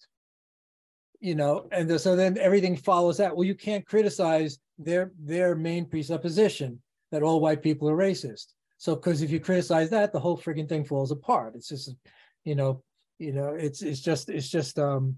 You 1.22 1.34
know, 1.34 1.66
and 1.72 1.89
so 1.99 2.18
then 2.18 2.38
everything 2.38 2.76
follows 2.76 3.18
that. 3.18 3.34
Well, 3.34 3.45
you 3.45 3.55
can't 3.55 3.86
criticize 3.86 4.59
their, 4.78 5.13
their 5.18 5.55
main 5.55 5.86
presupposition 5.86 6.82
that 7.13 7.24
all 7.24 7.39
white 7.39 7.63
people 7.63 7.89
are 7.89 7.95
racist. 7.95 8.47
So, 8.80 8.95
because 8.95 9.22
if 9.22 9.32
you 9.32 9.39
criticize 9.39 9.89
that, 9.91 10.11
the 10.11 10.20
whole 10.20 10.38
freaking 10.38 10.68
thing 10.68 10.84
falls 10.84 11.11
apart. 11.11 11.55
It's 11.55 11.70
just, 11.70 11.95
you 12.43 12.55
know, 12.55 12.84
you 13.18 13.32
know, 13.32 13.55
it's, 13.55 13.82
it's 13.82 14.01
just, 14.01 14.30
it's 14.30 14.49
just, 14.49 14.78
um, 14.78 15.16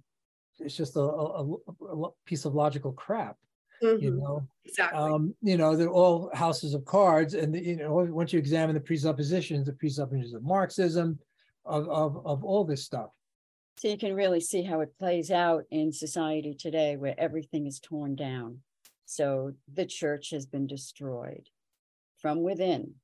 it's 0.60 0.78
just 0.78 0.96
a, 0.98 1.02
a, 1.02 1.52
a 1.52 2.10
piece 2.28 2.46
of 2.46 2.54
logical 2.54 2.92
crap, 2.92 3.38
you 3.82 4.12
Mhm, 4.12 4.20
know? 4.20 4.48
Exactly. 4.66 5.00
um, 5.00 5.36
you 5.42 5.58
know, 5.58 5.76
they're 5.76 5.90
all 5.90 6.30
houses 6.34 6.74
of 6.74 6.86
cards, 6.86 7.34
and 7.34 7.54
the, 7.54 7.62
you 7.64 7.76
know, 7.78 7.94
once 7.94 8.34
you 8.34 8.40
examine 8.40 8.76
the 8.76 8.82
presuppositions, 8.82 9.66
the 9.66 9.74
presuppositions 9.74 10.34
of 10.34 10.44
Marxism, 10.44 11.20
of 11.66 11.88
of 11.90 12.26
of 12.26 12.44
all 12.44 12.64
this 12.64 12.84
stuff. 12.84 13.12
So 13.78 13.88
you 13.90 13.98
can 13.98 14.16
really 14.16 14.40
see 14.40 14.64
how 14.64 14.80
it 14.82 14.98
plays 14.98 15.30
out 15.30 15.66
in 15.70 15.92
society 15.92 16.54
today 16.56 16.98
where 16.98 17.16
everything 17.20 17.68
is 17.68 17.80
torn 17.80 18.16
down. 18.16 18.62
So 19.06 19.54
the 19.72 19.86
church 19.86 20.32
has 20.32 20.46
been 20.46 20.68
destroyed 20.68 21.50
from 22.18 22.42
within. 22.42 22.96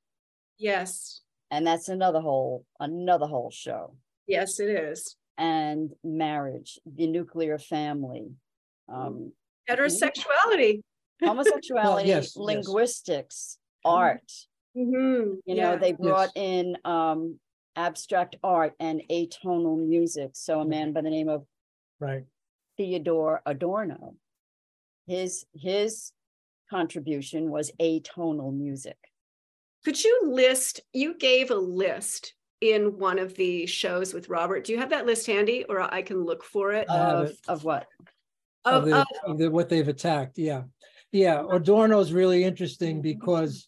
yes. 0.58 1.22
And 1.52 1.68
that's 1.68 1.88
another 1.88 2.20
whole, 2.20 2.66
another 2.80 3.28
whole 3.28 3.52
show. 3.52 3.96
Yes, 4.26 4.60
it 4.60 4.70
is. 4.70 5.18
And 5.38 5.94
marriage, 6.04 6.80
the 6.86 7.06
nuclear 7.06 7.60
family, 7.60 8.32
um, 8.90 9.34
Heterosexuality. 9.70 10.82
homosexuality, 11.24 12.08
yes, 12.08 12.24
yes. 12.26 12.38
linguistics, 12.38 13.58
art. 13.86 14.32
Mhm, 14.76 15.38
You 15.46 15.56
know, 15.56 15.72
yeah. 15.74 15.76
they 15.78 15.92
brought 15.94 16.32
in 16.36 16.78
um 16.86 17.40
abstract 17.76 18.36
art 18.44 18.74
and 18.80 19.02
atonal 19.10 19.78
music. 19.88 20.32
So 20.34 20.60
a 20.62 20.66
man 20.66 20.94
by 20.94 21.02
the 21.02 21.10
name 21.10 21.30
of 21.30 21.46
Right. 22.00 22.26
Theodore 22.78 23.42
Adorno. 23.46 24.16
His 25.08 25.46
his 25.56 26.12
contribution 26.70 27.50
was 27.52 27.72
atonal 27.80 28.54
music. 28.56 28.98
Could 29.86 30.04
you 30.04 30.22
list, 30.24 30.80
you 30.94 31.16
gave 31.18 31.52
a 31.52 31.56
list 31.56 32.34
in 32.62 32.98
one 32.98 33.20
of 33.20 33.36
the 33.36 33.66
shows 33.66 34.14
with 34.14 34.30
Robert. 34.30 34.64
Do 34.64 34.72
you 34.72 34.80
have 34.80 34.90
that 34.92 35.06
list 35.06 35.28
handy 35.28 35.66
or 35.66 35.82
I 35.82 36.02
can 36.02 36.24
look 36.24 36.44
for 36.44 36.72
it? 36.72 36.90
I 36.90 36.98
Of 36.98 37.30
it. 37.32 37.38
of 37.48 37.64
what? 37.66 37.88
Of 38.66 38.84
Of, 38.84 38.90
the, 38.90 38.96
of- 38.98 39.08
of 39.26 39.38
the 39.38 39.52
what 39.52 39.70
they've 39.70 39.88
attacked. 39.88 40.38
Yeah, 40.38 40.64
yeah. 41.12 41.44
Adorno's 41.52 42.14
really 42.14 42.44
interesting 42.44 43.02
because 43.02 43.68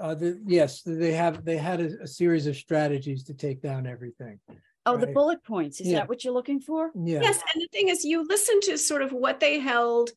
uh, 0.00 0.14
the 0.14 0.40
yes, 0.46 0.82
they 0.82 1.12
have 1.12 1.44
they 1.44 1.56
had 1.56 1.80
a, 1.80 2.02
a 2.02 2.06
series 2.06 2.46
of 2.46 2.56
strategies 2.56 3.24
to 3.24 3.34
take 3.34 3.60
down 3.60 3.86
everything. 3.86 4.38
Oh, 4.86 4.96
the 4.96 5.08
bullet 5.08 5.44
points. 5.44 5.80
Is 5.80 5.88
Yeah. 5.88 5.98
that 5.98 6.08
what 6.08 6.24
you're 6.24 6.32
looking 6.32 6.60
for? 6.60 6.90
Yeah. 6.94 7.20
Yes, 7.22 7.40
and 7.54 7.62
the 7.62 7.68
thing 7.72 7.88
is, 7.88 8.04
you 8.04 8.26
listen 8.26 8.60
to 8.62 8.78
sort 8.78 9.02
of 9.02 9.12
what 9.12 9.38
they 9.40 9.58
held 9.58 10.10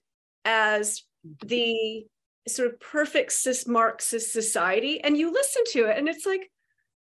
as 0.46 1.04
the 1.46 2.06
sort 2.48 2.70
of 2.70 2.80
perfect 2.80 3.32
cis 3.34 3.68
Marxist 3.68 4.32
society, 4.32 5.02
and 5.02 5.18
you 5.18 5.32
listen 5.32 5.64
to 5.74 5.86
it, 5.90 5.98
and 5.98 6.08
it's 6.08 6.26
like, 6.26 6.50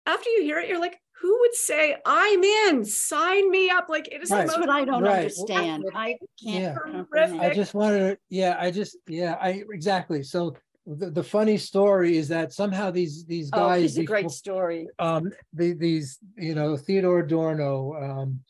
after 0.07 0.29
you 0.31 0.43
hear 0.43 0.59
it, 0.59 0.69
you're 0.69 0.81
like, 0.81 1.01
who 1.21 1.39
would 1.41 1.55
say, 1.55 1.97
I'm 2.07 2.43
in, 2.43 2.85
sign 2.85 3.51
me 3.51 3.69
up? 3.71 3.89
Like, 3.89 4.09
it 4.09 4.23
is 4.23 4.31
the 4.31 4.37
Right. 4.37 4.47
That's 4.47 4.59
what 4.59 4.71
I 4.71 4.85
don't 4.85 5.03
Right. 5.03 5.19
understand. 5.19 5.85
I 5.95 6.17
can't 6.43 6.77
Horrific. 6.77 6.93
comprehend. 6.95 7.41
I 7.43 7.55
just 7.55 7.75
wanted 7.75 7.99
to, 7.99 8.19
yeah, 8.31 8.57
I 8.59 8.71
just, 8.71 8.97
yeah, 9.07 9.37
I, 9.41 9.63
exactly. 9.71 10.23
So 10.23 10.57
the, 10.87 11.11
the 11.11 11.23
funny 11.23 11.59
story 11.59 12.17
is 12.17 12.27
that 12.29 12.53
somehow 12.55 12.91
these 12.91 13.25
these 13.27 13.51
guys 13.51 13.61
Oh, 13.61 13.69
guys 13.69 13.85
it's 13.85 13.99
a 13.99 14.05
great 14.05 14.23
before- 14.23 14.31
story. 14.31 14.89
um 14.99 15.31
the, 15.53 15.75
these 15.75 16.19
you 16.37 16.55
know 16.55 16.75
Theodore 16.77 17.23
dorno 17.23 18.03
um 18.03 18.41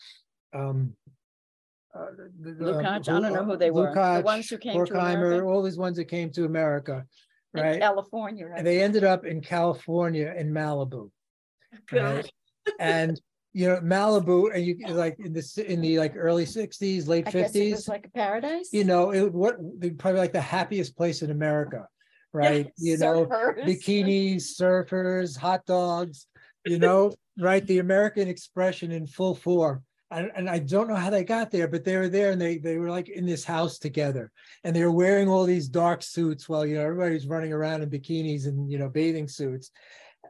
um 0.54 0.96
uh, 1.92 2.06
the- 2.40 2.52
the, 2.52 2.66
um, 2.70 2.74
Lukács, 2.84 3.08
I 3.08 3.20
don't 3.20 3.32
know 3.34 3.44
who 3.44 3.56
they 3.56 3.72
were. 3.72 3.92
The 3.92 4.22
ones 4.24 4.48
who 4.48 4.58
came 4.58 4.86
to 4.86 4.92
America? 4.94 5.44
all 5.44 5.60
these 5.62 5.76
ones 5.76 5.96
that 5.96 6.04
came 6.04 6.30
to 6.30 6.44
America 6.44 7.04
in 7.54 7.62
right 7.62 7.80
California, 7.80 8.46
right? 8.46 8.58
and 8.58 8.66
they 8.66 8.80
ended 8.80 9.02
up 9.02 9.26
in 9.26 9.40
California 9.40 10.32
in 10.38 10.52
Malibu 10.52 11.10
right? 11.92 12.30
And 12.78 13.20
you 13.52 13.66
know 13.68 13.80
Malibu 13.80 14.54
and 14.54 14.64
you 14.64 14.76
like 14.88 15.16
in 15.18 15.32
the 15.32 15.64
in 15.66 15.80
the 15.80 15.98
like 15.98 16.14
early 16.16 16.44
60s 16.44 17.08
late 17.08 17.26
I 17.26 17.30
guess 17.32 17.54
it 17.54 17.74
50s 17.74 17.88
like 17.88 18.06
a 18.06 18.10
paradise. 18.10 18.70
you 18.72 18.84
know 18.84 19.12
it 19.12 19.32
what 19.32 19.56
probably 19.98 20.20
like 20.20 20.32
the 20.32 20.40
happiest 20.40 20.96
place 20.96 21.22
in 21.22 21.30
America 21.30 21.88
right 22.32 22.70
you 22.78 22.96
know 22.98 23.26
Surfers. 23.26 23.64
bikinis, 23.64 24.42
surfers, 24.60 25.36
hot 25.36 25.66
dogs, 25.66 26.26
you 26.64 26.78
know, 26.78 27.12
right? 27.38 27.66
The 27.66 27.78
American 27.78 28.28
expression 28.28 28.92
in 28.92 29.06
full 29.06 29.34
form. 29.34 29.82
And, 30.12 30.30
and 30.34 30.50
I 30.50 30.58
don't 30.58 30.88
know 30.88 30.96
how 30.96 31.10
they 31.10 31.22
got 31.22 31.52
there, 31.52 31.68
but 31.68 31.84
they 31.84 31.96
were 31.96 32.08
there 32.08 32.32
and 32.32 32.40
they 32.40 32.58
they 32.58 32.78
were 32.78 32.90
like 32.90 33.08
in 33.08 33.26
this 33.26 33.44
house 33.44 33.78
together. 33.78 34.32
And 34.64 34.74
they 34.74 34.84
were 34.84 34.90
wearing 34.90 35.28
all 35.28 35.44
these 35.44 35.68
dark 35.68 36.02
suits 36.02 36.48
while 36.48 36.66
you 36.66 36.74
know 36.74 36.82
everybody's 36.82 37.28
running 37.28 37.52
around 37.52 37.82
in 37.82 37.90
bikinis 37.90 38.46
and 38.46 38.70
you 38.70 38.78
know 38.78 38.88
bathing 38.88 39.28
suits. 39.28 39.70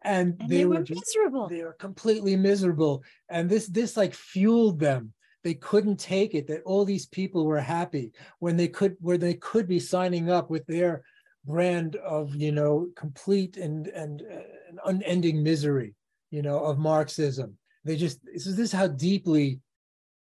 And, 0.02 0.36
And 0.40 0.48
they 0.50 0.64
were 0.64 0.82
just- 0.82 1.00
miserable. 1.06 1.48
they 1.48 1.62
were 1.62 1.74
completely 1.74 2.36
miserable. 2.36 3.02
And 3.28 3.48
this 3.50 3.66
this 3.66 3.96
like 3.96 4.14
fueled 4.14 4.78
them. 4.80 5.12
They 5.42 5.54
couldn't 5.54 5.98
take 5.98 6.34
it 6.34 6.46
that 6.48 6.62
all 6.64 6.84
these 6.84 7.06
people 7.06 7.46
were 7.46 7.60
happy 7.60 8.12
when 8.40 8.56
they 8.56 8.68
could 8.68 8.96
where 9.00 9.18
they 9.18 9.34
could 9.34 9.66
be 9.66 9.80
signing 9.80 10.30
up 10.30 10.50
with 10.50 10.66
their 10.66 11.02
brand 11.46 11.96
of 11.96 12.34
you 12.36 12.52
know 12.52 12.88
complete 12.96 13.56
and 13.56 13.86
and 13.88 14.20
uh, 14.22 14.42
an 14.68 14.78
unending 14.84 15.42
misery 15.42 15.94
you 16.30 16.42
know 16.42 16.58
of 16.62 16.78
marxism 16.78 17.56
they 17.84 17.96
just 17.96 18.22
this 18.26 18.46
is 18.46 18.56
this 18.56 18.66
is 18.68 18.72
how 18.72 18.86
deeply 18.86 19.60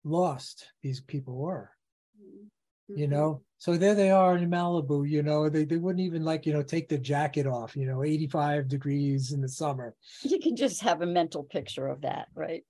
lost 0.04 0.66
these 0.82 1.00
people 1.00 1.34
were. 1.36 1.70
You 2.88 3.06
know? 3.06 3.42
So 3.58 3.76
there 3.76 3.94
they 3.94 4.10
are 4.10 4.36
in 4.36 4.48
malibu 4.48 5.08
you 5.08 5.22
know 5.22 5.48
they, 5.48 5.64
they 5.64 5.76
wouldn't 5.76 6.04
even 6.04 6.24
like 6.24 6.46
you 6.46 6.52
know 6.52 6.62
take 6.62 6.88
the 6.88 6.98
jacket 6.98 7.44
off 7.46 7.76
you 7.76 7.86
know 7.86 8.04
85 8.04 8.68
degrees 8.68 9.32
in 9.32 9.40
the 9.40 9.48
summer. 9.48 9.94
You 10.22 10.38
can 10.38 10.56
just 10.56 10.80
have 10.82 11.02
a 11.02 11.06
mental 11.06 11.42
picture 11.44 11.86
of 11.88 12.02
that, 12.02 12.28
right? 12.34 12.64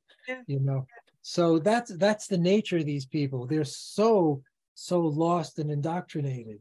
you 0.47 0.61
know? 0.61 0.87
So 1.23 1.59
that's 1.59 1.91
that's 1.97 2.27
the 2.27 2.39
nature 2.39 2.79
of 2.79 2.87
these 2.87 3.07
people. 3.07 3.47
They're 3.47 3.65
so 3.65 4.43
so 4.75 5.01
lost 5.01 5.59
and 5.59 5.71
indoctrinated. 5.71 6.61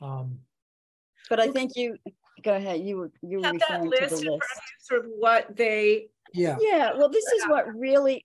Um 0.00 0.38
But 1.28 1.40
I 1.40 1.48
think 1.52 1.76
you, 1.76 1.96
go 2.42 2.54
ahead, 2.54 2.80
you 2.80 2.96
were, 2.96 3.12
you 3.22 3.38
were 3.38 3.46
Have 3.46 3.58
that 3.60 3.82
referring 3.82 3.90
to 3.90 4.00
list 4.00 4.24
the 4.24 4.30
list. 4.30 4.42
of 4.42 4.60
sort 4.80 5.04
of 5.04 5.10
what 5.18 5.56
they 5.56 6.08
yeah. 6.34 6.56
Yeah, 6.60 6.92
well, 6.96 7.08
this 7.08 7.24
is 7.24 7.46
what 7.46 7.74
really, 7.74 8.24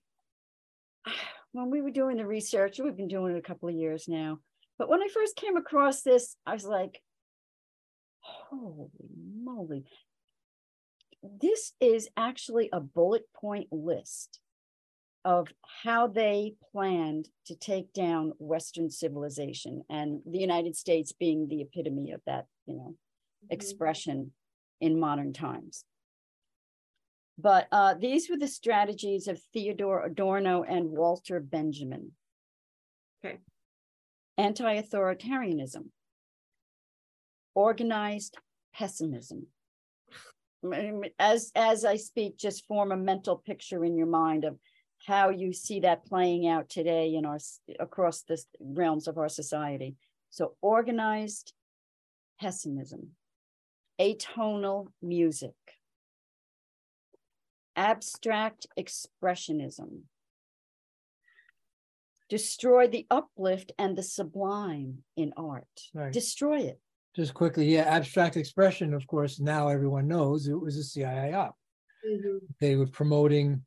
when 1.52 1.70
we 1.70 1.80
were 1.80 1.90
doing 1.90 2.16
the 2.16 2.26
research, 2.26 2.78
we've 2.78 2.96
been 2.96 3.08
doing 3.08 3.34
it 3.34 3.38
a 3.38 3.42
couple 3.42 3.68
of 3.68 3.74
years 3.74 4.08
now. 4.08 4.38
But 4.78 4.88
when 4.88 5.02
I 5.02 5.08
first 5.08 5.36
came 5.36 5.56
across 5.56 6.02
this, 6.02 6.36
I 6.46 6.52
was 6.52 6.64
like, 6.64 7.00
holy 8.20 8.90
moly. 9.42 9.84
This 11.22 11.72
is 11.80 12.08
actually 12.16 12.68
a 12.72 12.80
bullet 12.80 13.24
point 13.34 13.68
list 13.70 14.40
of 15.24 15.48
how 15.82 16.06
they 16.06 16.54
planned 16.72 17.28
to 17.46 17.54
take 17.54 17.92
down 17.94 18.32
Western 18.38 18.90
civilization 18.90 19.82
and 19.88 20.20
the 20.26 20.38
United 20.38 20.76
States 20.76 21.12
being 21.12 21.48
the 21.48 21.62
epitome 21.62 22.12
of 22.12 22.20
that, 22.26 22.46
you 22.66 22.74
know, 22.74 22.94
expression 23.48 24.32
in 24.80 25.00
modern 25.00 25.32
times. 25.32 25.84
But 27.38 27.68
uh, 27.72 27.94
these 27.94 28.28
were 28.28 28.36
the 28.36 28.46
strategies 28.46 29.26
of 29.26 29.40
Theodore 29.52 30.04
Adorno 30.04 30.62
and 30.62 30.90
Walter 30.90 31.40
Benjamin. 31.40 32.12
Okay. 33.24 33.38
Anti 34.36 34.80
authoritarianism, 34.80 35.86
organized 37.54 38.36
pessimism. 38.74 39.46
As, 41.18 41.52
as 41.54 41.84
I 41.84 41.96
speak, 41.96 42.38
just 42.38 42.66
form 42.66 42.90
a 42.90 42.96
mental 42.96 43.36
picture 43.36 43.84
in 43.84 43.96
your 43.96 44.06
mind 44.06 44.44
of 44.44 44.58
how 45.06 45.28
you 45.28 45.52
see 45.52 45.80
that 45.80 46.06
playing 46.06 46.48
out 46.48 46.68
today 46.68 47.14
in 47.14 47.26
our 47.26 47.38
across 47.78 48.22
the 48.22 48.42
realms 48.58 49.06
of 49.06 49.18
our 49.18 49.28
society. 49.28 49.96
So 50.30 50.56
organized 50.62 51.52
pessimism, 52.40 53.10
atonal 54.00 54.88
music, 55.02 55.54
abstract 57.76 58.66
expressionism, 58.78 60.00
destroy 62.28 62.88
the 62.88 63.06
uplift 63.10 63.72
and 63.78 63.96
the 63.96 64.02
sublime 64.02 64.98
in 65.16 65.32
art, 65.36 65.66
right 65.94 66.12
destroy 66.12 66.58
it. 66.60 66.80
just 67.14 67.34
quickly 67.34 67.66
yeah 67.74 67.82
abstract 67.82 68.36
expression 68.36 68.94
of 68.94 69.06
course 69.06 69.38
now 69.40 69.68
everyone 69.68 70.06
knows 70.08 70.48
it 70.48 70.58
was 70.60 70.76
a 70.76 70.84
cia 70.84 71.32
op 71.34 71.56
Mhm. 72.06 72.40
they 72.60 72.76
were 72.76 72.86
promoting 72.86 73.62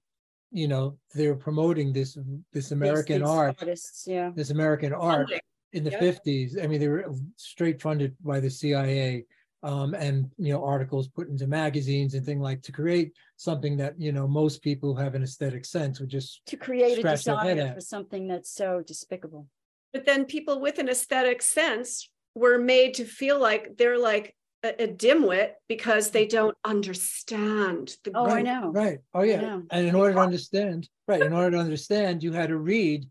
you 0.52 0.68
know 0.68 0.98
they 1.16 1.28
were 1.28 1.36
promoting 1.48 1.92
this 1.94 2.18
this 2.54 2.72
american 2.72 3.20
These- 3.22 3.30
these 3.30 3.38
art 3.38 3.56
artists, 3.62 4.08
yeah. 4.08 4.32
this 4.36 4.50
american 4.52 4.94
art 4.94 5.30
in 5.74 5.84
the 5.84 5.92
Yeah. 5.92 6.00
50s 6.00 6.58
i 6.64 6.68
mean 6.68 6.80
they 6.80 6.88
were 6.88 7.06
straight 7.36 7.82
funded 7.82 8.16
by 8.24 8.40
the 8.40 8.50
cia 8.50 9.26
um, 9.64 9.94
and 9.96 10.30
you 10.38 10.54
know 10.54 10.64
articles 10.64 11.08
put 11.08 11.30
into 11.30 11.48
magazines 11.48 12.14
and 12.14 12.26
things 12.26 12.42
like 12.42 12.62
to 12.64 12.72
create 12.72 13.14
something 13.36 13.78
that 13.78 14.00
you 14.00 14.12
know 14.12 14.28
most 14.28 14.62
people 14.62 14.94
who 14.96 15.02
have 15.02 15.16
an 15.16 15.24
aesthetic 15.24 15.66
sense 15.66 16.00
would 16.00 16.10
just 16.10 16.42
To 16.48 16.58
create 16.58 16.98
a 16.98 17.02
Scratch 17.02 17.26
head 17.26 17.58
desire 17.58 17.68
at. 17.68 17.76
for 17.76 17.82
something 17.82 18.28
that's 18.28 18.52
so 18.52 18.84
despicable. 18.86 19.48
But 19.94 20.06
then 20.06 20.26
people 20.26 20.60
with 20.62 20.78
an 20.80 20.90
aesthetic 20.90 21.42
sense 21.42 22.10
were 22.36 22.60
made 22.60 22.94
to 22.96 23.06
feel 23.06 23.40
like 23.40 23.78
they're 23.78 23.98
like 23.98 24.36
a, 24.64 24.84
a 24.84 24.88
dimwit 24.88 25.52
because 25.68 26.12
they 26.12 26.28
don't 26.28 26.56
understand 26.64 27.96
the 28.04 28.12
Oh, 28.14 28.26
I 28.26 28.36
right, 28.36 28.44
know. 28.44 28.72
right 28.72 29.00
oh 29.14 29.22
yeah 29.22 29.60
and 29.72 29.88
in 29.88 29.96
order 29.96 30.14
to 30.14 30.20
understand 30.20 30.88
right 31.08 31.22
in 31.22 31.34
order 31.34 31.52
to 31.52 31.60
understand 31.60 32.24
you 32.24 32.34
had 32.34 32.50
to 32.50 32.58
read 32.58 33.08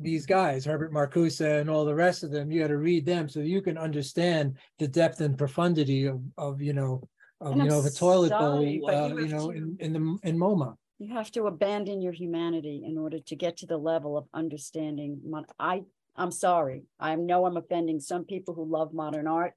these 0.00 0.26
guys 0.26 0.64
herbert 0.64 0.92
marcuse 0.92 1.40
and 1.40 1.68
all 1.68 1.84
the 1.84 1.94
rest 1.94 2.22
of 2.24 2.30
them 2.30 2.50
you 2.50 2.60
had 2.60 2.68
to 2.68 2.78
read 2.78 3.04
them 3.04 3.28
so 3.28 3.40
you 3.40 3.60
can 3.60 3.76
understand 3.76 4.56
the 4.78 4.88
depth 4.88 5.20
and 5.20 5.36
profundity 5.36 6.06
of, 6.06 6.20
of 6.38 6.60
you 6.62 6.72
know 6.72 7.02
of 7.40 7.52
And 7.52 7.56
you 7.56 7.62
I'm 7.62 7.68
know 7.68 7.86
a 7.86 7.90
toilet 7.90 8.30
sorry, 8.30 8.80
bowl 8.82 8.90
uh, 8.90 9.08
you 9.08 9.18
you 9.20 9.28
know 9.28 9.50
to- 9.52 9.56
in, 9.56 9.76
in 9.80 9.92
the 9.92 10.18
in 10.28 10.38
moma 10.38 10.74
You 10.98 11.14
have 11.14 11.30
to 11.32 11.46
abandon 11.46 12.02
your 12.02 12.12
humanity 12.12 12.82
in 12.84 12.98
order 12.98 13.18
to 13.28 13.34
get 13.36 13.56
to 13.58 13.66
the 13.66 13.78
level 13.78 14.16
of 14.18 14.24
understanding. 14.34 15.20
Mon- 15.24 15.46
I, 15.58 15.84
I'm 16.14 16.30
sorry. 16.30 16.82
I 16.98 17.14
know 17.16 17.46
I'm 17.46 17.56
offending 17.56 18.00
some 18.00 18.24
people 18.24 18.52
who 18.54 18.66
love 18.78 18.92
modern 18.92 19.26
art. 19.26 19.54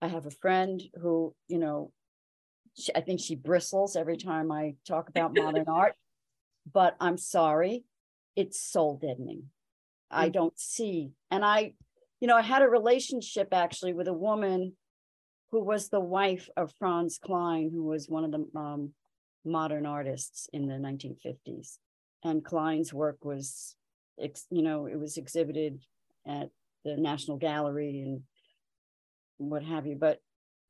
I 0.00 0.06
have 0.08 0.26
a 0.26 0.30
friend 0.44 0.80
who, 1.02 1.34
you 1.48 1.58
know, 1.58 1.90
she, 2.78 2.90
I 2.94 3.00
think 3.00 3.18
she 3.20 3.34
bristles 3.34 3.96
every 3.96 4.16
time 4.16 4.52
I 4.52 4.74
talk 4.86 5.08
about 5.08 5.34
modern 5.34 5.68
art. 5.82 5.94
But 6.72 6.94
I'm 7.00 7.18
sorry, 7.18 7.84
it's 8.36 8.60
soul 8.60 8.98
deadening. 9.02 9.50
I 10.10 10.28
Mm. 10.28 10.32
don't 10.32 10.58
see, 10.58 11.12
and 11.30 11.44
I, 11.44 11.74
you 12.20 12.28
know, 12.28 12.36
I 12.36 12.42
had 12.42 12.62
a 12.62 12.68
relationship 12.68 13.52
actually 13.52 13.92
with 13.92 14.08
a 14.08 14.12
woman 14.12 14.76
who 15.50 15.62
was 15.62 15.88
the 15.88 16.00
wife 16.00 16.48
of 16.56 16.72
Franz 16.72 17.18
Kline, 17.18 17.70
who 17.70 17.84
was 17.84 18.08
one 18.08 18.24
of 18.24 18.32
the 18.32 18.58
um, 18.58 18.94
modern 19.44 19.86
artists 19.86 20.48
in 20.52 20.66
the 20.66 20.74
1950s. 20.74 21.78
And 22.24 22.44
Kline's 22.44 22.92
work 22.92 23.24
was, 23.24 23.76
you 24.50 24.62
know, 24.62 24.86
it 24.86 24.98
was 24.98 25.16
exhibited 25.16 25.84
at 26.26 26.50
the 26.84 26.96
National 26.96 27.36
Gallery 27.36 28.00
and 28.00 28.22
what 29.38 29.62
have 29.62 29.86
you. 29.86 29.96
But 29.96 30.20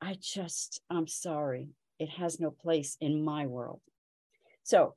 I 0.01 0.16
just, 0.20 0.82
I'm 0.91 1.07
sorry, 1.07 1.68
it 1.99 2.11
has 2.11 2.39
no 2.39 2.51
place 2.51 2.97
in 3.01 3.24
my 3.24 3.47
world. 3.47 3.80
So 4.62 4.95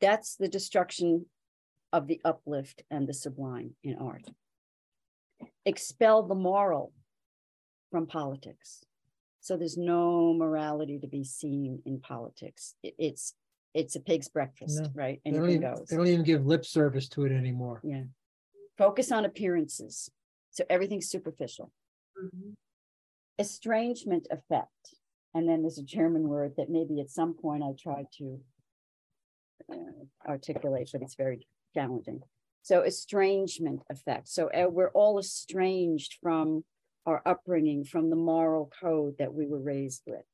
that's 0.00 0.36
the 0.36 0.48
destruction 0.48 1.26
of 1.92 2.06
the 2.06 2.20
uplift 2.24 2.82
and 2.90 3.06
the 3.08 3.14
sublime 3.14 3.74
in 3.82 3.96
art. 3.96 4.28
Expel 5.64 6.22
the 6.22 6.34
moral 6.34 6.92
from 7.90 8.06
politics. 8.06 8.84
So 9.40 9.56
there's 9.56 9.78
no 9.78 10.34
morality 10.34 10.98
to 10.98 11.06
be 11.06 11.24
seen 11.24 11.80
in 11.86 12.00
politics. 12.00 12.74
It- 12.82 12.94
it's 12.98 13.34
it's 13.74 13.94
a 13.96 14.00
pig's 14.00 14.28
breakfast, 14.28 14.80
No, 14.82 14.90
right? 14.94 15.20
they 15.24 15.30
don't, 15.30 15.50
even, 15.50 15.60
they 15.88 15.96
don't 15.96 16.06
even 16.06 16.24
give 16.24 16.46
lip 16.46 16.64
service 16.64 17.06
to 17.10 17.26
it 17.26 17.32
anymore 17.32 17.80
Yeah. 17.84 18.04
Focus 18.78 19.12
on 19.12 19.24
appearances. 19.26 20.10
So 20.50 20.64
everything's 20.70 21.08
superficial. 21.10 21.70
Mhm. 22.20 22.56
Estrangement 23.38 24.26
effect. 24.30 24.94
And 25.34 25.48
then 25.48 25.62
there's 25.62 25.78
a 25.78 25.82
German 25.84 26.28
word 26.28 26.56
that 26.56 26.70
maybe 26.70 26.98
at 27.00 27.10
some 27.10 27.34
point 27.34 27.62
I 27.62 27.72
tried 27.78 28.10
to 28.12 28.42
uh, 29.70 29.76
articulate, 30.26 30.88
but 30.92 31.02
it's 31.02 31.14
very 31.14 31.46
challenging. 31.74 32.20
So 32.62 32.82
estrangement 32.82 33.82
effect. 33.90 34.28
So 34.28 34.48
uh, 34.50 34.68
we're 34.70 34.90
all 34.90 35.18
estranged 35.18 36.16
from 36.22 36.64
our 37.06 37.22
upbringing, 37.24 37.84
from 37.84 38.10
the 38.10 38.16
moral 38.16 38.70
code 38.80 39.16
that 39.18 39.32
we 39.32 39.46
were 39.46 39.60
raised 39.60 40.02
with, 40.06 40.24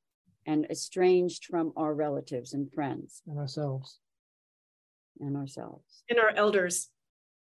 and 0.45 0.65
estranged 0.69 1.45
from 1.45 1.71
our 1.77 1.93
relatives 1.93 2.53
and 2.53 2.71
friends 2.73 3.21
And 3.27 3.37
ourselves. 3.39 3.99
and 5.19 5.37
ourselves 5.37 6.03
And 6.09 6.19
our 6.19 6.31
elders. 6.35 6.89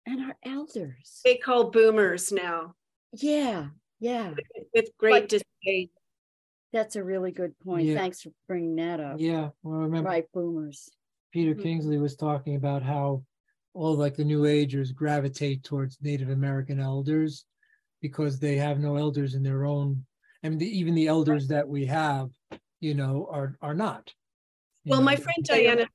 and 0.06 0.20
our 0.24 0.36
elders. 0.44 1.20
They 1.24 1.36
call 1.36 1.70
boomers 1.70 2.30
now 2.30 2.74
Yeah, 3.12 3.68
yeah, 3.98 4.34
with 4.74 4.90
great 4.98 5.12
Like- 5.12 5.28
disdain. 5.28 5.90
that's 6.72 6.94
a 6.94 7.02
really 7.02 7.32
good 7.32 7.58
point. 7.60 7.86
Yeah. 7.86 7.96
Thanks 7.96 8.22
for 8.22 8.30
bringing 8.46 8.76
that 8.76 9.00
up. 9.00 9.18
Yeah, 9.18 9.50
well, 9.64 9.80
I 9.80 9.82
remember 9.84 10.10
Right, 10.10 10.30
boomers. 10.32 10.88
Peter 11.32 11.54
Mhm. 11.56 11.62
Kingsley 11.62 11.98
was 11.98 12.14
talking 12.14 12.54
about 12.54 12.82
how 12.82 13.24
all 13.76 13.94
like 13.94 14.16
the 14.16 14.24
new 14.24 14.46
agers 14.46 14.90
gravitate 14.90 15.62
towards 15.62 15.98
Native 16.00 16.30
American 16.30 16.80
elders 16.80 17.44
because 18.00 18.38
they 18.38 18.56
have 18.56 18.78
no 18.78 18.96
elders 18.96 19.34
in 19.34 19.42
their 19.42 19.64
own, 19.64 20.04
and 20.42 20.58
the, 20.58 20.66
even 20.66 20.94
the 20.94 21.06
elders 21.06 21.46
that 21.48 21.68
we 21.68 21.84
have, 21.86 22.30
you 22.80 22.94
know, 22.94 23.28
are 23.30 23.56
are 23.60 23.74
not. 23.74 24.12
you 24.84 24.90
Well, 24.90 25.02
my 25.02 25.16
friend 25.16 25.44
Diana, 25.44 25.86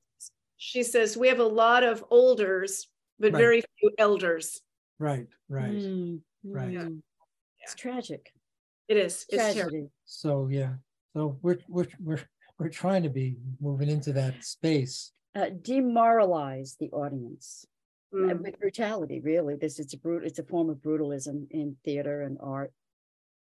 she 0.57 0.83
says 0.83 1.17
we 1.17 1.27
have 1.27 1.39
a 1.39 1.43
lot 1.43 1.83
of 1.83 2.03
olders, 2.09 2.87
but 3.19 3.33
Right. 3.33 3.39
very 3.39 3.63
few 3.79 3.91
elders. 3.97 4.61
Right, 4.99 5.27
right. 5.49 5.71
Mm, 5.71 6.21
right. 6.43 6.73
mm. 6.73 7.01
It's 7.61 7.75
tragic. 7.75 8.31
It 8.87 8.97
is. 8.97 9.25
It's 9.29 9.37
terrible. 9.37 9.53
Tragedy. 9.53 9.87
So 10.05 10.47
yeah, 10.51 10.73
so 11.13 11.39
we're 11.41 11.59
we're 11.67 11.87
we're 11.99 12.21
we're 12.59 12.69
trying 12.69 13.03
to 13.03 13.09
be 13.09 13.37
moving 13.59 13.89
into 13.89 14.13
that 14.13 14.43
space. 14.43 15.13
Uh, 15.33 15.49
demoralize 15.61 16.75
the 16.79 16.89
audience. 16.91 17.65
Mm. 18.13 18.41
with 18.41 18.59
brutality 18.59 19.21
really 19.21 19.55
this 19.55 19.79
it's 19.79 19.93
a 19.93 19.97
brut 19.97 20.23
it's 20.25 20.37
a 20.39 20.43
form 20.43 20.69
of 20.69 20.77
brutalism 20.77 21.47
in 21.49 21.77
theater 21.85 22.23
and 22.23 22.37
art 22.41 22.73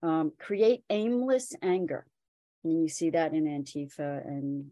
um, 0.04 0.32
create 0.38 0.84
aimless 0.88 1.52
anger 1.62 2.06
and 2.62 2.80
you 2.80 2.88
see 2.88 3.10
that 3.10 3.34
in 3.34 3.44
antifa 3.44 4.24
and 4.24 4.66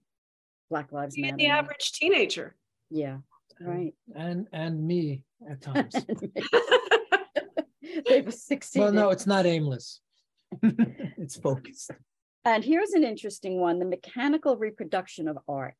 black 0.70 0.92
lives 0.92 1.18
matter 1.18 1.36
The 1.36 1.48
average 1.48 1.90
teenager. 1.92 2.54
yeah 2.88 3.18
right 3.60 3.92
And 4.14 4.46
and 4.52 4.86
me 4.86 5.24
at 5.50 5.60
times. 5.60 5.92
they've 8.08 8.32
succeeded 8.32 8.84
well, 8.84 8.92
no, 8.92 9.10
it's 9.10 9.26
not 9.26 9.44
aimless. 9.46 10.00
it's 10.62 11.36
focused. 11.36 11.90
and 12.44 12.62
here's 12.64 12.92
an 12.92 13.02
interesting 13.04 13.60
one 13.60 13.78
the 13.80 13.84
mechanical 13.84 14.56
reproduction 14.56 15.26
of 15.28 15.36
art 15.48 15.74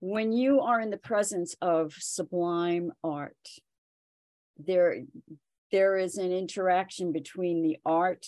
when 0.00 0.32
you 0.32 0.60
are 0.60 0.80
in 0.80 0.90
the 0.90 0.98
presence 0.98 1.56
of 1.60 1.92
sublime 1.98 2.92
art 3.02 3.36
there 4.58 5.02
there 5.70 5.98
is 5.98 6.16
an 6.16 6.32
interaction 6.32 7.12
between 7.12 7.62
the 7.62 7.78
art 7.84 8.26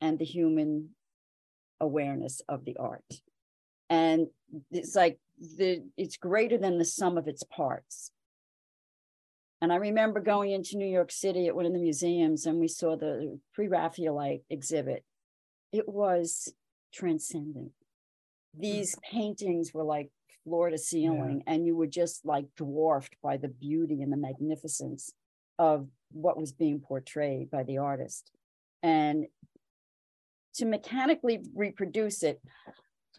and 0.00 0.18
the 0.18 0.24
human 0.24 0.90
awareness 1.80 2.42
of 2.48 2.64
the 2.64 2.76
art. 2.78 3.04
And 3.88 4.26
it's 4.70 4.94
like 4.94 5.18
the 5.38 5.82
it's 5.96 6.16
greater 6.16 6.58
than 6.58 6.78
the 6.78 6.84
sum 6.84 7.16
of 7.16 7.28
its 7.28 7.42
parts. 7.44 8.12
And 9.62 9.72
i 9.72 9.76
remember 9.76 10.20
going 10.20 10.52
into 10.52 10.76
new 10.76 10.86
york 10.86 11.12
city 11.12 11.46
at 11.46 11.54
one 11.54 11.66
of 11.66 11.72
the 11.72 11.78
museums 11.78 12.46
and 12.46 12.58
we 12.58 12.68
saw 12.68 12.96
the 12.96 13.38
pre-raphaelite 13.54 14.42
exhibit. 14.50 15.04
It 15.72 15.88
was 15.88 16.52
transcendent. 16.92 17.72
Hmm. 18.54 18.60
These 18.60 18.96
paintings 19.10 19.72
were 19.72 19.84
like 19.84 20.10
floor 20.44 20.70
to 20.70 20.78
ceiling 20.78 21.42
and 21.46 21.66
you 21.66 21.76
were 21.76 21.86
just 21.86 22.24
like 22.24 22.46
dwarfed 22.56 23.16
by 23.22 23.36
the 23.36 23.48
beauty 23.48 24.02
and 24.02 24.12
the 24.12 24.16
magnificence 24.16 25.12
of 25.58 25.86
what 26.12 26.38
was 26.38 26.52
being 26.52 26.80
portrayed 26.80 27.50
by 27.50 27.62
the 27.62 27.78
artist. 27.78 28.30
And 28.82 29.26
to 30.54 30.64
mechanically 30.64 31.40
reproduce 31.54 32.22
it 32.22 32.40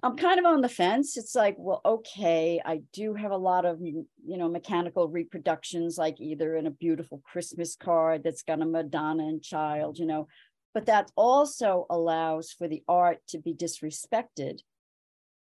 i'm 0.03 0.17
kind 0.17 0.39
of 0.39 0.45
on 0.45 0.61
the 0.61 0.69
fence. 0.69 1.17
It's 1.17 1.36
like 1.36 1.55
well 1.57 1.82
okay 1.86 2.61
i 2.63 2.82
do 2.93 3.13
have 3.13 3.32
a 3.32 3.38
lot 3.38 3.65
of 3.65 3.80
you 3.82 4.05
know 4.26 4.49
mechanical 4.49 5.07
reproductions 5.07 5.97
like 5.97 6.19
either 6.19 6.55
in 6.55 6.67
a 6.67 6.72
beautiful 6.72 7.22
christmas 7.24 7.76
card 7.76 8.24
that's 8.24 8.43
got 8.43 8.61
a 8.61 8.65
madonna 8.65 9.24
and 9.28 9.41
child 9.41 9.97
you 9.97 10.05
know 10.05 10.28
but 10.74 10.86
that 10.86 11.11
also 11.15 11.86
allows 11.89 12.51
for 12.51 12.67
the 12.67 12.84
art 12.88 13.19
to 13.28 13.38
be 13.38 13.53
disrespected 13.53 14.59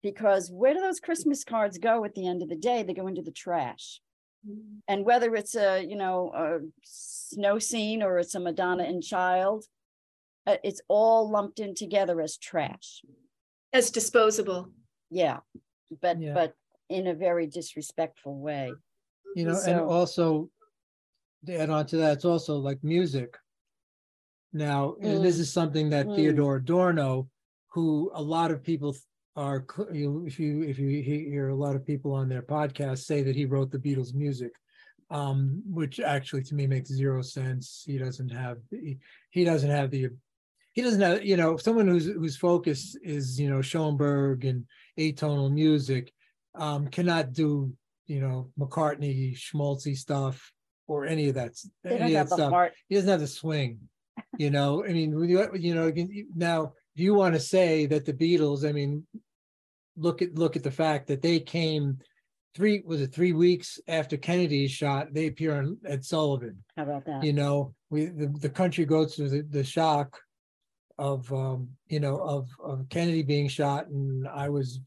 because 0.04 0.52
where 0.52 0.74
do 0.74 0.80
those 0.82 1.00
christmas 1.00 1.44
cards 1.44 1.78
go 1.78 2.04
at 2.06 2.14
the 2.14 2.28
end 2.28 2.42
of 2.44 2.50
the 2.50 2.56
day 2.56 2.84
they 2.84 2.94
go 2.94 3.08
into 3.08 3.22
the 3.22 3.32
trash 3.32 4.02
and 4.90 5.06
whether 5.06 5.34
it's 5.36 5.56
a 5.56 5.82
you 5.84 5.96
know 5.96 6.32
a 6.36 6.60
snow 6.84 7.58
scene 7.58 8.04
or 8.04 8.20
it's 8.20 8.36
a 8.36 8.40
madonna 8.40 8.84
and 8.84 9.02
child 9.02 9.66
uh, 10.46 10.58
it's 10.64 10.82
all 10.90 11.30
lumped 11.32 11.60
in 11.60 11.74
together 11.74 12.20
as 12.22 12.38
trash 12.38 13.02
As 13.72 13.90
disposable. 13.90 14.70
yeah 15.10 15.38
but 16.02 16.20
Yeah. 16.20 16.34
but 16.34 16.54
in 16.90 17.08
a 17.08 17.14
very 17.14 17.48
disrespectful 17.48 18.38
way 18.38 18.74
You 19.36 19.46
know, 19.46 19.60
and 19.66 19.80
also 19.80 20.50
to 21.46 21.56
add 21.56 21.70
on 21.70 21.86
to 21.88 21.98
that, 21.98 22.14
it's 22.18 22.26
also 22.26 22.58
like 22.58 22.84
music. 22.84 23.36
Now, 24.54 24.96
and 25.02 25.24
this 25.26 25.38
Mm. 25.38 25.40
is 25.40 25.52
something 25.52 25.90
that 25.90 26.06
Mm. 26.08 26.16
Theodore 26.16 26.58
Adorno, 26.58 27.30
who 27.74 28.12
a 28.14 28.22
lot 28.22 28.52
of 28.52 28.62
people 28.64 28.96
are, 29.36 29.66
you, 29.92 30.26
if 30.28 30.40
you, 30.40 30.64
if 30.64 30.78
you 30.78 31.02
hear 31.02 31.50
a 31.50 31.56
lot 31.56 31.76
of 31.76 31.86
people 31.86 32.14
on 32.14 32.30
their 32.30 32.42
podcast 32.44 33.00
say 33.00 33.24
that 33.24 33.36
he 33.36 33.46
wrote 33.46 33.72
the 33.72 33.80
Beatles 33.80 34.14
music, 34.14 34.52
um, 35.10 35.62
which 35.66 36.00
actually 36.00 36.44
to 36.44 36.56
me 36.56 36.68
makes 36.68 36.90
zero 36.90 37.22
sense. 37.22 37.84
He 37.86 37.98
doesn't 37.98 38.30
have, 38.30 38.58
he, 38.70 38.98
he 39.32 39.44
doesn't 39.44 39.70
have 39.70 39.90
the, 39.92 40.10
he 40.74 40.82
doesn't 40.82 41.02
have, 41.02 41.24
you 41.26 41.38
know, 41.38 41.58
someone 41.58 41.88
whose, 41.88 42.06
whose 42.06 42.38
focus 42.38 42.96
is, 43.04 43.40
you 43.40 43.50
know, 43.50 43.62
Schoenberg 43.62 44.46
and 44.46 44.66
atonal 45.00 45.52
music, 45.52 46.12
um, 46.56 46.88
cannot 46.88 47.34
do, 47.34 47.74
you 48.08 48.20
know, 48.22 48.50
McCartney, 48.60 49.36
schmaltzy 49.36 49.96
stuff 49.98 50.52
or 50.88 51.06
any 51.06 51.30
of 51.30 51.36
that. 51.36 51.50
s- 51.50 51.70
they 51.84 51.92
don't 51.92 52.02
any 52.02 52.16
of 52.16 52.28
that 52.28 52.34
stuff 52.36 52.52
heart 52.52 52.74
he 52.90 52.96
doesn't 52.96 53.10
have 53.10 53.20
the 53.20 53.28
swing 53.28 53.80
you 54.38 54.50
know 54.50 54.84
i 54.84 54.90
mean 54.90 55.12
you, 55.28 55.48
you 55.56 55.76
know 55.76 55.92
now 56.36 56.74
you 56.96 57.14
want 57.14 57.34
to 57.34 57.40
say 57.40 57.86
that 57.86 58.06
the 58.06 58.14
beatles 58.14 58.68
i 58.68 58.72
mean 58.72 59.06
look 59.96 60.22
at 60.22 60.36
look 60.36 60.56
at 60.56 60.64
the 60.64 60.72
fact 60.72 61.08
that 61.08 61.22
they 61.22 61.40
came 61.40 61.98
three 62.56 62.84
was 62.86 63.02
it 63.02 63.14
three 63.14 63.34
weeks 63.34 63.80
after 63.88 64.18
kennedy's 64.18 64.72
shot 64.72 65.14
they 65.14 65.28
appear 65.28 65.58
on 65.58 65.78
Ed 65.86 66.06
Sullivan. 66.06 66.64
How 66.76 66.84
about 66.84 67.06
that? 67.06 67.24
You 67.24 67.34
know 67.34 67.74
we 67.90 68.06
the, 68.06 68.28
the 68.28 68.50
country 68.50 68.86
goes 68.86 69.16
through 69.16 69.30
the, 69.30 69.42
the 69.42 69.64
shock 69.64 70.20
of 70.98 71.32
um 71.34 71.70
you 71.88 72.00
know 72.00 72.18
of 72.20 72.50
of 72.64 72.88
kennedy 72.90 73.24
being 73.24 73.48
shot 73.48 73.88
and 73.88 74.28
i 74.28 74.48
was 74.48 74.80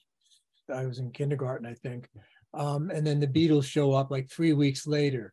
i 0.73 0.87
was 0.87 0.99
in 0.99 1.11
kindergarten 1.11 1.67
i 1.67 1.75
think. 1.75 2.09
Um 2.55 2.91
and 2.91 3.07
then 3.07 3.21
the 3.21 3.27
beatles 3.27 3.65
show 3.65 3.93
up 3.93 4.11
like 4.11 4.31
three 4.31 4.53
weeks 4.53 4.87
later. 4.87 5.33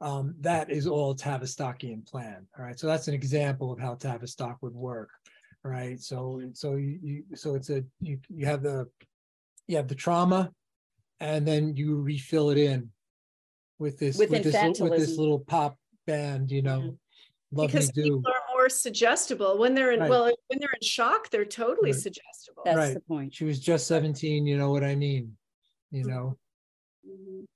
Um 0.00 0.34
that 0.40 0.70
is 0.70 0.86
all 0.86 1.14
tavistockian 1.14 2.06
plan 2.06 2.46
all 2.58 2.64
right? 2.64 2.78
So 2.78 2.86
that's 2.86 3.08
an 3.08 3.14
example 3.14 3.72
of 3.72 3.78
how 3.78 3.94
tavistock 3.94 4.58
would 4.62 4.74
work 4.74 5.10
right? 5.62 6.00
So 6.00 6.42
so 6.52 6.74
you, 6.76 6.98
you 7.02 7.24
so 7.36 7.54
it's 7.54 7.70
a 7.70 7.84
you 8.00 8.18
you 8.28 8.46
have 8.46 8.62
the 8.62 8.88
you 9.66 9.76
have 9.76 9.88
the 9.88 9.94
trauma 9.94 10.52
and 11.20 11.46
then 11.46 11.76
you 11.76 11.96
refill 11.96 12.50
it 12.50 12.58
in 12.58 12.90
with 13.78 13.98
this 13.98 14.16
With 14.16 14.30
with, 14.30 14.42
this 14.44 14.80
with 14.80 14.96
this 14.96 15.16
little 15.18 15.40
pop 15.40 15.76
band 16.06 16.50
you 16.50 16.62
know? 16.62 16.96
Love 17.52 17.72
me 17.74 17.78
because 17.80 17.90
do 17.90 18.02
people 18.02 18.32
are 18.32 18.54
more 18.56 18.68
suggestible. 18.68 19.58
When 19.58 19.74
they're 19.74 19.92
in 19.92 20.00
Right. 20.00 20.10
well 20.10 20.24
when 20.24 20.58
they're 20.58 20.68
in 20.80 20.86
shock 20.86 21.30
they're 21.30 21.44
totally 21.44 21.92
Right. 21.92 22.00
suggestible. 22.00 22.62
That's 22.64 22.76
Right. 22.76 22.94
the 22.94 23.00
point. 23.00 23.34
She 23.34 23.44
was 23.44 23.58
just 23.58 23.86
17 23.86 24.46
you 24.46 24.56
know 24.56 24.70
what 24.70 24.84
i 24.84 24.94
mean? 24.94 25.36
You 25.90 26.04
know? 26.04 26.38
Mhm. 27.06 27.46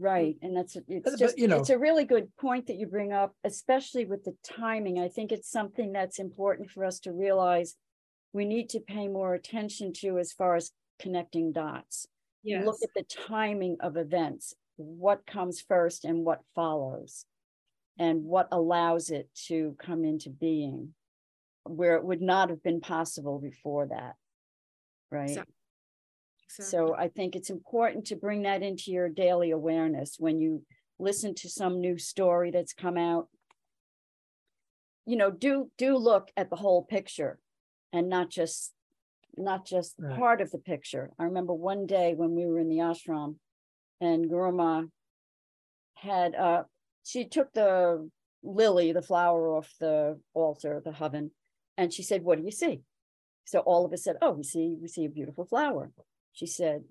Mm. 0.00 0.04
Right, 0.04 0.36
and 0.42 0.56
that's, 0.56 0.76
it's 0.88 1.10
but, 1.10 1.18
just, 1.18 1.38
you 1.38 1.48
know- 1.48 1.58
it's 1.58 1.70
a 1.70 1.78
really 1.78 2.04
good 2.04 2.34
point 2.36 2.66
that 2.66 2.76
you 2.76 2.86
bring 2.86 3.12
up, 3.12 3.34
especially 3.44 4.04
with 4.04 4.24
the 4.24 4.36
timing. 4.42 4.98
I 4.98 5.08
think 5.08 5.32
it's 5.32 5.50
something 5.50 5.92
that's 5.92 6.18
important 6.18 6.70
for 6.70 6.84
us 6.84 7.00
to 7.00 7.12
realize. 7.12 7.76
We 8.32 8.44
need 8.44 8.70
to 8.70 8.80
pay 8.80 9.06
more 9.06 9.34
attention 9.34 9.92
to 10.00 10.18
as 10.18 10.32
far 10.32 10.56
as 10.56 10.72
connecting 10.98 11.52
dots. 11.52 12.06
yes 12.42 12.64
Look 12.64 12.78
at 12.82 12.90
the 12.94 13.04
timing 13.04 13.76
of 13.80 13.96
events, 13.96 14.54
what 14.76 15.26
comes 15.26 15.60
first 15.60 16.04
and 16.04 16.24
what 16.24 16.40
follows. 16.54 17.26
And 17.96 18.24
what 18.24 18.48
allows 18.50 19.10
it 19.10 19.28
to 19.46 19.76
come 19.78 20.04
into 20.04 20.28
being, 20.28 20.94
where 21.62 21.94
it 21.94 22.04
would 22.04 22.20
not 22.20 22.50
have 22.50 22.60
been 22.60 22.80
possible 22.80 23.38
before 23.38 23.86
that. 23.86 24.16
Right? 25.12 25.28
Exactly. 25.28 25.54
So 26.62 26.94
I 26.94 27.08
think 27.08 27.34
it's 27.34 27.50
important 27.50 28.06
to 28.06 28.16
bring 28.16 28.42
that 28.42 28.62
into 28.62 28.90
your 28.92 29.08
daily 29.08 29.50
awareness 29.50 30.16
when 30.18 30.38
you 30.38 30.62
listen 30.98 31.34
to 31.34 31.48
some 31.48 31.80
new 31.80 31.98
story 31.98 32.50
that's 32.50 32.72
come 32.72 32.96
out. 32.96 33.28
You 35.06 35.16
know, 35.16 35.30
do 35.30 35.70
do 35.76 35.96
look 35.96 36.30
at 36.36 36.50
the 36.50 36.56
whole 36.56 36.82
picture 36.84 37.38
and 37.92 38.08
not 38.08 38.30
just 38.30 38.72
not 39.36 39.66
just 39.66 39.96
Right. 39.98 40.16
part 40.16 40.40
of 40.40 40.50
the 40.50 40.58
picture. 40.58 41.10
I 41.18 41.24
remember 41.24 41.52
one 41.52 41.86
day 41.86 42.14
when 42.14 42.34
we 42.34 42.46
were 42.46 42.58
in 42.58 42.68
the 42.68 42.78
ashram 42.78 43.36
and 44.00 44.30
Guruma 44.30 44.88
had 45.94 46.34
uh 46.34 46.64
she 47.04 47.26
took 47.26 47.52
the 47.52 48.08
lily, 48.42 48.92
the 48.92 49.02
flower 49.02 49.56
off 49.56 49.72
the 49.80 50.20
altar, 50.34 50.80
the 50.84 50.92
oven. 51.04 51.32
And 51.76 51.92
she 51.92 52.02
said, 52.02 52.22
What 52.22 52.38
do 52.38 52.44
you 52.44 52.50
see? 52.50 52.82
So 53.44 53.58
all 53.60 53.84
of 53.84 53.92
us 53.92 54.04
said, 54.04 54.16
Oh, 54.22 54.32
we 54.32 54.42
see, 54.44 54.76
we 54.80 54.88
see 54.88 55.04
a 55.04 55.10
beautiful 55.10 55.44
flower. 55.44 55.90
She 56.34 56.46
said, 56.46 56.84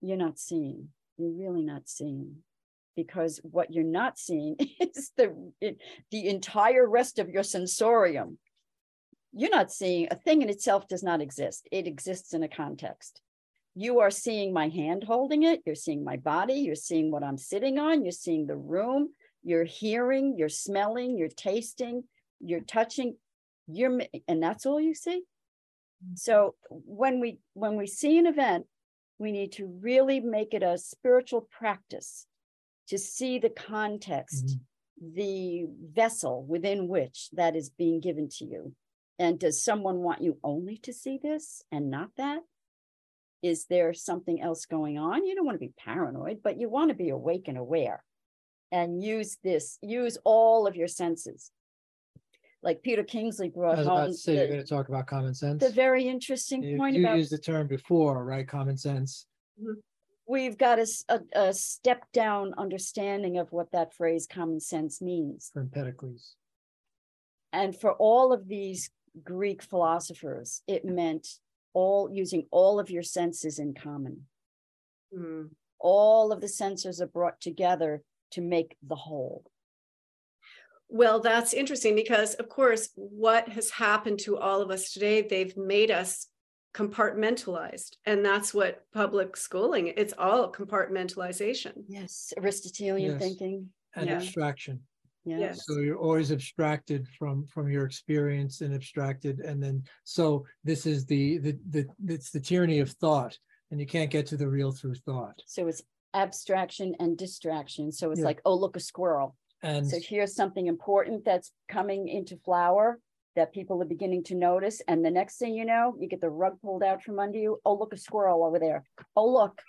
You're 0.00 0.16
not 0.16 0.38
seeing. 0.38 0.88
You're 1.18 1.32
really 1.32 1.62
not 1.62 1.88
seeing. 1.88 2.36
Because 2.96 3.40
what 3.42 3.72
you're 3.72 3.84
not 3.84 4.18
seeing 4.18 4.56
is 4.80 5.12
the 5.16 5.52
the 6.10 6.28
entire 6.28 6.88
rest 6.88 7.18
of 7.18 7.28
your 7.28 7.42
sensorium. 7.42 8.38
You're 9.32 9.50
not 9.50 9.70
seeing 9.70 10.08
a 10.10 10.16
thing 10.16 10.42
in 10.42 10.48
itself 10.48 10.88
does 10.88 11.02
not 11.02 11.20
exist. 11.20 11.68
It 11.70 11.86
exists 11.86 12.32
in 12.32 12.42
a 12.42 12.48
context. 12.48 13.20
You 13.74 14.00
are 14.00 14.10
seeing 14.10 14.52
my 14.52 14.68
hand 14.68 15.04
holding 15.04 15.44
it. 15.44 15.62
You're 15.64 15.76
seeing 15.76 16.02
my 16.02 16.16
body. 16.16 16.54
You're 16.54 16.74
seeing 16.74 17.10
what 17.10 17.22
I'm 17.22 17.38
sitting 17.38 17.78
on. 17.78 18.02
You're 18.02 18.12
seeing 18.12 18.46
the 18.46 18.56
room. 18.56 19.10
You're 19.44 19.64
hearing. 19.64 20.34
You're 20.36 20.48
smelling. 20.48 21.16
You're 21.16 21.28
tasting. 21.28 22.04
You're 22.40 22.60
touching. 22.60 23.16
You're 23.68 24.00
and 24.26 24.42
that's 24.42 24.66
all 24.66 24.80
you 24.80 24.94
see. 24.94 25.22
So 26.14 26.54
when 26.70 27.20
we 27.20 27.38
when 27.54 27.76
we 27.76 27.86
see 27.86 28.18
an 28.18 28.26
event, 28.26 28.66
we 29.18 29.32
need 29.32 29.52
to 29.52 29.66
really 29.66 30.20
make 30.20 30.54
it 30.54 30.62
a 30.62 30.78
spiritual 30.78 31.46
practice 31.50 32.26
to 32.88 32.98
see 32.98 33.38
the 33.38 33.50
context, 33.50 34.46
mm-hmm. 34.46 35.14
the 35.14 35.66
vessel 35.92 36.44
within 36.44 36.88
which 36.88 37.28
that 37.32 37.54
is 37.54 37.70
being 37.70 38.00
given 38.00 38.28
to 38.38 38.44
you. 38.44 38.74
And 39.18 39.38
does 39.38 39.62
someone 39.62 39.98
want 39.98 40.22
you 40.22 40.38
only 40.42 40.78
to 40.78 40.92
see 40.92 41.18
this 41.22 41.62
and 41.70 41.90
not 41.90 42.08
that? 42.16 42.40
Is 43.42 43.66
there 43.66 43.92
something 43.92 44.40
else 44.40 44.64
going 44.64 44.98
on? 44.98 45.26
You 45.26 45.34
don't 45.34 45.44
want 45.44 45.56
to 45.56 45.66
be 45.66 45.74
paranoid, 45.78 46.38
but 46.42 46.58
you 46.58 46.68
want 46.68 46.88
to 46.88 46.94
be 46.94 47.10
awake 47.10 47.46
and 47.46 47.58
aware 47.58 48.02
and 48.72 49.02
use 49.02 49.38
this, 49.42 49.78
use 49.82 50.16
all 50.24 50.66
of 50.66 50.76
your 50.76 50.88
senses 50.88 51.50
like 52.62 52.82
Peter 52.82 53.02
Kingsley 53.02 53.48
brought 53.48 53.76
I 53.76 53.78
was 53.78 53.86
about 53.86 53.98
home 54.00 54.06
to 54.12 54.14
say, 54.16 54.34
you're 54.36 54.46
the, 54.46 54.52
gonna 54.54 54.64
talk 54.64 54.88
about 54.88 55.06
common 55.06 55.34
sense. 55.34 55.62
the 55.62 55.70
very 55.70 56.06
interesting 56.06 56.62
You 56.62 56.76
point 56.76 56.96
you 56.96 57.04
about 57.04 57.16
used 57.16 57.32
the 57.32 57.38
term 57.38 57.66
before, 57.66 58.24
right? 58.24 58.46
Common 58.46 58.76
sense. 58.76 59.26
we've 60.26 60.58
got 60.58 60.78
a, 60.78 60.82
s- 60.82 61.04
a- 61.08 61.20
a 61.34 61.52
step 61.54 62.04
down 62.12 62.52
understanding 62.58 63.38
of 63.38 63.50
what 63.52 63.72
that 63.72 63.94
phrase 63.94 64.26
common 64.30 64.60
sense 64.60 65.00
means. 65.00 65.50
from 65.52 65.62
Empedocles. 65.62 66.36
And 67.52 67.74
for 67.74 67.92
all 67.94 68.32
of 68.32 68.46
these 68.46 68.90
Greek 69.24 69.62
philosophers, 69.62 70.62
it 70.68 70.84
meant 70.84 71.26
all 71.72 72.10
using 72.12 72.46
all 72.52 72.78
of 72.78 72.90
your 72.90 73.02
senses 73.02 73.58
in 73.58 73.74
common. 73.74 74.26
Hmm. 75.14 75.44
All 75.80 76.30
of 76.30 76.40
the 76.40 76.48
senses 76.48 77.00
are 77.00 77.06
brought 77.06 77.40
together 77.40 78.02
to 78.32 78.40
make 78.40 78.76
the 78.86 78.94
whole. 78.96 79.42
Well, 80.92 81.20
that's 81.20 81.54
interesting 81.54 81.94
because, 81.94 82.34
of 82.34 82.48
course, 82.48 82.90
what 82.96 83.48
has 83.50 83.70
happened 83.70 84.18
to 84.20 84.36
all 84.38 84.60
of 84.60 84.70
us 84.70 84.92
today, 84.92 85.22
they've 85.22 85.56
made 85.56 85.92
us 85.92 86.26
compartmentalized. 86.74 87.96
And 88.06 88.24
that's 88.24 88.52
what 88.52 88.82
public 88.92 89.36
schooling, 89.36 89.92
it's 89.96 90.14
all 90.18 90.52
compartmentalization. 90.52 91.84
Yes, 91.88 92.32
Aristotelian 92.36 93.12
Yes. 93.12 93.22
thinking. 93.22 93.70
And 93.94 94.08
Yeah. 94.08 94.16
abstraction. 94.16 94.80
Yes. 95.24 95.40
Yes. 95.40 95.66
So 95.66 95.78
you're 95.78 95.98
always 95.98 96.32
abstracted 96.32 97.06
from 97.18 97.46
from 97.46 97.68
your 97.70 97.84
experience 97.84 98.60
and 98.62 98.74
abstracted, 98.74 99.40
and 99.40 99.62
then 99.62 99.82
so 100.04 100.46
this 100.64 100.86
is 100.86 101.06
the 101.06 101.38
the 101.38 101.58
the 101.68 101.86
it's 102.06 102.30
the 102.30 102.40
tyranny 102.40 102.78
of 102.80 102.90
thought, 102.92 103.38
and 103.70 103.78
you 103.80 103.86
can't 103.86 104.10
get 104.10 104.26
to 104.28 104.36
the 104.36 104.48
real 104.48 104.72
through 104.72 104.94
thought. 104.94 105.42
So 105.46 105.66
it's 105.68 105.82
abstraction 106.14 106.96
and 107.00 107.18
distraction. 107.18 107.92
So 107.92 108.10
it's 108.12 108.20
Yeah. 108.20 108.26
like, 108.26 108.40
oh, 108.44 108.54
look, 108.54 108.76
a 108.76 108.80
squirrel. 108.80 109.36
And 109.62 109.86
So 109.86 109.98
here's 110.00 110.34
something 110.34 110.66
important 110.66 111.24
that's 111.24 111.52
coming 111.68 112.08
into 112.08 112.36
flower 112.38 112.98
that 113.36 113.52
people 113.52 113.80
are 113.82 113.86
beginning 113.86 114.24
to 114.24 114.34
notice. 114.34 114.80
And 114.88 115.04
the 115.04 115.10
next 115.10 115.36
thing 115.38 115.54
you 115.54 115.64
know, 115.64 115.94
you 115.98 116.08
get 116.08 116.20
the 116.20 116.30
rug 116.30 116.60
pulled 116.62 116.82
out 116.82 117.02
from 117.02 117.18
under 117.18 117.38
you. 117.38 117.58
Oh, 117.64 117.74
look, 117.74 117.92
a 117.92 117.96
squirrel 117.96 118.44
over 118.44 118.58
there. 118.58 118.84
Oh, 119.14 119.30
look, 119.30 119.60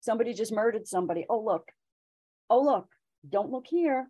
somebody 0.00 0.32
just 0.34 0.52
murdered 0.52 0.86
somebody. 0.88 1.24
Oh, 1.28 1.40
look. 1.40 1.70
Oh, 2.48 2.62
look, 2.62 2.88
don't 3.28 3.50
look 3.50 3.66
here 3.66 4.08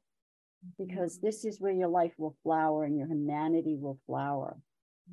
because 0.79 1.19
this 1.21 1.45
is 1.45 1.61
where 1.61 1.73
your 1.73 1.89
life 1.89 2.13
will 2.19 2.37
flower 2.43 2.85
and 2.85 2.97
your 2.97 3.07
humanity 3.07 3.77
will 3.79 3.99
flower. 4.07 4.57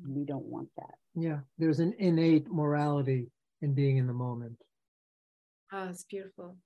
We 0.08 0.24
don't 0.24 0.44
want 0.46 0.68
that. 0.76 0.94
yeah, 1.14 1.38
there's 1.58 1.78
an 1.78 1.94
innate 1.98 2.48
morality 2.50 3.28
in 3.62 3.74
being 3.74 3.96
in 3.98 4.06
the 4.06 4.12
moment. 4.12 4.58
Ah, 5.72 5.88
it's 5.88 6.04
beautiful. 6.04 6.56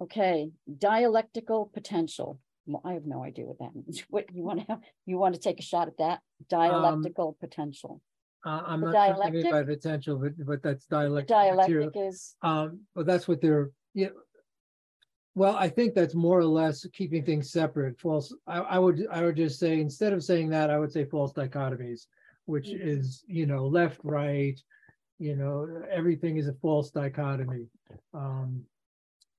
Okay, 0.00 0.50
dialectical 0.78 1.70
potential. 1.72 2.40
Well, 2.66 2.82
I 2.84 2.94
have 2.94 3.04
no 3.04 3.22
idea 3.22 3.44
what 3.46 3.58
that 3.58 3.74
means. 3.74 4.02
What 4.10 4.32
you 4.34 4.42
want 4.42 4.60
to 4.60 4.66
have, 4.66 4.80
you 5.06 5.18
want 5.18 5.34
to 5.34 5.40
take 5.40 5.58
a 5.58 5.62
shot 5.62 5.88
at 5.88 5.98
that? 5.98 6.20
Dialectical 6.48 7.36
potential. 7.40 8.00
Uh, 8.44 8.62
I'm 8.66 8.80
The 8.80 8.92
not 8.92 9.32
you 9.32 9.32
mean 9.32 9.66
potential, 9.66 10.18
but 10.18 10.32
but 10.46 10.62
that's 10.62 10.86
dialect. 10.86 11.30
material. 11.30 11.90
Dialectic 11.90 11.96
is, 11.96 12.36
Um, 12.42 12.80
but 12.94 13.06
that's 13.06 13.26
what 13.26 13.40
they're, 13.40 13.70
yeah. 13.94 14.08
Well, 15.34 15.56
I 15.56 15.68
think 15.68 15.94
that's 15.94 16.14
more 16.14 16.38
or 16.38 16.44
less 16.44 16.86
keeping 16.92 17.24
things 17.24 17.50
separate. 17.50 17.98
False, 17.98 18.34
I, 18.46 18.58
I 18.60 18.78
would, 18.78 19.06
I 19.10 19.22
would 19.24 19.36
just 19.36 19.58
say, 19.58 19.80
instead 19.80 20.12
of 20.12 20.22
saying 20.22 20.50
that, 20.50 20.70
I 20.70 20.78
would 20.78 20.92
say 20.92 21.04
false 21.04 21.32
dichotomies, 21.32 22.06
which 22.44 22.68
Mhm. 22.68 22.80
is, 22.80 23.24
you 23.26 23.46
know, 23.46 23.66
left, 23.66 23.98
right. 24.04 24.60
You 25.18 25.36
know, 25.36 25.82
everything 25.90 26.36
is 26.36 26.48
a 26.48 26.54
false 26.54 26.90
dichotomy. 26.90 27.66
Um, 28.12 28.64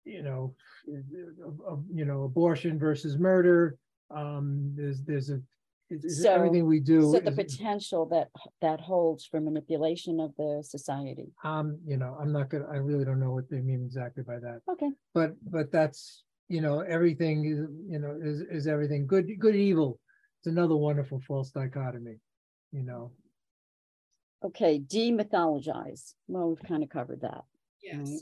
you 0.03 0.21
know, 0.23 0.53
you 0.87 2.05
know, 2.05 2.23
abortion 2.23 2.77
versus 2.79 3.17
murder. 3.17 3.77
Um, 4.11 4.73
there's, 4.75 5.01
there's 5.03 5.29
a, 5.29 5.35
it's- 5.89 6.03
it's 6.05 6.23
So- 6.23 6.31
everything 6.33 6.65
we 6.65 6.79
do. 6.79 7.01
so 7.11 7.19
the 7.19 7.29
is- 7.29 7.35
potential 7.35 8.05
that, 8.07 8.29
that 8.61 8.79
holds 8.81 9.25
for 9.25 9.39
manipulation 9.39 10.19
of 10.19 10.33
the 10.37 10.63
society. 10.63 11.31
Um, 11.43 11.79
you 11.85 11.97
know, 11.97 12.17
I'm 12.19 12.31
not 12.31 12.49
gonna, 12.49 12.65
I 12.71 12.77
really 12.77 13.05
don't 13.05 13.19
know 13.19 13.31
what 13.31 13.49
they 13.49 13.61
mean 13.61 13.83
exactly 13.83 14.23
by 14.23 14.39
that. 14.39 14.61
Okay, 14.71 14.89
but 15.13 15.33
but 15.51 15.71
that's 15.71 16.23
you 16.47 16.61
know 16.61 16.79
everything 16.81 17.45
is 17.45 17.59
you 17.89 17.99
know 17.99 18.17
is 18.21 18.41
is 18.41 18.67
everything 18.67 19.07
good 19.07 19.27
good 19.39 19.55
evil 19.55 19.99
it's 20.39 20.45
another 20.45 20.75
wonderful 20.75 21.19
false 21.27 21.49
dichotomy 21.49 22.17
you 22.71 22.83
know 22.83 23.11
okay, 24.43 24.79
demythologize. 24.79 26.13
Well, 26.27 26.49
we've 26.49 26.61
kind 26.67 26.83
of 26.83 26.89
covered 26.89 27.21
that. 27.21 27.43
Yes. 27.81 28.21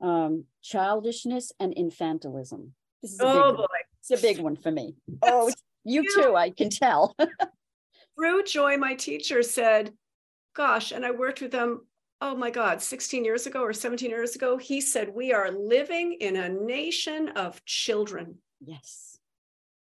Um, 0.00 0.44
childishness 0.62 1.52
and 1.60 1.74
infantilism. 1.74 2.70
This 3.02 3.12
is 3.12 3.20
a 3.20 3.24
big 3.24 3.32
Oh, 3.34 3.40
one. 3.48 3.56
boy. 3.56 3.66
It's 4.00 4.10
a 4.10 4.16
big 4.26 4.38
one 4.40 4.56
for 4.56 4.70
me. 4.70 4.96
Oh, 5.22 5.50
you 5.84 6.04
too, 6.14 6.34
I 6.36 6.50
can 6.50 6.70
tell. 6.70 7.16
Brugh 8.18 8.46
Joy, 8.46 8.76
my 8.76 8.94
teacher, 8.94 9.42
said, 9.42 9.92
Gosh, 10.54 10.92
and 10.92 11.06
I 11.06 11.10
worked 11.10 11.40
with 11.40 11.52
them, 11.52 11.86
oh 12.20 12.34
my 12.36 12.50
God, 12.50 12.82
16 12.82 13.24
years 13.24 13.46
ago 13.46 13.62
or 13.62 13.72
17 13.72 14.10
years 14.10 14.34
ago. 14.34 14.58
He 14.58 14.80
said, 14.80 15.08
We 15.14 15.32
are 15.32 15.50
living 15.50 16.14
in 16.20 16.36
a 16.36 16.48
nation 16.48 17.28
of 17.30 17.64
children. 17.64 18.36
Yes. 18.60 19.18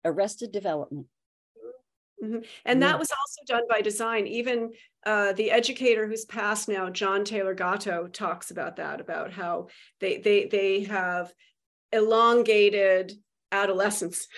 Arrested 0.05 0.51
development. 0.53 1.07
Mhm. 2.27 2.47
And 2.65 2.81
Yeah. 2.81 2.89
that 2.89 2.99
was 2.99 3.11
also 3.11 3.43
done 3.47 3.63
by 3.69 3.81
design. 3.81 4.27
Even 4.27 4.73
uh, 5.05 5.33
the 5.35 5.51
educator 5.51 6.07
who's 6.09 6.25
passed 6.25 6.69
now, 6.69 6.91
John 6.91 7.25
Taylor 7.25 7.55
Gatto, 7.55 8.09
talks 8.09 8.51
about 8.51 8.77
that, 8.77 9.01
about 9.01 9.31
how 9.33 9.69
they 10.01 10.19
they 10.19 10.47
they 10.47 10.83
have 10.85 11.33
elongated 11.93 13.13
adolescence. 13.53 14.27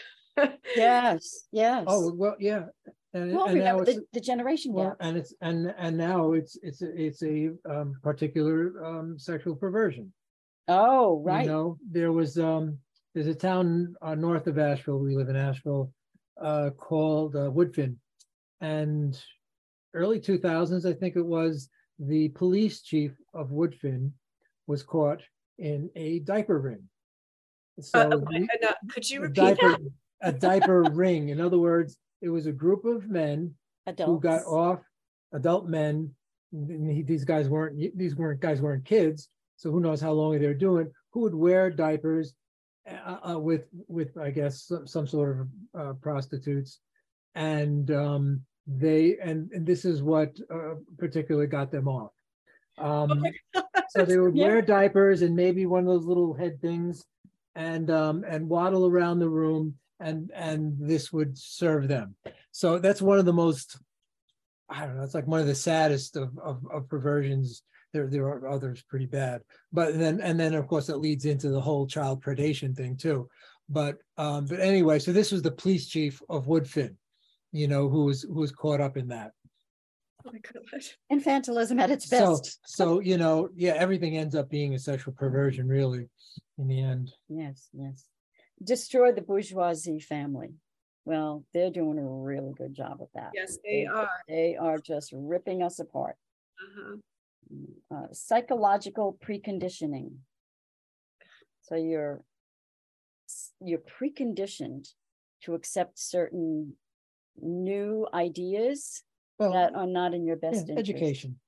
Yes, 0.77 1.47
yes. 1.51 1.83
oh 1.89 2.13
well 2.15 2.37
yeah 2.39 2.67
and, 3.13 3.33
Well, 3.35 3.47
and 3.47 3.59
remember 3.59 3.83
it's 3.83 3.95
the, 3.97 4.05
the 4.13 4.21
generation 4.21 4.73
well, 4.73 4.91
gap. 4.91 4.97
and 5.01 5.17
it's 5.17 5.35
and 5.41 5.75
and 5.77 5.97
now 5.97 6.33
it's 6.35 6.57
it's 6.63 6.81
a- 6.81 6.95
it's 7.07 7.21
a 7.25 7.51
um 7.69 7.97
particular 8.05 8.85
um 8.85 9.19
sexual 9.19 9.57
perversion 9.57 10.13
Oh, 10.69 11.21
right. 11.25 11.45
you 11.45 11.51
know 11.51 11.77
there 11.91 12.13
was 12.13 12.39
um 12.39 12.79
there's 13.15 13.27
a 13.27 13.35
town 13.35 13.97
uh, 14.01 14.15
north 14.15 14.47
of 14.47 14.59
asheville 14.61 14.99
we 15.01 15.17
live 15.17 15.29
in 15.29 15.35
asheville 15.35 15.91
uh 16.41 16.71
called 16.71 17.37
uh, 17.37 17.51
woodfin. 17.51 17.97
And 18.61 19.19
early 19.95 20.21
2000s 20.21 20.85
i 20.85 20.93
think 20.93 21.17
it 21.17 21.25
was 21.25 21.71
the 21.99 22.29
police 22.31 22.83
chief 22.83 23.13
of 23.35 23.49
woodfin 23.51 24.13
was 24.67 24.83
caught 24.83 25.23
in 25.59 25.91
a 25.97 26.21
diaper 26.21 26.61
ring. 26.61 26.83
So 27.81 28.01
Uh, 28.01 28.17
the- 28.19 28.49
uh, 28.69 28.73
could 28.91 29.09
you 29.11 29.19
a 29.21 29.23
repeat 29.23 29.35
diaper 29.35 29.71
that? 29.71 29.91
a 30.23 30.33
diaper 30.33 30.83
ring. 30.85 31.31
In 31.31 31.41
other 31.41 31.59
words 31.59 31.97
it 32.21 32.29
was 32.29 32.47
a 32.47 32.53
group 32.53 32.85
of 32.85 33.09
men 33.09 33.55
who 34.07 34.21
got 34.21 34.43
off 34.45 34.81
adult 35.33 35.69
men. 35.69 36.15
And 36.53 36.91
he- 36.91 37.03
these 37.03 37.25
guys 37.25 37.49
weren't 37.49 37.77
these 37.97 38.15
weren't 38.17 38.41
guys 38.41 38.61
weren't 38.61 38.85
kids 38.85 39.29
so 39.57 39.71
who 39.73 39.81
knows 39.81 40.01
how 40.01 40.13
long 40.13 40.39
they 40.39 40.47
were 40.47 40.55
doing 40.55 40.91
who 41.13 41.21
would 41.21 41.35
wear 41.35 41.71
diapers 41.71 42.35
uh, 42.89 43.33
uh, 43.33 43.39
with 43.39 43.67
with 43.87 44.17
i 44.19 44.31
guess 44.31 44.65
some, 44.65 44.87
some 44.87 45.07
sort 45.07 45.41
of 45.41 45.49
uh, 45.81 45.93
prostitutes 45.95 46.81
and 47.35 47.91
um 47.91 48.41
they 48.67 49.17
and, 49.23 49.51
and 49.53 49.67
this 49.67 49.85
is 49.85 50.03
what 50.03 50.37
uh, 50.53 50.75
particularly 50.99 51.47
got 51.47 51.71
them 51.71 51.89
off 51.89 52.13
um 52.79 53.23
so 53.91 54.05
they 54.05 54.19
would 54.19 54.35
Yeah. 54.35 54.45
wear 54.45 54.63
diapers 54.63 55.23
and 55.23 55.35
maybe 55.35 55.67
one 55.67 55.81
of 55.81 55.87
those 55.87 56.05
little 56.07 56.35
head 56.35 56.61
things 56.61 57.05
and 57.55 57.91
um 57.91 58.25
and 58.29 58.49
waddle 58.49 58.87
around 58.87 59.19
the 59.19 59.29
room 59.29 59.75
and 60.01 60.31
and 60.35 60.77
this 60.79 61.13
would 61.13 61.37
serve 61.37 61.89
them. 61.89 62.15
So 62.53 62.79
that's 62.79 63.03
one 63.03 63.19
of 63.19 63.25
the 63.25 63.33
most, 63.33 63.79
I 64.69 64.87
don't 64.87 64.97
know, 64.97 65.03
it's 65.03 65.15
like 65.15 65.27
one 65.27 65.41
of 65.41 65.47
the 65.47 65.55
saddest 65.55 66.17
of 66.17 66.39
of, 66.39 66.65
of 66.73 66.89
perversions. 66.89 67.63
There 67.93 68.07
there 68.07 68.27
are 68.27 68.49
others 68.49 68.83
pretty 68.83 69.07
bad, 69.07 69.43
but 69.73 69.99
then 69.99 70.21
and 70.21 70.39
then 70.39 70.55
of 70.55 70.67
course 70.67 70.89
it 70.89 70.97
leads 70.99 71.25
into 71.25 71.49
the 71.49 71.61
whole 71.61 71.87
child 71.87 72.23
predation 72.23 72.77
thing 72.77 72.97
too. 72.97 73.29
But 73.69 73.97
um, 74.17 74.47
but 74.47 74.61
anyway, 74.61 74.99
so 74.99 75.13
this 75.13 75.33
was 75.33 75.43
the 75.43 75.51
police 75.51 75.89
chief 75.89 76.21
of 76.29 76.47
Woodfin, 76.47 76.97
you 77.53 77.67
know, 77.69 77.89
who 77.89 78.05
was 78.05 78.23
who 78.23 78.41
was 78.41 78.53
caught 78.53 78.81
up 78.81 78.97
in 78.97 79.09
that. 79.09 79.33
Oh 80.27 80.33
my 80.33 80.39
God. 80.41 80.83
Infantilism 81.13 81.81
at 81.81 81.91
its 81.91 82.09
So 82.09 82.37
best. 82.37 82.59
so 82.67 83.01
you 83.01 83.17
know, 83.17 83.49
yeah, 83.55 83.73
everything 83.73 84.19
ends 84.19 84.35
up 84.35 84.51
being 84.51 84.75
a 84.75 84.79
sexual 84.79 85.15
perversion, 85.15 85.67
really, 85.67 86.09
in 86.59 86.69
the 86.69 86.83
end. 86.83 87.13
Yes, 87.29 87.69
yes. 87.73 88.05
Destroy 88.63 89.13
the 89.13 89.23
bourgeoisie 89.23 90.01
family. 90.01 90.55
Well, 91.05 91.45
they're 91.55 91.71
doing 91.71 91.99
a 91.99 92.05
really 92.07 92.53
good 92.53 92.75
job 92.75 93.01
of 93.01 93.09
that. 93.15 93.31
Yes, 93.35 93.57
they 93.65 93.87
are. 93.87 94.11
They 94.29 94.57
are 94.57 94.79
just 94.79 95.11
ripping 95.15 95.63
us 95.63 95.79
apart. 95.79 96.17
Uh-huh. 96.61 96.97
Uh, 97.91 98.07
psychological 98.13 99.17
preconditioning. 99.25 100.11
So 101.63 101.75
you're 101.77 102.23
you're 103.61 103.81
preconditioned 103.81 104.89
to 105.43 105.55
accept 105.55 105.99
certain 105.99 106.75
new 107.41 108.07
ideas 108.13 109.03
Well, 109.39 109.53
that 109.53 109.75
are 109.75 109.87
not 109.87 110.15
in 110.15 110.27
your 110.27 110.37
yeah, 110.43 110.51
best 110.51 110.69
interest. 110.69 110.91
education, 110.91 111.39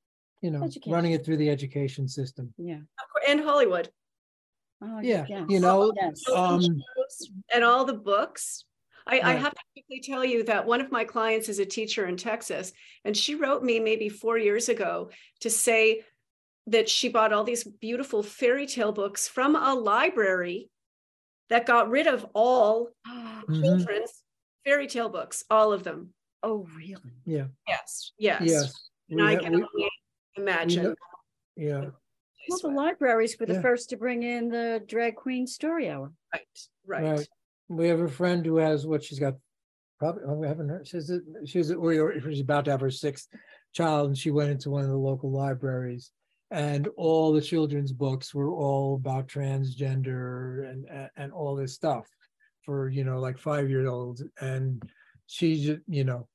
you 0.42 0.51
know, 0.51 0.62
Education. 0.64 0.92
running 0.92 1.12
it 1.12 1.24
through 1.24 1.38
the 1.38 1.51
education 1.51 2.07
system. 2.09 2.53
Yeah. 2.59 2.80
And 3.28 3.40
Hollywood. 3.40 3.90
Oh, 4.82 5.01
Yeah, 5.01 5.26
yes, 5.28 5.46
you 5.48 5.61
know, 5.61 5.92
Yes. 5.94 6.22
um, 6.34 6.61
and 7.55 7.64
all 7.64 7.84
the 7.84 7.94
books. 7.94 8.64
I, 9.11 9.20
I 9.20 9.32
have 9.34 9.52
to 9.52 9.61
quickly 9.74 10.00
tell 10.00 10.24
you 10.24 10.44
that 10.44 10.66
one 10.66 10.80
of 10.80 10.92
my 10.92 11.04
clients 11.04 11.48
is 11.48 11.58
a 11.58 11.66
teacher 11.66 12.06
in 12.06 12.16
Texas, 12.16 12.72
and 13.04 13.16
she 13.16 13.34
wrote 13.34 13.62
me 13.64 13.80
maybe 13.80 14.08
four 14.08 14.38
years 14.38 14.68
ago 14.68 15.11
to 15.40 15.50
say 15.50 16.02
that 16.68 16.88
she 16.88 17.08
bought 17.08 17.32
all 17.32 17.42
these 17.44 17.64
beautiful 17.64 18.22
fairy 18.22 18.66
tale 18.66 18.92
books 18.92 19.26
from 19.26 19.56
a 19.56 19.74
library 19.74 20.70
that 21.48 21.66
got 21.66 21.90
rid 21.90 22.06
of 22.06 22.24
all 22.34 22.90
Mhm. 23.08 23.62
children's 23.62 24.22
fairy 24.64 24.86
tale 24.86 25.08
books, 25.08 25.42
all 25.50 25.72
of 25.72 25.82
them. 25.82 26.14
Oh, 26.42 26.66
really? 26.76 27.00
Yeah, 27.26 27.46
Yes, 27.66 28.12
yes. 28.18 28.42
yes. 28.44 28.88
And 29.08 29.20
We 29.20 29.26
I 29.26 29.34
ha- 29.34 29.40
can 29.40 29.52
we- 29.56 29.62
only 29.74 29.90
imagine. 30.36 30.82
know- 30.84 30.94
Yeah, 31.56 31.90
Well, 32.48 32.58
the 32.62 32.68
libraries 32.68 33.36
were 33.38 33.46
the 33.46 33.54
Yeah. 33.54 33.61
first 33.62 33.90
to 33.90 33.96
bring 33.96 34.22
in 34.22 34.48
the 34.50 34.82
drag 34.86 35.16
queen 35.16 35.46
story 35.46 35.88
hour. 35.90 36.12
Right, 36.32 36.68
right. 36.86 37.02
right. 37.18 37.28
We 37.70 37.86
have 37.86 38.00
a 38.00 38.08
friend 38.08 38.44
who 38.44 38.56
has 38.56 38.84
what 38.84 39.04
she's 39.04 39.20
got, 39.20 39.34
probably, 40.00 40.24
oh, 40.26 40.34
we 40.34 40.48
haven't 40.48 40.68
heard, 40.68 40.88
she's, 40.88 41.10
she's, 41.46 41.72
she's 41.72 42.40
about 42.40 42.64
to 42.64 42.70
have 42.72 42.80
her 42.80 42.90
sixth 42.90 43.28
child, 43.72 44.08
and 44.08 44.18
she 44.18 44.32
went 44.32 44.50
into 44.50 44.70
one 44.70 44.82
of 44.82 44.90
the 44.90 44.96
local 44.96 45.30
libraries. 45.30 46.10
And 46.50 46.88
all 46.96 47.32
the 47.32 47.40
children's 47.40 47.92
books 47.92 48.34
were 48.34 48.50
all 48.50 48.96
about 48.96 49.28
transgender 49.28 50.68
and, 50.68 50.84
and, 50.90 51.10
and 51.16 51.32
all 51.32 51.54
this 51.54 51.74
stuff 51.74 52.08
for, 52.64 52.88
you 52.88 53.04
know, 53.04 53.20
like 53.20 53.38
five-year-olds. 53.38 54.24
And 54.40 54.82
she 55.28 55.64
just, 55.64 55.80
you 55.86 56.02
know, 56.02 56.26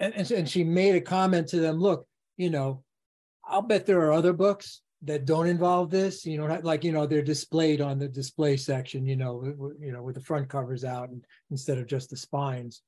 and, 0.00 0.14
and, 0.14 0.30
and 0.30 0.48
she 0.48 0.64
made 0.64 0.94
a 0.94 1.02
comment 1.02 1.48
to 1.48 1.60
them, 1.60 1.78
look, 1.78 2.06
you 2.38 2.48
know, 2.48 2.82
I'll 3.44 3.60
bet 3.60 3.84
there 3.84 4.00
are 4.00 4.12
other 4.12 4.32
books 4.32 4.80
that 5.04 5.24
don't 5.24 5.48
involve 5.48 5.90
this, 5.90 6.24
you 6.24 6.38
know, 6.38 6.46
like, 6.62 6.84
you 6.84 6.92
know, 6.92 7.06
they're 7.06 7.22
displayed 7.22 7.80
on 7.80 7.98
the 7.98 8.08
display 8.08 8.56
section, 8.56 9.04
you 9.04 9.16
know, 9.16 9.42
you 9.80 9.92
know, 9.92 10.02
with 10.02 10.14
the 10.14 10.20
front 10.20 10.48
covers 10.48 10.84
out 10.84 11.08
and 11.08 11.24
instead 11.50 11.78
of 11.78 11.86
just 11.86 12.08
the 12.10 12.16
spines, 12.16 12.82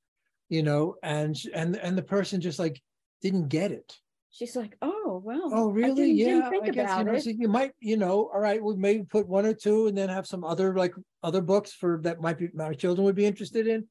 you 0.48 0.62
know, 0.62 0.94
and, 1.02 1.36
and, 1.54 1.76
and 1.76 1.98
the 1.98 2.02
person 2.02 2.40
just 2.40 2.58
like 2.60 2.80
didn't 3.20 3.48
get 3.48 3.72
it. 3.72 3.96
She's 4.30 4.54
like, 4.54 4.76
oh, 4.82 5.20
well. 5.24 5.50
Oh, 5.52 5.70
I 5.70 5.72
really? 5.72 6.14
didn't 6.14 6.40
Yeah, 6.42 6.50
Think 6.50 6.64
I 6.64 6.70
guess, 6.70 6.98
you 6.98 7.04
know, 7.04 7.14
it. 7.14 7.22
so 7.22 7.30
you 7.30 7.48
might, 7.48 7.72
you 7.80 7.96
know, 7.96 8.30
all 8.32 8.40
right, 8.40 8.62
we 8.62 8.76
maybe 8.76 9.04
put 9.04 9.28
one 9.28 9.46
or 9.46 9.54
two 9.54 9.86
and 9.86 9.96
then 9.96 10.08
have 10.08 10.26
some 10.26 10.44
other, 10.44 10.74
like, 10.74 10.94
other 11.22 11.40
books 11.40 11.72
for, 11.72 12.00
that 12.02 12.20
might 12.20 12.38
be, 12.38 12.48
my 12.54 12.74
children 12.74 13.04
would 13.04 13.14
be 13.14 13.26
interested 13.26 13.66
in. 13.66 13.86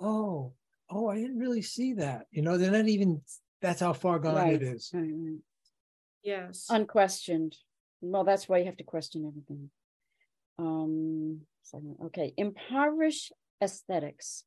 Oh, 0.00 0.52
oh, 0.90 1.08
I 1.08 1.16
didn't 1.16 1.38
really 1.38 1.62
see 1.62 1.94
that, 1.94 2.26
you 2.30 2.42
know, 2.42 2.58
they're 2.58 2.72
not 2.72 2.88
even, 2.88 3.20
that's 3.60 3.80
how 3.80 3.92
far 3.92 4.18
gone 4.18 4.34
Right. 4.34 4.54
it 4.54 4.62
is. 4.62 4.90
Right. 4.92 5.10
Yes. 6.24 6.66
Unquestioned. 6.70 7.56
Well, 8.00 8.24
that's 8.24 8.48
why 8.48 8.58
you 8.58 8.64
have 8.64 8.78
to 8.78 8.84
question 8.84 9.26
everything. 9.26 9.70
Um, 10.58 11.42
so, 11.62 11.80
okay, 12.06 12.32
impoverish 12.36 13.30
aesthetics. 13.62 14.44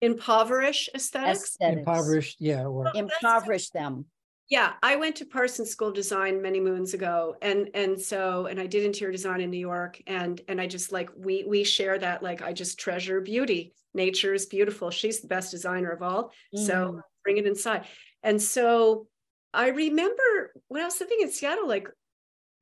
Impoverish 0.00 0.88
aesthetics. 0.94 1.44
Aesthetics. 1.44 1.78
Impoverished, 1.80 2.36
yeah, 2.40 2.64
or, 2.64 2.90
Impoverish 2.94 3.70
them. 3.70 4.06
Yeah, 4.48 4.72
I 4.82 4.96
went 4.96 5.16
to 5.16 5.26
Parsons 5.26 5.70
School 5.70 5.88
of 5.88 5.94
Design 5.94 6.40
many 6.40 6.58
moons 6.60 6.94
ago, 6.94 7.36
and 7.42 7.68
and 7.74 8.00
so 8.00 8.46
and 8.46 8.58
I 8.58 8.66
did 8.66 8.84
interior 8.84 9.12
design 9.12 9.42
in 9.42 9.50
New 9.50 9.58
York, 9.58 10.00
and 10.06 10.40
and 10.48 10.58
I 10.60 10.66
just 10.66 10.90
like 10.90 11.10
we 11.16 11.44
we 11.46 11.64
share 11.64 11.98
that 11.98 12.22
like 12.22 12.40
I 12.40 12.54
just 12.54 12.78
treasure 12.78 13.20
beauty. 13.20 13.74
Nature 13.92 14.32
is 14.32 14.46
beautiful. 14.46 14.90
She's 14.90 15.20
the 15.20 15.28
best 15.28 15.50
designer 15.50 15.90
of 15.90 16.02
all, 16.02 16.32
so 16.54 16.92
Mm. 16.92 17.00
bring 17.24 17.36
it 17.36 17.46
inside. 17.46 17.84
And 18.22 18.40
so 18.40 19.06
I 19.52 19.68
remember 19.68 20.37
when 20.68 20.82
I 20.82 20.86
was 20.86 21.00
living 21.00 21.18
in 21.20 21.30
Seattle, 21.30 21.68
like 21.68 21.88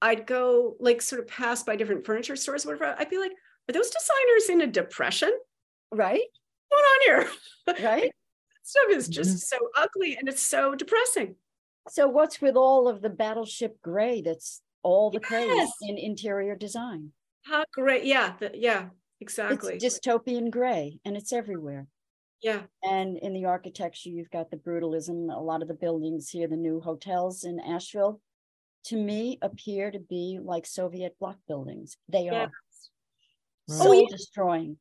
I'd 0.02 0.26
go 0.26 0.76
like 0.80 1.02
sort 1.02 1.20
of 1.20 1.28
pass 1.28 1.62
by 1.62 1.76
different 1.76 2.06
furniture 2.06 2.36
stores, 2.36 2.64
whatever. 2.64 2.94
I'd 2.98 3.10
be 3.10 3.18
like, 3.18 3.32
are 3.68 3.72
those 3.72 3.90
designers 3.90 4.50
in 4.50 4.60
a 4.62 4.66
depression? 4.72 5.32
Right, 5.92 6.22
What's 6.68 6.82
going 6.82 6.84
on 6.84 7.76
here? 7.76 7.86
right. 7.88 8.12
Stuff 8.62 8.90
is 8.90 9.08
just 9.08 9.30
mm-hmm. 9.30 9.56
so 9.56 9.68
ugly 9.76 10.16
and 10.18 10.28
it's 10.28 10.42
so 10.42 10.74
depressing. 10.74 11.36
So 11.88 12.08
what's 12.08 12.40
with 12.40 12.56
all 12.56 12.88
of 12.88 13.00
the 13.00 13.10
battleship 13.10 13.80
gray 13.80 14.22
that's 14.22 14.60
all 14.82 15.10
the 15.10 15.20
craze 15.20 15.70
in 15.82 15.98
interior 15.98 16.56
design? 16.56 17.12
How 17.44 17.64
great. 17.72 18.04
Yeah, 18.04 18.32
the, 18.40 18.50
yeah, 18.54 18.86
exactly. 19.20 19.74
It's 19.74 19.84
dystopian 19.84 20.50
gray 20.50 20.98
and 21.04 21.16
it's 21.16 21.32
everywhere. 21.32 21.86
Yeah. 22.42 22.66
And 22.82 23.18
in 23.18 23.32
the 23.32 23.46
architecture, 23.46 24.10
you've 24.10 24.30
got 24.30 24.50
the 24.50 24.56
brutalism. 24.56 25.34
A 25.34 25.40
lot 25.40 25.62
of 25.62 25.68
the 25.68 25.74
buildings 25.74 26.28
here, 26.30 26.46
the 26.48 26.56
new 26.56 26.80
hotels 26.80 27.44
in 27.44 27.58
Asheville, 27.60 28.20
to 28.84 28.96
me 28.96 29.38
appear 29.42 29.90
to 29.90 29.98
be 29.98 30.38
like 30.42 30.66
Soviet 30.66 31.18
block 31.18 31.38
buildings. 31.48 31.96
They 32.08 32.26
Yeah. 32.26 32.46
are 32.46 32.52
Right. 33.68 33.82
soul 33.82 33.88
Oh, 33.88 33.92
yeah. 33.92 34.06
destroying. 34.08 34.78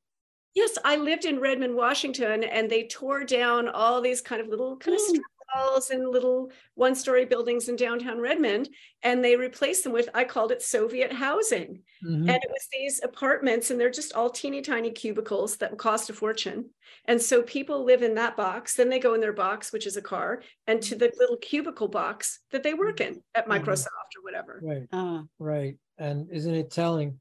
Yes, 0.54 0.78
I 0.86 0.96
lived 0.98 1.26
in 1.26 1.40
Redmond, 1.40 1.76
Washington, 1.76 2.44
and 2.44 2.70
they 2.70 2.88
tore 2.88 3.24
down 3.26 3.68
all 3.68 4.02
these 4.02 4.22
kind 4.22 4.42
of 4.42 4.48
little 4.48 4.78
kind 4.78 4.96
of 4.96 5.02
Mm. 5.02 5.10
strip 5.10 5.26
malls 5.54 5.90
and 5.90 6.08
little 6.10 6.52
one-story 6.76 7.26
buildings 7.26 7.70
in 7.70 7.76
downtown 7.76 8.20
Redmond, 8.20 8.70
and 9.04 9.24
they 9.24 9.36
replaced 9.36 9.84
them 9.84 9.94
with 9.94 10.10
I 10.14 10.24
called 10.24 10.52
it 10.52 10.62
Soviet 10.62 11.12
housing, 11.12 11.84
Mhm. 12.04 12.30
and 12.30 12.30
it 12.30 12.50
was 12.50 12.68
these 12.72 13.04
apartments, 13.04 13.70
and 13.70 13.80
they're 13.80 13.90
just 13.90 14.14
all 14.14 14.30
teeny 14.30 14.62
tiny 14.62 14.92
cubicles 14.92 15.58
that 15.58 15.78
cost 15.78 16.10
a 16.10 16.14
fortune, 16.14 16.70
and 17.06 17.22
so 17.22 17.44
people 17.44 17.84
live 17.84 18.02
in 18.04 18.16
that 18.16 18.36
box, 18.38 18.76
then 18.76 18.90
they 18.90 19.00
go 19.00 19.14
in 19.14 19.22
their 19.22 19.34
box, 19.34 19.72
which 19.72 19.86
is 19.86 19.98
a 19.98 20.02
car, 20.02 20.42
and 20.68 20.82
to 20.84 20.96
the 20.96 21.12
little 21.18 21.38
cubicle 21.38 21.88
box 21.88 22.40
that 22.52 22.64
they 22.64 22.74
work 22.74 23.02
in 23.02 23.22
at 23.36 23.48
Mhm. 23.48 23.60
Microsoft 23.64 24.16
or 24.18 24.24
whatever. 24.24 24.60
right, 24.64 24.88
Uh, 24.92 25.24
right, 25.40 25.78
and 25.98 26.30
isn't 26.32 26.56
it 26.56 26.72
telling? 26.72 27.20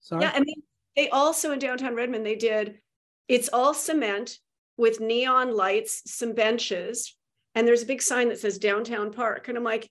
Sorry, 0.00 0.22
Yeah, 0.22 0.32
and 0.34 0.46
they, 0.46 0.54
they 0.96 1.08
also 1.10 1.52
in 1.52 1.58
downtown 1.58 1.94
Redmond, 1.94 2.24
they 2.24 2.36
did, 2.36 2.80
it's 3.26 3.48
all 3.52 3.74
cement 3.74 4.38
with 4.76 5.00
neon 5.00 5.52
lights, 5.52 6.02
some 6.10 6.32
benches, 6.32 7.16
and 7.58 7.66
there's 7.66 7.82
a 7.82 7.86
big 7.86 8.00
sign 8.00 8.28
that 8.28 8.38
says 8.38 8.56
downtown 8.56 9.12
park. 9.12 9.48
And 9.48 9.58
I'm 9.58 9.64
like, 9.64 9.90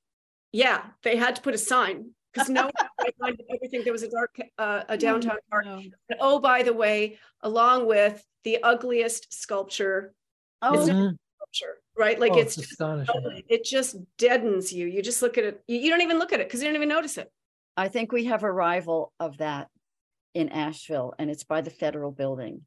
yeah, 0.54 0.84
they 1.04 1.18
had 1.18 1.36
to 1.36 1.42
put 1.42 1.54
a 1.54 1.58
sign 1.58 2.12
because 2.32 2.50
no 2.50 2.62
one 2.64 2.72
would 3.02 3.14
find 3.20 3.38
everything 3.54 3.84
there 3.84 3.92
was 3.92 4.04
a 4.04 4.10
dark 4.10 4.38
uh, 4.58 4.84
a 4.88 4.98
downtown 4.98 5.36
park. 5.52 5.66
no. 5.66 5.82
And 6.10 6.18
oh, 6.22 6.40
by 6.40 6.64
the 6.64 6.72
way, 6.72 7.20
along 7.42 7.86
with 7.86 8.24
the 8.46 8.64
ugliest 8.64 9.34
sculpture, 9.34 10.14
Oh, 10.62 10.72
Mhm. 10.72 11.18
sculpture, 11.36 11.76
right? 11.98 12.18
Like 12.18 12.32
Oh, 12.32 12.40
it's 12.40 12.56
just 12.56 12.72
astonishing. 12.72 13.44
it 13.50 13.66
just 13.66 13.98
deadens 14.18 14.72
you. 14.72 14.88
You 14.88 15.02
just 15.02 15.22
look 15.22 15.38
at 15.38 15.44
it, 15.44 15.62
you, 15.68 15.78
you 15.78 15.90
don't 15.90 16.02
even 16.02 16.20
look 16.20 16.32
at 16.32 16.40
it 16.40 16.48
because 16.48 16.62
you 16.62 16.68
don't 16.70 16.76
even 16.78 16.88
notice 16.88 17.18
it. 17.18 17.30
I 17.76 17.90
think 17.90 18.14
we 18.14 18.24
have 18.26 18.44
a 18.44 18.52
rival 18.52 19.12
of 19.20 19.40
that 19.40 19.68
in 20.34 20.48
Asheville, 20.50 21.14
and 21.20 21.30
it's 21.30 21.44
by 21.44 21.60
the 21.60 21.70
federal 21.70 22.12
building. 22.12 22.62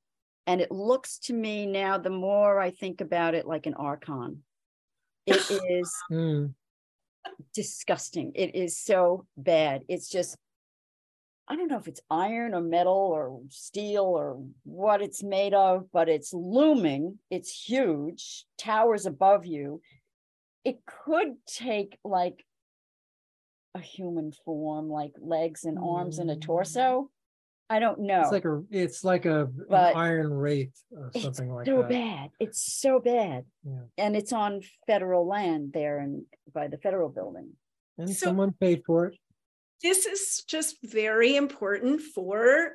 And 0.46 0.60
it 0.60 0.70
looks 0.70 1.18
to 1.20 1.32
me 1.32 1.64
now, 1.64 1.96
the 1.96 2.10
more 2.10 2.60
I 2.60 2.70
think 2.70 3.00
about 3.00 3.34
it, 3.34 3.46
like 3.46 3.64
an 3.66 3.74
archon. 3.74 4.42
It 5.26 5.50
is 5.70 5.94
Mm, 6.10 6.54
disgusting. 7.54 8.32
It 8.34 8.54
is 8.54 8.76
so 8.78 9.26
bad. 9.36 9.82
It's 9.88 10.08
just, 10.08 10.36
I 11.48 11.56
don't 11.56 11.68
know 11.68 11.78
if 11.78 11.88
it's 11.88 12.00
iron 12.10 12.54
or 12.54 12.60
metal 12.60 12.92
or 12.92 13.40
steel 13.48 14.04
or 14.04 14.42
what 14.64 15.02
it's 15.02 15.22
made 15.22 15.54
of, 15.54 15.86
but 15.92 16.08
it's 16.08 16.32
looming. 16.32 17.18
It's 17.30 17.50
huge, 17.50 18.44
towers 18.56 19.06
above 19.06 19.46
you. 19.46 19.80
It 20.64 20.80
could 20.86 21.34
take 21.46 21.98
like 22.04 22.44
a 23.74 23.80
human 23.80 24.32
form, 24.44 24.88
like 24.88 25.12
legs 25.20 25.64
and 25.64 25.78
arms 25.78 26.18
and 26.18 26.30
a 26.30 26.36
torso. 26.36 27.10
I 27.70 27.78
don't 27.78 28.00
know. 28.00 28.20
It's 28.22 28.32
like 28.32 28.44
a, 28.44 28.62
it's 28.70 29.04
like 29.04 29.24
a 29.26 29.48
an 29.70 29.92
iron 29.96 30.32
wraith 30.32 30.74
or 30.90 31.10
something 31.18 31.48
like 31.48 31.66
so 31.66 31.76
that. 31.76 31.82
So 31.82 31.88
bad. 31.88 32.30
It's 32.40 32.60
so 32.80 32.98
bad. 33.00 33.44
Yeah. 33.64 33.82
And 33.96 34.16
it's 34.16 34.32
on 34.32 34.60
federal 34.88 35.26
land 35.26 35.70
there 35.72 36.00
and 36.00 36.24
by 36.52 36.66
the 36.68 36.78
federal 36.78 37.08
building. 37.08 37.50
And 37.96 38.10
So- 38.10 38.26
someone 38.26 38.52
paid 38.60 38.82
for 38.84 39.06
it. 39.06 39.14
this 39.82 40.04
is 40.04 40.42
just 40.48 40.76
very 40.82 41.36
important 41.36 42.00
for 42.02 42.72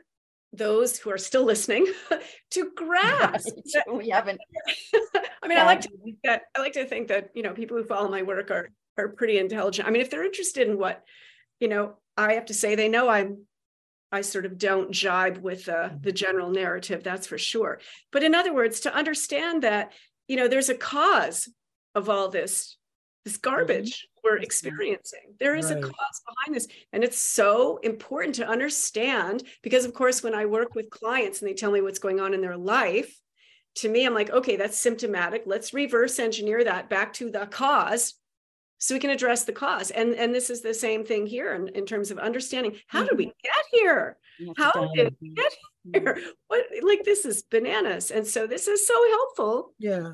those 0.54 0.98
who 0.98 1.12
are 1.12 1.18
still 1.18 1.44
listening 1.44 1.86
to 2.52 2.72
grasp. 2.76 3.50
Right. 3.76 3.98
We 3.98 4.10
haven't. 4.10 4.40
I 5.44 5.48
mean, 5.50 5.58
I 5.58 5.66
like 5.66 5.82
to 5.82 5.90
think 6.04 6.18
that 6.24 6.44
I 6.56 6.62
like 6.62 6.74
to 6.74 6.86
think 6.86 7.10
that 7.10 7.30
you 7.36 7.44
know 7.44 7.52
people 7.54 7.76
who 7.78 7.84
follow 7.84 8.08
my 8.10 8.22
work 8.24 8.50
are 8.50 8.70
are 8.98 9.10
pretty 9.10 9.38
intelligent. 9.38 9.86
I 9.88 9.92
mean, 9.92 10.02
if 10.02 10.10
they're 10.10 10.24
interested 10.24 10.68
in 10.70 10.78
what 10.78 11.04
you 11.60 11.68
know, 11.68 11.98
I 12.16 12.34
have 12.34 12.46
to 12.46 12.54
say 12.54 12.76
they 12.76 12.88
know 12.88 13.10
I'm 13.10 13.46
I 14.12 14.22
sort 14.22 14.46
of 14.46 14.58
don't 14.58 14.92
jibe 14.92 15.38
with 15.38 15.68
uh, 15.68 15.90
the 16.00 16.12
general 16.12 16.50
narrative, 16.50 17.04
that's 17.04 17.28
for 17.28 17.38
sure. 17.38 17.80
But 18.12 18.24
in 18.24 18.34
other 18.36 18.54
words, 18.54 18.82
to 18.82 18.94
understand 18.96 19.64
that 19.64 19.94
you 20.28 20.38
know 20.38 20.48
there's 20.48 20.70
a 20.70 20.76
cause 20.76 21.50
of 21.94 22.10
all 22.10 22.30
this 22.30 22.78
this 23.26 23.38
garbage 23.38 24.08
we're 24.24 24.38
Mhm. 24.38 24.44
experiencing. 24.44 25.36
There 25.40 25.56
is 25.56 25.72
a 25.72 25.80
cause 25.80 26.22
behind 26.28 26.56
this, 26.56 26.68
and 26.94 27.04
it's 27.04 27.18
so 27.18 27.78
important 27.78 28.36
to 28.36 28.48
understand 28.48 29.44
because, 29.64 29.86
of 29.86 29.94
course, 29.94 30.22
when 30.24 30.36
I 30.36 30.46
work 30.46 30.76
with 30.76 30.90
clients 30.92 31.42
and 31.42 31.50
they 31.50 31.56
tell 31.56 31.72
me 31.72 31.82
what's 31.82 32.00
going 32.00 32.20
on 32.20 32.34
in 32.36 32.42
their 32.42 32.58
life, 32.58 33.20
to 33.76 33.90
me, 33.90 34.06
I'm 34.06 34.14
like, 34.14 34.30
okay, 34.30 34.56
that's 34.56 34.78
symptomatic. 34.78 35.44
Let's 35.46 35.74
reverse 35.74 36.20
engineer 36.20 36.64
that 36.64 36.90
back 36.90 37.14
to 37.14 37.30
the 37.32 37.48
cause 37.48 38.14
so 38.86 38.94
we 38.94 39.00
can 39.00 39.10
address 39.10 39.46
the 39.46 39.52
cause. 39.52 39.90
And, 39.90 40.14
and 40.14 40.34
this 40.34 40.52
is 40.52 40.62
the 40.62 40.74
same 40.74 41.04
thing 41.04 41.26
here 41.26 41.56
in, 41.56 41.70
in 41.70 41.86
terms 41.88 42.12
of 42.12 42.20
understanding 42.20 42.76
how 42.86 43.04
did 43.04 43.18
we 43.18 43.26
get 43.26 43.64
here? 43.72 44.18
You 44.40 44.54
have 44.58 44.74
to 44.74 44.80
How 44.80 44.86
dive 44.86 44.96
did 44.96 45.16
we 45.22 45.30
get 45.32 45.52
here? 45.92 46.20
What 46.48 46.66
like 46.84 47.04
this 47.04 47.26
is 47.26 47.42
bananas. 47.44 48.12
And 48.12 48.28
so 48.28 48.46
this 48.46 48.68
is 48.68 48.86
so 48.88 48.94
helpful 49.10 49.74
Yeah. 49.80 50.12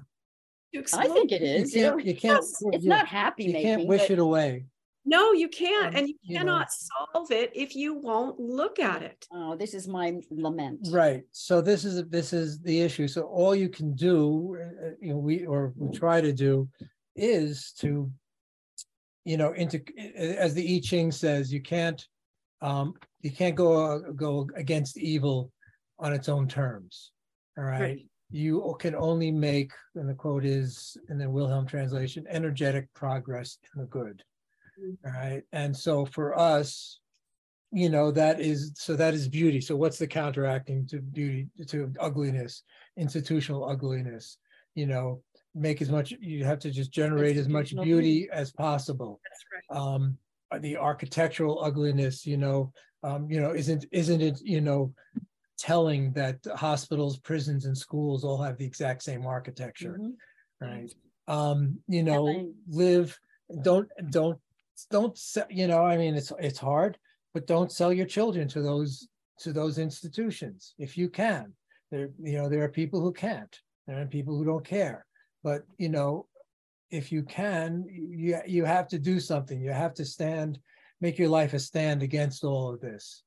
I 0.94 1.08
think 1.10 1.34
it 1.34 1.42
You. 1.42 1.76
You 1.76 1.82
can't, 1.82 1.98
know, 1.98 2.04
you 2.04 2.16
can't, 2.16 2.38
it's- 2.38 2.64
It's 2.72 2.86
yeah, 2.86 2.96
not 2.96 3.08
happy 3.08 3.44
you 3.44 3.54
making. 3.54 3.68
can't 3.68 3.88
wish 3.88 4.04
but 4.04 4.12
it 4.12 4.20
away. 4.20 4.66
No, 5.04 5.34
you 5.34 5.50
can't. 5.50 5.88
Um, 5.88 5.96
and 5.98 6.08
you 6.08 6.16
you 6.22 6.36
know. 6.36 6.40
cannot 6.40 6.68
solve 6.72 7.32
it 7.32 7.52
if 7.56 7.76
you 7.76 7.96
won't 7.96 8.40
look 8.40 8.80
at 8.80 9.02
it. 9.02 9.28
Oh, 9.34 9.56
this 9.58 9.74
is 9.74 9.88
my 9.88 10.22
lament. 10.30 10.88
Right. 10.92 11.24
So 11.32 11.60
this 11.60 11.84
is, 11.84 12.08
this 12.08 12.32
is 12.32 12.62
the 12.62 12.80
issue. 12.80 13.08
So 13.10 13.24
all 13.24 13.54
you 13.56 13.68
can 13.68 13.96
do, 13.96 14.58
uh, 14.62 14.86
uh, 14.88 14.92
you 15.02 15.10
know, 15.14 15.18
we, 15.18 15.46
or 15.46 15.74
we 15.76 15.98
try 15.98 16.22
to 16.22 16.32
do 16.32 16.70
is 17.18 17.74
to, 17.80 18.10
you 19.26 19.38
know, 19.38 19.54
into, 19.54 19.82
as 20.16 20.54
the 20.54 20.76
I 20.76 20.80
Ching 20.80 21.12
says, 21.12 21.54
you 21.54 21.62
can't, 21.62 22.06
um, 22.62 22.94
you 23.22 23.32
can't 23.32 23.56
go, 23.56 24.00
go 24.14 24.50
against 24.56 24.98
evil 24.98 25.52
on 26.00 26.14
its 26.14 26.28
own 26.30 26.48
terms. 26.48 27.12
All 27.58 27.64
right. 27.64 27.82
Right. 27.82 28.06
You 28.32 28.76
can 28.80 28.96
only 28.96 29.30
make, 29.30 29.72
and 29.96 30.08
the 30.08 30.14
quote 30.14 30.46
is 30.46 30.96
in 31.10 31.18
the 31.18 31.30
Wilhelm 31.30 31.68
translation, 31.68 32.26
energetic 32.30 32.88
progress 32.94 33.58
in 33.76 33.82
the 33.82 33.88
good. 33.88 34.24
Mm. 34.82 34.98
All 35.06 35.12
right. 35.12 35.44
And 35.52 35.76
so 35.76 36.06
for 36.06 36.38
us, 36.40 37.00
you 37.74 37.90
know, 37.90 38.10
that 38.12 38.40
is, 38.40 38.72
so 38.76 38.96
that 38.96 39.14
is 39.14 39.28
beauty. 39.28 39.62
So 39.62 39.76
what's 39.76 39.98
the 39.98 40.08
counteracting 40.08 40.88
to 40.88 41.00
beauty, 41.00 41.48
to 41.68 41.92
ugliness, 42.00 42.64
institutional 42.98 43.70
ugliness? 43.70 44.38
You 44.76 44.88
know, 44.88 45.22
make 45.56 45.82
as 45.82 45.90
much, 45.90 46.12
you 46.20 46.44
have 46.46 46.60
to 46.60 46.72
just 46.72 46.92
generate 46.92 47.38
as 47.38 47.48
much 47.50 47.76
beauty 47.76 48.30
as 48.32 48.52
possible. 48.52 49.20
That's 49.24 49.44
right. 49.54 49.78
um 49.78 50.18
uh, 50.52 50.60
the 50.60 50.76
architectural 50.76 51.64
ugliness 51.64 52.26
you 52.26 52.36
know 52.38 52.72
um 53.04 53.30
you 53.32 53.40
know 53.40 53.52
isn't 53.54 53.86
isn't 53.92 54.22
it 54.22 54.42
you 54.44 54.60
know 54.60 54.94
telling 55.58 56.12
that 56.14 56.38
hospitals 56.56 57.18
prisons 57.20 57.66
and 57.66 57.78
schools 57.78 58.24
all 58.26 58.42
have 58.42 58.58
the 58.58 58.66
exact 58.66 59.02
same 59.04 59.26
architecture 59.26 59.98
Mhm. 60.00 60.14
right? 60.60 60.94
Um 61.28 61.80
you 61.88 62.04
know 62.04 62.54
live 62.68 63.18
don't 63.62 63.88
don't 64.10 64.40
don't 64.90 65.18
se- 65.18 65.46
you 65.50 65.68
know 65.68 65.84
i 65.84 65.96
mean 65.98 66.16
it's 66.16 66.32
it's 66.40 66.58
hard 66.60 66.98
but 67.34 67.46
don't 67.48 67.72
sell 67.72 67.94
your 67.94 68.08
children 68.08 68.48
to 68.50 68.62
those 68.62 69.08
to 69.40 69.54
those 69.54 69.78
institutions 69.78 70.74
if 70.78 70.98
you 70.98 71.08
can. 71.10 71.54
There 71.92 72.10
you 72.22 72.34
know 72.38 72.48
there 72.50 72.64
are 72.64 72.70
people 72.82 73.00
who 73.02 73.14
can't. 73.14 73.54
There 73.88 74.00
are 74.02 74.06
people 74.06 74.36
who 74.38 74.46
don't 74.46 74.66
care 74.66 75.06
but 75.44 75.64
you 75.78 75.90
know 75.90 76.26
if 76.90 77.12
you 77.12 77.24
can 77.24 77.86
you 77.90 78.40
you 78.46 78.66
have 78.66 78.88
to 78.88 79.00
do 79.00 79.20
something 79.20 79.62
you 79.62 79.72
have 79.72 79.94
to 79.94 80.06
stand 80.06 80.60
make 81.00 81.18
your 81.18 81.30
life 81.30 81.54
a 81.54 81.60
stand 81.60 82.04
against 82.04 82.44
all 82.44 82.74
of 82.74 82.82
this 82.82 83.24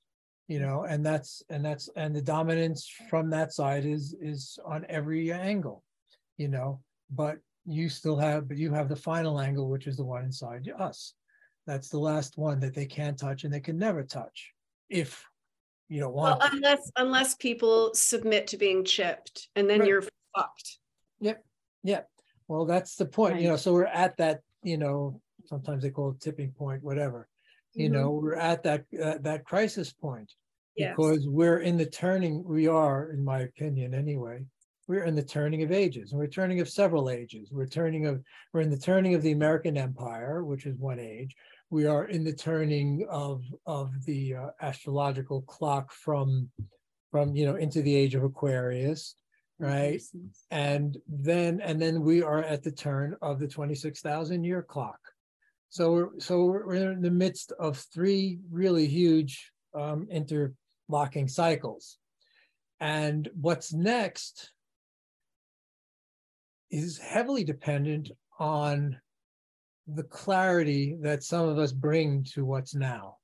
you 0.49 0.61
know 0.61 0.85
and 0.85 1.05
that's 1.05 1.43
and 1.49 1.65
that's 1.65 1.89
and 1.97 2.15
the 2.15 2.23
dominance 2.23 2.89
from 3.09 3.31
that 3.31 3.53
side 3.53 3.85
is 3.87 4.15
is 4.21 4.59
on 4.65 4.85
every 4.89 5.33
angle 5.33 5.83
you 6.37 6.49
know 6.49 6.81
but 7.11 7.39
you 7.67 7.89
still 7.89 8.17
have 8.17 8.47
but 8.49 8.59
you 8.59 8.73
have 8.73 8.89
the 8.89 8.97
final 8.97 9.41
angle 9.41 9.69
which 9.69 9.87
is 9.87 9.97
the 9.97 10.05
one 10.05 10.25
inside 10.25 10.71
us 10.79 11.15
that's 11.67 11.89
the 11.89 11.99
last 11.99 12.37
one 12.37 12.61
that 12.61 12.75
they 12.75 12.85
can't 12.85 13.19
touch 13.19 13.45
and 13.45 13.53
they 13.53 13.61
can 13.61 13.79
never 13.79 14.03
touch 14.03 14.53
if 14.91 15.25
you 15.89 16.01
don't 16.01 16.13
Well, 16.13 16.39
want 16.39 16.43
to. 16.43 16.57
unless 16.57 16.91
unless 16.97 17.35
people 17.35 17.93
submit 17.95 18.47
to 18.49 18.57
being 18.57 18.85
chipped, 18.85 19.49
and 19.55 19.69
then 19.69 19.81
Right. 19.81 19.89
you're 19.89 20.05
fucked. 20.35 20.79
Yeah, 21.85 22.01
well, 22.49 22.65
that's 22.65 22.97
the 22.97 23.07
point, 23.07 23.41
you 23.41 23.49
know, 23.49 23.57
so 23.57 23.73
we're 23.73 23.85
at 23.85 24.17
that, 24.17 24.41
you 24.63 24.79
know, 24.79 25.21
sometimes 25.45 25.83
they 25.83 25.91
call 25.91 26.11
it 26.11 26.21
tipping 26.21 26.51
point, 26.51 26.83
whatever. 26.83 27.29
You 27.75 27.89
Mhm. 27.89 27.93
know, 27.93 28.11
we're 28.11 28.37
at 28.37 28.63
that, 28.63 28.87
uh, 29.01 29.19
that 29.19 29.45
crisis 29.45 29.93
point. 29.93 30.33
Yes. 30.77 30.95
Because 30.97 31.29
we're 31.29 31.59
in 31.59 31.77
the 31.77 31.87
turning, 31.87 32.43
we 32.43 32.67
are, 32.67 33.11
in 33.11 33.23
my 33.23 33.41
opinion, 33.41 33.95
anyway. 33.95 34.45
We're 34.89 35.05
in 35.05 35.15
the 35.15 35.23
turning 35.23 35.63
of 35.63 35.73
ages, 35.73 36.13
and 36.13 36.19
we're 36.19 36.27
turning 36.27 36.61
of 36.61 36.69
several 36.69 37.09
ages. 37.09 37.51
We're 37.53 37.67
turning 37.67 38.07
of, 38.07 38.23
we're 38.53 38.61
in 38.61 38.71
the 38.71 38.79
turning 38.79 39.15
of 39.15 39.23
the 39.23 39.33
American 39.33 39.77
Empire, 39.77 40.45
which 40.45 40.67
is 40.67 40.77
one 40.79 40.99
age. 40.99 41.37
We 41.71 41.87
are 41.87 42.07
in 42.07 42.25
the 42.25 42.35
turning 42.35 43.07
of, 43.09 43.45
of 43.67 44.05
the 44.05 44.35
uh, 44.35 44.51
astrological 44.61 45.43
clock 45.43 45.93
from, 45.93 46.51
from, 47.11 47.35
you 47.35 47.47
know, 47.47 47.57
into 47.57 47.83
the 47.83 47.95
age 47.95 48.15
of 48.15 48.25
Aquarius, 48.25 49.17
right? 49.59 50.01
And 50.51 50.97
then, 51.09 51.61
and 51.61 51.81
then 51.81 52.03
we 52.03 52.23
are 52.23 52.43
at 52.43 52.63
the 52.63 52.73
turn 52.73 53.17
of 53.23 53.39
the 53.39 53.49
twenty-six 53.49 54.01
thousand 54.01 54.45
year 54.45 54.63
clock. 54.63 54.99
So 55.71 55.93
we're, 55.93 56.21
so 56.21 56.45
we're 56.45 56.93
in 56.93 57.03
the 57.03 57.11
midst 57.11 57.53
of 57.59 57.79
three 57.93 58.39
really 58.51 58.87
huge 58.87 59.51
um 59.75 60.07
interlocking 60.11 61.29
cycles. 61.29 61.99
And 62.81 63.29
what's 63.41 63.73
next 63.73 64.53
is 66.71 66.99
heavily 66.99 67.45
dependent 67.45 68.11
on 68.39 68.99
the 69.87 70.03
clarity 70.03 70.97
that 71.03 71.23
some 71.23 71.49
of 71.49 71.59
us 71.59 71.73
bring 71.73 72.25
to 72.35 72.45
what's 72.45 72.75
now. 72.75 73.17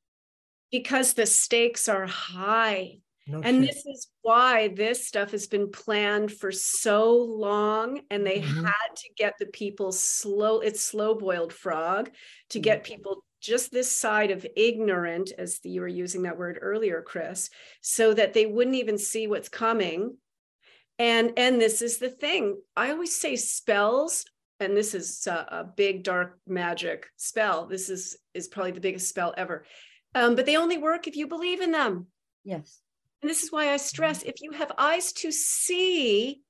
because 0.71 1.15
the 1.15 1.27
stakes 1.27 1.89
are 1.89 2.07
high. 2.07 2.99
No 3.31 3.41
And 3.43 3.65
shit. 3.65 3.75
this 3.75 3.87
is 3.87 4.09
why 4.23 4.69
this 4.69 5.07
stuff 5.07 5.31
has 5.31 5.47
been 5.47 5.71
planned 5.71 6.33
for 6.33 6.51
so 6.51 7.15
long. 7.15 8.03
And 8.11 8.27
they 8.27 8.41
Mhm. 8.41 8.65
had 8.65 8.97
to 8.97 9.09
get 9.17 9.35
the 9.39 9.47
people 9.47 9.93
slow, 9.93 10.61
it's 10.61 10.81
slow 10.81 11.15
boiled 11.15 11.53
frog 11.53 12.11
to 12.51 12.59
get 12.59 12.83
people 12.85 13.25
just 13.41 13.71
this 13.71 13.91
side 13.91 14.31
of 14.31 14.47
ignorant, 14.57 15.33
as 15.39 15.61
the, 15.61 15.71
you 15.71 15.81
were 15.81 15.89
using 15.89 16.23
that 16.23 16.37
word 16.37 16.59
earlier, 16.61 17.01
Chris, 17.03 17.49
so 17.81 18.13
that 18.13 18.35
they 18.35 18.47
wouldn't 18.47 18.77
even 18.77 18.99
see 18.99 19.27
what's 19.27 19.49
coming. 19.49 20.19
And 20.99 21.33
and 21.39 21.61
this 21.61 21.81
is 21.81 21.97
the 21.99 22.11
thing. 22.11 22.61
I 22.77 22.91
always 22.91 23.17
say 23.17 23.37
spells, 23.37 24.27
and 24.59 24.77
this 24.77 24.93
is 24.95 25.27
a, 25.27 25.47
a 25.61 25.65
big 25.65 26.03
dark 26.03 26.39
magic 26.47 27.09
spell. 27.17 27.67
This 27.67 27.89
is 27.89 28.19
is 28.35 28.49
probably 28.49 28.73
the 28.73 28.81
biggest 28.81 29.09
spell 29.09 29.33
ever. 29.37 29.65
Um, 30.15 30.35
but 30.35 30.45
they 30.45 30.57
only 30.57 30.77
work 30.77 31.07
if 31.07 31.17
you 31.17 31.27
believe 31.27 31.61
in 31.63 31.71
them. 31.71 32.09
Yes. 32.45 32.83
And 33.23 33.31
this 33.31 33.43
is 33.43 33.53
why 33.53 33.73
I 33.73 33.77
stress 33.77 34.23
if 34.23 34.41
you 34.41 34.53
have 34.53 34.73
eyes 34.79 35.13
to 35.15 35.31
see, 35.31 36.41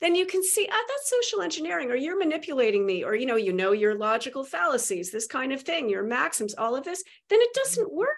then 0.00 0.14
you 0.14 0.26
can 0.26 0.42
see, 0.42 0.68
ah, 0.70 0.84
that's 0.88 1.10
social 1.10 1.42
engineering, 1.42 1.90
or 1.90 1.96
you're 1.96 2.18
manipulating 2.18 2.86
me, 2.86 3.04
or 3.04 3.14
you 3.14 3.26
know, 3.26 3.36
you 3.36 3.52
know 3.52 3.72
your 3.72 3.96
logical 3.96 4.44
fallacies, 4.44 5.10
this 5.10 5.26
kind 5.26 5.52
of 5.52 5.62
thing, 5.62 5.90
your 5.90 6.04
maxims, 6.04 6.54
all 6.54 6.76
of 6.76 6.84
this, 6.84 7.02
then 7.28 7.40
it 7.40 7.54
doesn't 7.54 7.92
work. 7.92 8.08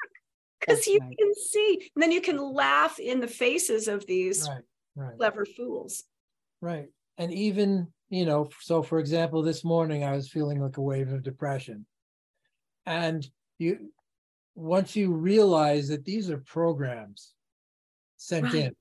Because 0.61 0.87
you 0.87 1.01
right. 1.01 1.19
can 1.19 1.35
see, 1.35 1.91
and 1.97 2.03
then 2.03 2.13
you 2.13 2.21
can 2.21 2.39
laugh 2.39 3.01
in 3.01 3.19
the 3.19 3.27
faces 3.27 3.89
of 3.89 4.07
these 4.07 4.49
Right, 4.49 4.63
right. 4.95 5.17
clever 5.17 5.45
fools. 5.45 6.05
Right. 6.61 6.89
And 7.19 7.33
even, 7.33 7.89
you 8.11 8.25
know, 8.25 8.49
so 8.61 8.83
for 8.83 9.01
example, 9.01 9.43
this 9.43 9.65
morning 9.65 10.05
I 10.05 10.13
was 10.13 10.29
feeling 10.29 10.63
like 10.63 10.77
a 10.77 10.83
wave 10.83 11.13
of 11.13 11.25
depression. 11.25 11.85
And 12.87 13.29
you, 13.59 13.91
once 14.55 14.95
you 14.95 15.13
realize 15.13 15.89
that 15.89 16.05
these 16.05 16.31
are 16.31 16.39
programs 16.39 17.33
sent 18.23 18.45
Right. 18.45 18.55
in, 18.55 18.77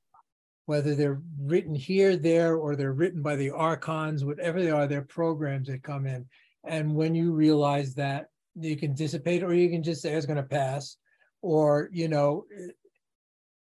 whether 0.65 0.93
they're 0.93 1.21
written 1.39 1.73
here, 1.73 2.15
there, 2.15 2.55
or 2.55 2.75
they're 2.75 2.93
written 2.93 3.21
by 3.21 3.35
the 3.35 3.49
archons, 3.49 4.23
whatever 4.23 4.61
they 4.61 4.69
are, 4.69 4.87
they're 4.87 5.01
programs 5.01 5.67
that 5.67 5.83
come 5.83 6.05
in. 6.05 6.25
And 6.63 6.95
when 6.95 7.15
you 7.15 7.33
realize 7.33 7.95
that, 7.95 8.27
you 8.55 8.75
can 8.77 8.93
dissipate, 8.93 9.43
or 9.43 9.53
you 9.53 9.69
can 9.69 9.81
just 9.81 10.01
say 10.01 10.13
it's 10.13 10.25
going 10.25 10.37
to 10.37 10.43
pass, 10.43 10.97
or, 11.41 11.89
you 11.91 12.07
know, 12.07 12.45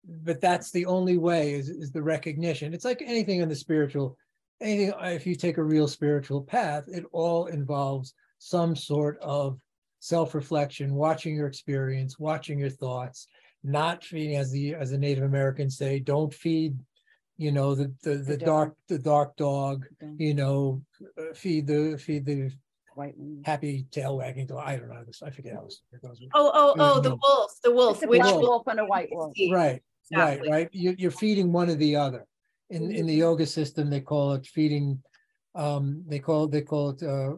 but 0.05 0.41
that's 0.41 0.71
the 0.71 0.85
only 0.85 1.17
way 1.17 1.55
is, 1.55 1.71
is 1.71 1.91
the 1.93 2.03
recognition. 2.03 2.75
It's 2.75 2.85
like 2.85 3.01
anything 3.01 3.41
in 3.41 3.49
the 3.49 3.55
spiritual, 3.55 4.19
anything, 4.61 4.93
if 5.01 5.27
you 5.27 5.35
take 5.35 5.57
a 5.57 5.65
real 5.65 5.89
spiritual 5.89 6.43
path, 6.43 6.85
it 6.89 7.05
all 7.13 7.47
involves 7.47 8.13
some 8.39 8.77
sort 8.77 9.19
of 9.23 9.59
self-reflection, 10.01 10.93
watching 10.93 11.35
your 11.35 11.47
experience, 11.47 12.19
watching 12.19 12.59
your 12.59 12.69
thoughts, 12.69 13.29
not 13.65 14.05
feeding 14.05 14.37
as 14.37 14.53
the 14.53 14.75
as 14.75 14.91
the 14.91 14.99
Native 14.99 15.25
Americans 15.25 15.77
say, 15.79 15.99
don't 15.99 16.33
feed, 16.33 16.79
you 17.39 17.51
know, 17.51 17.75
the 17.75 17.93
the, 18.03 18.17
the, 18.17 18.25
The 18.25 18.37
dark 18.37 18.77
the 18.89 18.99
dark 18.99 19.35
dog, 19.37 19.87
Okay. 20.03 20.13
you 20.19 20.35
know, 20.35 20.83
uh, 21.19 21.35
feed 21.35 21.67
the 21.67 21.99
feed 21.99 22.27
the 22.27 22.53
White 22.95 23.17
happy 23.45 23.87
tail 23.91 24.19
wagging 24.19 24.47
dog. 24.47 24.63
I 24.65 24.77
don't 24.77 24.89
know 24.89 25.03
this. 25.05 25.21
I 25.21 25.31
forget 25.31 25.55
how 25.55 25.63
this 25.65 25.83
it 25.93 26.01
goes. 26.01 26.21
Oh, 26.33 26.53
oh, 26.55 26.75
oh, 26.79 27.01
the 27.01 27.17
wolf, 27.17 27.53
the 27.65 27.73
wolf, 27.73 27.97
It's 27.97 28.05
a 28.05 28.09
which 28.09 28.21
black 28.21 28.35
wolf? 28.35 28.43
wolf 28.45 28.63
and 28.69 28.79
a 28.79 28.85
white 28.85 29.09
wolf. 29.11 29.33
Right, 29.51 29.51
right, 29.51 29.83
Exactly. 30.13 30.49
right. 30.51 30.69
You, 30.71 30.95
you're 30.97 31.11
feeding 31.11 31.51
one 31.53 31.69
or 31.71 31.75
the 31.75 31.97
other. 31.97 32.25
In, 32.71 32.93
in 32.93 33.07
the 33.07 33.15
yoga 33.15 33.47
system, 33.47 33.91
they 33.91 34.01
call 34.01 34.35
it 34.35 34.47
feeding, 34.47 35.03
um, 35.57 36.05
they 36.07 36.21
call, 36.21 36.47
they 36.47 36.63
call 36.63 36.91
it, 36.91 37.03
uh, 37.03 37.35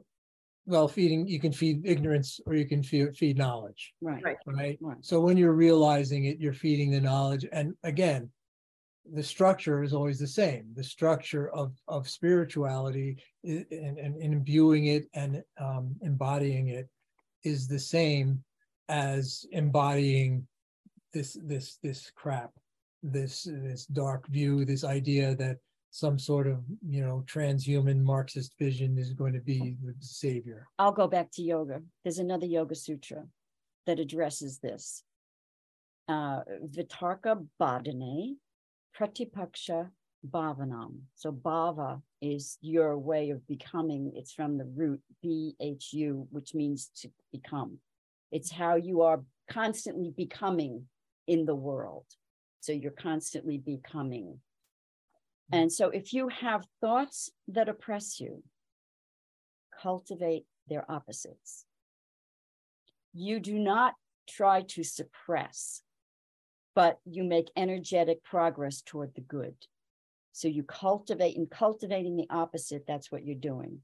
well, 0.66 0.88
feeding, 0.88 1.26
you 1.26 1.38
can 1.40 1.52
feed 1.52 1.86
ignorance 1.86 2.40
or 2.46 2.54
you 2.54 2.66
can 2.66 2.82
feed, 2.82 3.16
feed 3.16 3.38
knowledge, 3.38 3.94
Right. 4.00 4.22
Right. 4.24 4.36
right? 4.46 4.78
Right. 4.80 4.96
So 5.00 5.20
when 5.20 5.36
you're 5.36 5.52
realizing 5.52 6.24
it, 6.24 6.40
you're 6.40 6.52
feeding 6.52 6.90
the 6.90 7.00
knowledge. 7.00 7.46
And 7.52 7.74
again, 7.84 8.30
the 9.14 9.22
structure 9.22 9.84
is 9.84 9.94
always 9.94 10.18
the 10.18 10.26
same. 10.26 10.66
The 10.74 10.82
structure 10.82 11.48
of, 11.50 11.72
of 11.86 12.08
spirituality 12.08 13.16
i- 13.48 13.64
and, 13.70 13.98
and 13.98 14.20
imbuing 14.20 14.86
it 14.86 15.08
and, 15.14 15.42
um, 15.60 15.94
embodying 16.02 16.68
it 16.68 16.88
is 17.44 17.68
the 17.68 17.78
same 17.78 18.42
as 18.88 19.46
embodying 19.52 20.46
this, 21.12 21.38
this, 21.44 21.78
this 21.82 22.10
crap, 22.16 22.50
this, 23.04 23.44
this 23.44 23.86
dark 23.86 24.26
view, 24.26 24.64
this 24.64 24.82
idea 24.82 25.36
that 25.36 25.58
some 25.96 26.18
sort 26.18 26.46
of, 26.46 26.58
you 26.86 27.00
know, 27.00 27.24
transhuman 27.26 28.02
Marxist 28.02 28.52
vision 28.58 28.98
is 28.98 29.14
going 29.14 29.32
to 29.32 29.40
be 29.40 29.78
the 29.82 29.94
savior. 30.00 30.66
I'll 30.78 30.92
go 30.92 31.08
back 31.08 31.30
to 31.32 31.42
yoga. 31.42 31.80
There's 32.04 32.18
another 32.18 32.44
yoga 32.44 32.74
sutra 32.74 33.24
that 33.86 33.98
addresses 33.98 34.58
this. 34.58 35.02
Uh, 36.06 36.40
Vitarka 36.66 37.46
Badhane, 37.58 38.34
Pratipaksha 38.94 39.88
Bhavanam. 40.30 40.98
So 41.14 41.32
bhava 41.32 42.02
is 42.20 42.58
your 42.60 42.98
way 42.98 43.30
of 43.30 43.46
becoming. 43.48 44.12
It's 44.14 44.32
from 44.32 44.58
the 44.58 44.66
root 44.66 45.00
B-H-U, 45.22 46.28
which 46.30 46.54
means 46.54 46.90
to 46.96 47.08
become. 47.32 47.78
It's 48.30 48.52
how 48.52 48.76
you 48.76 49.00
are 49.00 49.22
constantly 49.50 50.12
becoming 50.14 50.88
in 51.26 51.46
the 51.46 51.54
world. 51.54 52.04
So 52.60 52.72
you're 52.72 52.90
constantly 52.90 53.56
becoming. 53.56 54.40
Mm-hmm. 55.52 55.62
And 55.62 55.72
so 55.72 55.90
if 55.90 56.12
you 56.12 56.28
have 56.28 56.66
thoughts 56.80 57.30
that 57.48 57.68
oppress 57.68 58.20
you, 58.20 58.42
cultivate 59.82 60.44
their 60.68 60.90
opposites. 60.90 61.64
You 63.12 63.40
do 63.40 63.58
not 63.58 63.94
try 64.28 64.62
to 64.62 64.82
suppress, 64.82 65.82
but 66.74 66.98
you 67.04 67.24
make 67.24 67.50
energetic 67.56 68.22
progress 68.24 68.82
toward 68.82 69.14
the 69.14 69.20
good. 69.20 69.54
So 70.32 70.48
you 70.48 70.64
cultivate 70.64 71.36
and 71.36 71.48
cultivating 71.48 72.16
the 72.16 72.26
opposite, 72.28 72.84
that's 72.86 73.10
what 73.10 73.24
you're 73.24 73.36
doing. 73.36 73.80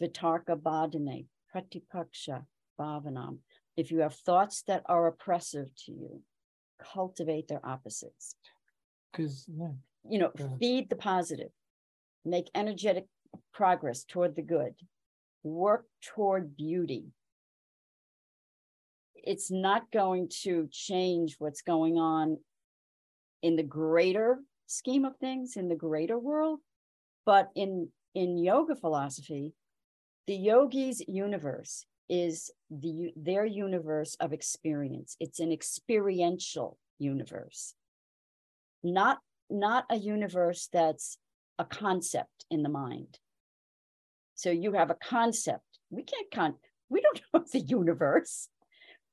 Vitarka 0.00 0.56
badhane, 0.56 1.26
pratipaksha 1.54 2.44
bhavanam. 2.78 3.38
If 3.76 3.90
you 3.90 3.98
have 4.00 4.14
thoughts 4.14 4.62
that 4.66 4.82
are 4.86 5.08
oppressive 5.08 5.68
to 5.84 5.92
you, 5.92 6.22
cultivate 6.94 7.48
their 7.48 7.64
opposites 7.64 8.34
Because, 9.12 9.46
you 10.08 10.18
know, 10.18 10.32
Yeah. 10.38 10.56
feed 10.58 10.90
the 10.90 10.96
positive, 10.96 11.50
make 12.24 12.50
energetic 12.54 13.06
progress 13.52 14.04
toward 14.04 14.34
the 14.36 14.42
good, 14.42 14.74
work 15.42 15.86
toward 16.02 16.56
beauty. 16.56 17.12
It's 19.14 19.50
not 19.50 19.90
going 19.90 20.28
to 20.42 20.68
change 20.70 21.36
what's 21.38 21.62
going 21.62 21.98
on 21.98 22.38
in 23.42 23.56
the 23.56 23.62
greater 23.62 24.42
scheme 24.66 25.04
of 25.04 25.16
things, 25.16 25.56
in 25.56 25.68
the 25.68 25.74
greater 25.74 26.18
world, 26.18 26.60
but 27.26 27.50
in 27.54 27.92
in 28.14 28.38
yoga 28.38 28.74
philosophy, 28.74 29.54
the 30.26 30.34
yogi's 30.34 31.00
universe 31.06 31.84
is 32.08 32.50
the 32.70 33.12
their 33.14 33.44
universe 33.44 34.16
of 34.20 34.32
experience. 34.32 35.16
It's 35.20 35.38
an 35.38 35.52
experiential 35.52 36.78
universe, 36.98 37.74
not 38.82 39.18
not 39.50 39.84
a 39.90 39.96
universe 39.96 40.68
that's 40.72 41.18
a 41.58 41.64
concept 41.64 42.44
in 42.50 42.62
the 42.62 42.68
mind. 42.68 43.18
So 44.34 44.50
you 44.50 44.72
have 44.72 44.90
a 44.90 44.94
concept. 44.94 45.64
We 45.90 46.02
can't 46.02 46.30
con 46.32 46.54
we 46.88 47.00
don't 47.00 47.20
know 47.34 47.44
the 47.52 47.60
universe. 47.60 48.48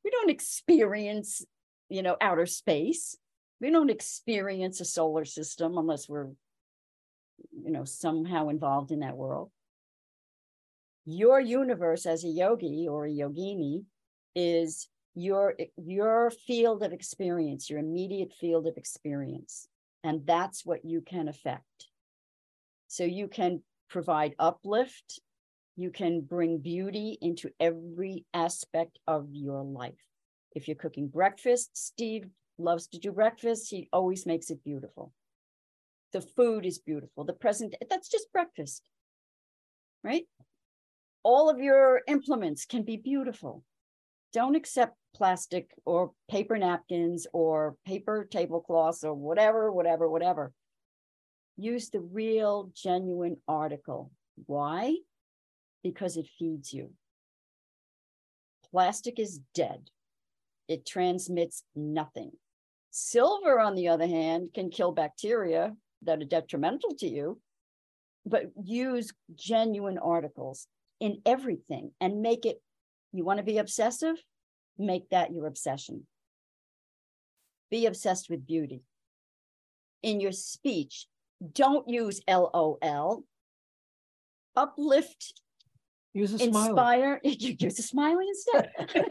We 0.04 0.12
don't 0.12 0.30
experience, 0.30 1.46
you 1.90 2.02
know, 2.02 2.18
outer 2.22 2.46
space. 2.46 3.18
We 3.60 3.72
don't 3.72 3.90
experience 3.90 4.80
a 4.82 4.86
solar 4.86 5.26
system 5.26 5.78
unless 5.78 6.08
we're, 6.08 6.28
you 7.64 7.72
know, 7.72 7.84
somehow 7.84 8.50
involved 8.50 8.92
in 8.92 9.00
that 9.00 9.18
world. 9.18 9.52
Your 11.06 11.40
universe 11.40 12.06
as 12.06 12.24
a 12.24 12.28
yogi 12.28 12.88
or 12.90 13.06
a 13.06 13.10
yogini 13.10 13.84
is 14.36 14.88
your 15.16 15.56
your 15.78 16.30
field 16.30 16.84
of 16.84 16.94
experience, 16.94 17.70
your 17.70 17.80
immediate 17.80 18.34
field 18.34 18.68
of 18.68 18.78
experience. 18.78 19.68
And 20.08 20.26
that's 20.26 20.66
what 20.66 20.86
you 20.86 21.02
can 21.02 21.28
affect. 21.28 21.90
So 22.88 23.04
you 23.04 23.28
can 23.28 23.62
provide 23.90 24.36
uplift, 24.40 25.20
you 25.76 25.92
can 25.92 26.22
bring 26.22 26.60
beauty 26.60 27.18
into 27.22 27.50
every 27.60 28.24
aspect 28.34 29.00
of 29.06 29.28
your 29.34 29.66
life. 29.66 30.00
If 30.56 30.70
you're 30.70 30.76
cooking 30.78 31.10
breakfast, 31.10 31.72
Steve 31.74 32.26
loves 32.58 32.88
to 32.88 33.00
do 33.00 33.12
breakfast, 33.12 33.70
he 33.70 33.90
always 33.92 34.26
makes 34.26 34.50
it 34.50 34.64
beautiful. 34.64 35.12
The 36.14 36.22
food 36.22 36.66
is 36.66 36.80
beautiful. 36.80 37.26
The 37.26 37.34
present, 37.34 37.76
that's 37.90 38.08
just 38.08 38.32
breakfast, 38.32 38.84
right? 40.06 40.24
All 41.24 41.50
of 41.50 41.60
your 41.60 42.02
implements 42.08 42.66
can 42.66 42.84
be 42.84 42.96
beautiful. 42.96 43.66
Don't 44.34 44.56
accept 44.56 44.96
plastic 45.16 45.72
or 45.86 46.12
paper 46.30 46.58
napkins 46.58 47.28
or 47.34 47.76
paper 47.86 48.28
tablecloths 48.30 49.04
or 49.04 49.14
whatever, 49.14 49.72
whatever, 49.72 50.10
whatever. 50.10 50.54
Use 51.58 51.90
the 51.90 52.02
real, 52.02 52.72
genuine 52.76 53.38
article. 53.48 54.12
Why? 54.46 54.96
Because 55.84 56.18
it 56.18 56.28
feeds 56.38 56.72
you. 56.72 56.92
Plastic 58.72 59.18
is 59.18 59.40
dead, 59.56 59.90
it 60.68 60.86
transmits 60.86 61.64
nothing. 61.76 62.32
Silver, 62.92 63.60
on 63.60 63.76
the 63.76 63.88
other 63.88 64.08
hand, 64.08 64.50
can 64.54 64.70
kill 64.70 64.92
bacteria 64.92 65.76
that 66.04 66.22
are 66.22 66.26
detrimental 66.26 66.94
to 66.96 67.08
you, 67.08 67.40
but 68.26 68.52
use 68.62 69.14
genuine 69.36 69.98
articles 69.98 70.68
in 71.00 71.22
everything 71.26 71.92
and 72.02 72.22
make 72.22 72.46
it. 72.46 72.62
You 73.14 73.24
want 73.24 73.38
to 73.38 73.44
be 73.44 73.58
obsessive? 73.58 74.16
Make 74.78 75.10
that 75.10 75.34
your 75.34 75.48
obsession. 75.48 76.06
Be 77.70 77.86
obsessed 77.86 78.30
with 78.30 78.46
beauty. 78.46 78.82
In 80.04 80.20
your 80.20 80.32
speech, 80.32 81.08
don't 81.54 81.90
use 81.90 82.22
LOL. 82.28 83.24
Uplift, 84.56 85.42
use 86.14 86.34
a 86.34 86.40
smile. 86.40 86.68
inspire. 86.68 87.22
You 87.24 87.56
use 87.60 87.80
a 87.80 87.84
smiley 87.84 88.26
instead. 88.28 88.70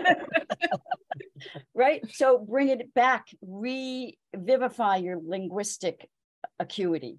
right? 1.74 2.02
So 2.12 2.39
bring 2.39 2.68
it 2.68 2.94
back, 2.94 3.27
revivify 3.43 4.97
your 4.97 5.18
linguistic 5.24 6.09
acuity. 6.59 7.18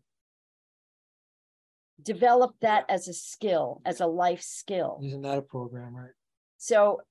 Develop 2.02 2.56
that 2.62 2.86
as 2.90 3.08
a 3.08 3.14
skill, 3.14 3.82
as 3.86 4.02
a 4.02 4.08
life 4.08 4.42
skill. 4.42 5.00
Isn't 5.04 5.22
that 5.24 5.38
a 5.38 5.42
program, 5.42 5.96
right? 5.96 6.12
So 6.58 7.02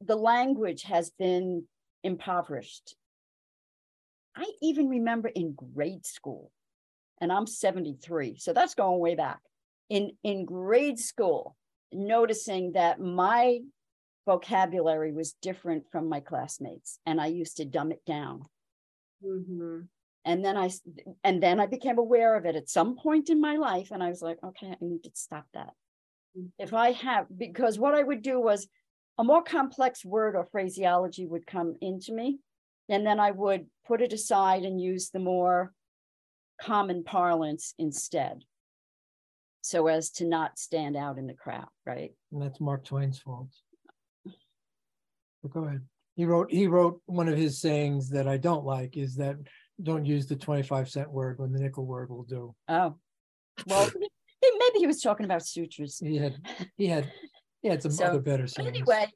the 0.00 0.16
language 0.16 0.82
has 0.84 1.10
been 1.10 1.64
impoverished. 2.02 2.96
I 4.34 4.50
even 4.62 4.88
remember 4.88 5.28
in 5.28 5.54
grade 5.54 6.06
school, 6.06 6.50
and 7.20 7.30
I'm 7.30 7.46
73, 7.46 8.38
so 8.38 8.52
that's 8.52 8.74
going 8.74 8.98
way 8.98 9.14
back. 9.14 9.40
In, 9.88 10.12
in 10.22 10.46
grade 10.46 10.98
school, 10.98 11.56
noticing 11.92 12.72
that 12.72 12.98
my 12.98 13.60
vocabulary 14.24 15.12
was 15.12 15.34
different 15.42 15.84
from 15.90 16.08
my 16.08 16.20
classmates, 16.20 16.98
and 17.04 17.20
I 17.20 17.26
used 17.26 17.58
to 17.58 17.64
dumb 17.64 17.92
it 17.92 18.04
down. 18.06 18.44
Mhm. 19.22 19.88
And 20.24 20.44
then 20.44 20.56
I 20.56 20.70
and 21.24 21.42
then 21.42 21.58
I 21.58 21.66
became 21.66 21.98
aware 21.98 22.36
of 22.36 22.46
it 22.46 22.54
at 22.54 22.68
some 22.68 22.96
point 22.96 23.28
in 23.28 23.40
my 23.40 23.56
life, 23.56 23.90
and 23.90 24.02
I 24.02 24.08
was 24.08 24.22
like, 24.22 24.38
okay, 24.42 24.68
I 24.68 24.76
need 24.80 25.02
to 25.02 25.10
stop 25.14 25.46
that. 25.52 25.74
If 26.58 26.72
I 26.72 26.92
have, 26.92 27.26
because 27.36 27.78
what 27.78 27.94
I 27.94 28.02
would 28.02 28.22
do 28.22 28.40
was 28.40 28.68
a 29.18 29.24
more 29.24 29.42
complex 29.42 30.04
word 30.04 30.36
or 30.36 30.46
phraseology 30.46 31.26
would 31.26 31.46
come 31.46 31.76
into 31.80 32.12
me, 32.12 32.38
and 32.88 33.06
then 33.06 33.20
I 33.20 33.30
would 33.30 33.66
put 33.86 34.00
it 34.00 34.12
aside 34.12 34.62
and 34.64 34.80
use 34.80 35.10
the 35.10 35.18
more 35.18 35.72
common 36.60 37.04
parlance 37.04 37.74
instead. 37.78 38.44
So 39.62 39.86
as 39.86 40.10
to 40.12 40.26
not 40.26 40.58
stand 40.58 40.96
out 40.96 41.18
in 41.18 41.26
the 41.26 41.34
crowd, 41.34 41.68
right? 41.86 42.12
And 42.32 42.42
that's 42.42 42.60
Mark 42.60 42.84
Twain's 42.84 43.20
fault. 43.20 43.48
But 45.42 45.52
go 45.52 45.64
ahead. 45.64 45.82
He 46.16 46.24
wrote 46.24 46.50
he 46.50 46.66
wrote 46.66 47.00
one 47.06 47.28
of 47.28 47.38
his 47.38 47.60
sayings 47.60 48.10
that 48.10 48.28
I 48.28 48.36
don't 48.36 48.64
like 48.64 48.96
is 48.96 49.16
that 49.16 49.36
don't 49.82 50.04
use 50.04 50.26
the 50.26 50.36
25 50.36 50.88
cent 50.88 51.10
word 51.10 51.38
when 51.38 51.52
the 51.52 51.60
nickel 51.60 51.86
word 51.86 52.10
will 52.10 52.24
do. 52.24 52.54
Oh, 52.68 52.96
well, 53.66 53.90
maybe 54.42 54.78
he 54.78 54.86
was 54.86 55.00
talking 55.00 55.24
about 55.24 55.46
sutras. 55.46 55.98
He 55.98 56.16
had 56.16 56.36
he 56.76 56.86
had 56.86 57.10
he 57.62 57.68
had 57.68 57.82
some 57.82 57.92
So, 57.92 58.04
other 58.06 58.20
better 58.20 58.46
But 58.56 58.66
anyway, 58.66 59.06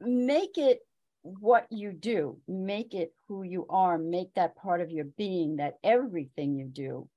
make 0.00 0.58
it 0.58 0.80
what 1.22 1.66
you 1.70 1.92
do, 1.92 2.38
make 2.46 2.94
it 2.94 3.12
who 3.28 3.42
you 3.42 3.66
are, 3.68 3.98
make 3.98 4.34
that 4.34 4.56
part 4.56 4.80
of 4.80 4.90
your 4.90 5.04
being 5.04 5.56
that 5.56 5.74
everything 5.82 6.54
you 6.54 6.66
do 6.66 7.08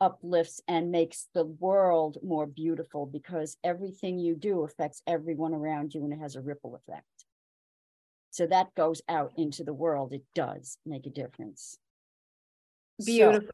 uplifts 0.00 0.60
and 0.68 0.90
makes 0.90 1.28
the 1.34 1.44
world 1.44 2.18
more 2.22 2.46
beautiful 2.46 3.04
because 3.04 3.56
everything 3.64 4.18
you 4.18 4.36
do 4.36 4.62
affects 4.62 5.02
everyone 5.06 5.52
around 5.52 5.92
you 5.92 6.04
and 6.04 6.12
it 6.12 6.20
has 6.20 6.36
a 6.36 6.40
ripple 6.40 6.76
effect. 6.76 7.04
So 8.30 8.46
that 8.46 8.74
goes 8.76 9.02
out 9.08 9.32
into 9.36 9.64
the 9.64 9.72
world. 9.72 10.12
It 10.12 10.22
does 10.34 10.78
make 10.86 11.06
a 11.06 11.10
difference. 11.10 11.78
So- 13.00 13.06
Beautiful. 13.06 13.50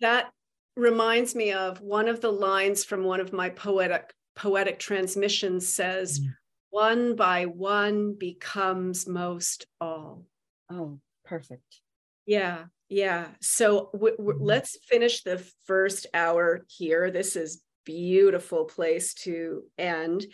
That 0.00 0.30
reminds 0.76 1.34
me 1.34 1.52
of 1.52 1.80
one 1.80 2.08
of 2.08 2.20
the 2.20 2.32
lines 2.32 2.84
from 2.84 3.04
one 3.04 3.20
of 3.20 3.32
my 3.32 3.50
poetic 3.50 4.14
poetic 4.40 4.78
transmission 4.78 5.60
says, 5.60 6.20
Mm. 6.20 6.26
one 6.70 7.16
by 7.16 7.46
one 7.46 8.14
becomes 8.14 9.06
most 9.06 9.66
all. 9.80 10.24
oh, 10.72 11.00
perfect. 11.24 11.80
Yeah, 12.26 12.66
yeah. 12.88 13.34
So 13.40 13.90
w- 13.92 14.16
w- 14.16 14.38
Mhm. 14.38 14.46
let's 14.46 14.78
finish 14.84 15.22
the 15.24 15.38
first 15.66 16.06
hour 16.14 16.64
here. 16.68 17.10
This 17.10 17.34
is 17.34 17.60
beautiful 17.84 18.66
place 18.66 19.14
to 19.14 19.64
end. 19.76 20.26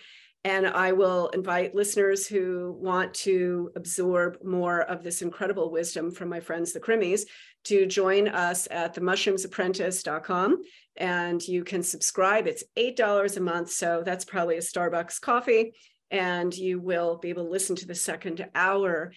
And 0.45 0.67
I 0.67 0.93
will 0.93 1.29
invite 1.29 1.75
listeners 1.75 2.27
who 2.29 2.77
want 2.79 3.15
to 3.15 3.73
absorb 3.75 4.39
more 4.45 4.83
of 4.83 5.03
this 5.03 5.23
incredible 5.23 5.71
wisdom 5.71 6.11
from 6.13 6.29
my 6.29 6.41
friends, 6.41 6.73
the 6.73 6.81
Crimis, 6.81 7.27
to 7.67 7.87
join 7.87 8.29
us 8.29 8.67
at 8.71 8.95
themushroomsapprentice.com. 8.95 10.63
And 10.97 11.47
you 11.47 11.63
can 11.65 11.83
subscribe. 11.83 12.47
It's 12.47 12.65
$8 12.77 13.37
a 13.37 13.41
month. 13.41 13.71
So 13.71 14.03
that's 14.05 14.25
probably 14.25 14.57
a 14.57 14.61
Starbucks 14.61 15.21
coffee. 15.21 15.75
And 16.11 16.57
you 16.57 16.81
will 16.81 17.19
be 17.19 17.29
able 17.31 17.45
to 17.45 17.51
listen 17.51 17.77
to 17.77 17.87
the 17.87 17.95
second 17.95 18.47
hour. 18.55 19.13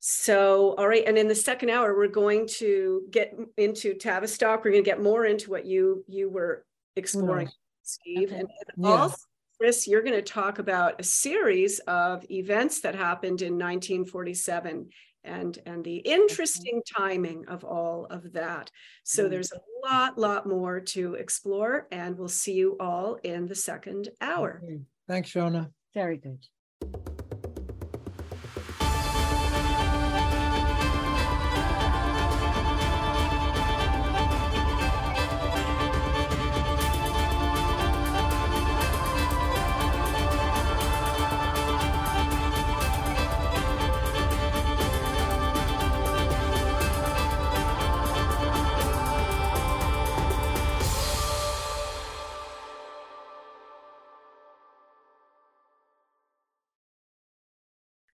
So, 0.00 0.74
all 0.78 0.88
right, 0.88 1.04
and 1.06 1.16
in 1.16 1.28
the 1.28 1.34
second 1.34 1.70
hour, 1.70 1.96
we're 1.96 2.08
going 2.08 2.46
to 2.58 3.02
get 3.10 3.34
into 3.56 3.94
Tavistock. 3.94 4.64
We're 4.64 4.72
going 4.72 4.82
to 4.84 4.90
get 4.90 5.00
more 5.00 5.24
into 5.24 5.48
what 5.50 5.64
you 5.64 6.04
you 6.08 6.28
were 6.28 6.64
exploring, 6.96 7.46
knows? 7.46 7.54
Steve, 7.84 8.28
Okay. 8.30 8.40
and, 8.40 8.48
and 8.76 8.86
Yeah. 8.88 8.96
also, 9.02 9.16
Chris, 9.60 9.86
you're 9.86 10.02
going 10.02 10.16
to 10.16 10.22
talk 10.22 10.58
about 10.58 11.00
a 11.00 11.04
series 11.04 11.78
of 11.86 12.28
events 12.32 12.80
that 12.80 12.96
happened 12.96 13.42
in 13.42 13.52
1947 13.58 14.88
and 15.24 15.58
and 15.66 15.84
the 15.84 15.96
interesting 15.98 16.82
timing 16.96 17.46
of 17.48 17.64
all 17.64 18.06
of 18.06 18.32
that. 18.32 18.70
So 19.04 19.26
Mm. 19.26 19.30
there's 19.30 19.52
a 19.52 19.60
lot, 19.86 20.18
lot 20.18 20.46
more 20.46 20.80
to 20.80 21.14
explore, 21.14 21.86
and 21.90 22.18
we'll 22.18 22.28
see 22.28 22.54
you 22.54 22.76
all 22.80 23.14
in 23.22 23.46
the 23.46 23.54
second 23.54 24.08
hour. 24.20 24.62
Thanks, 25.08 25.30
Shona. 25.32 25.70
Very 25.94 26.16
good. 26.16 27.11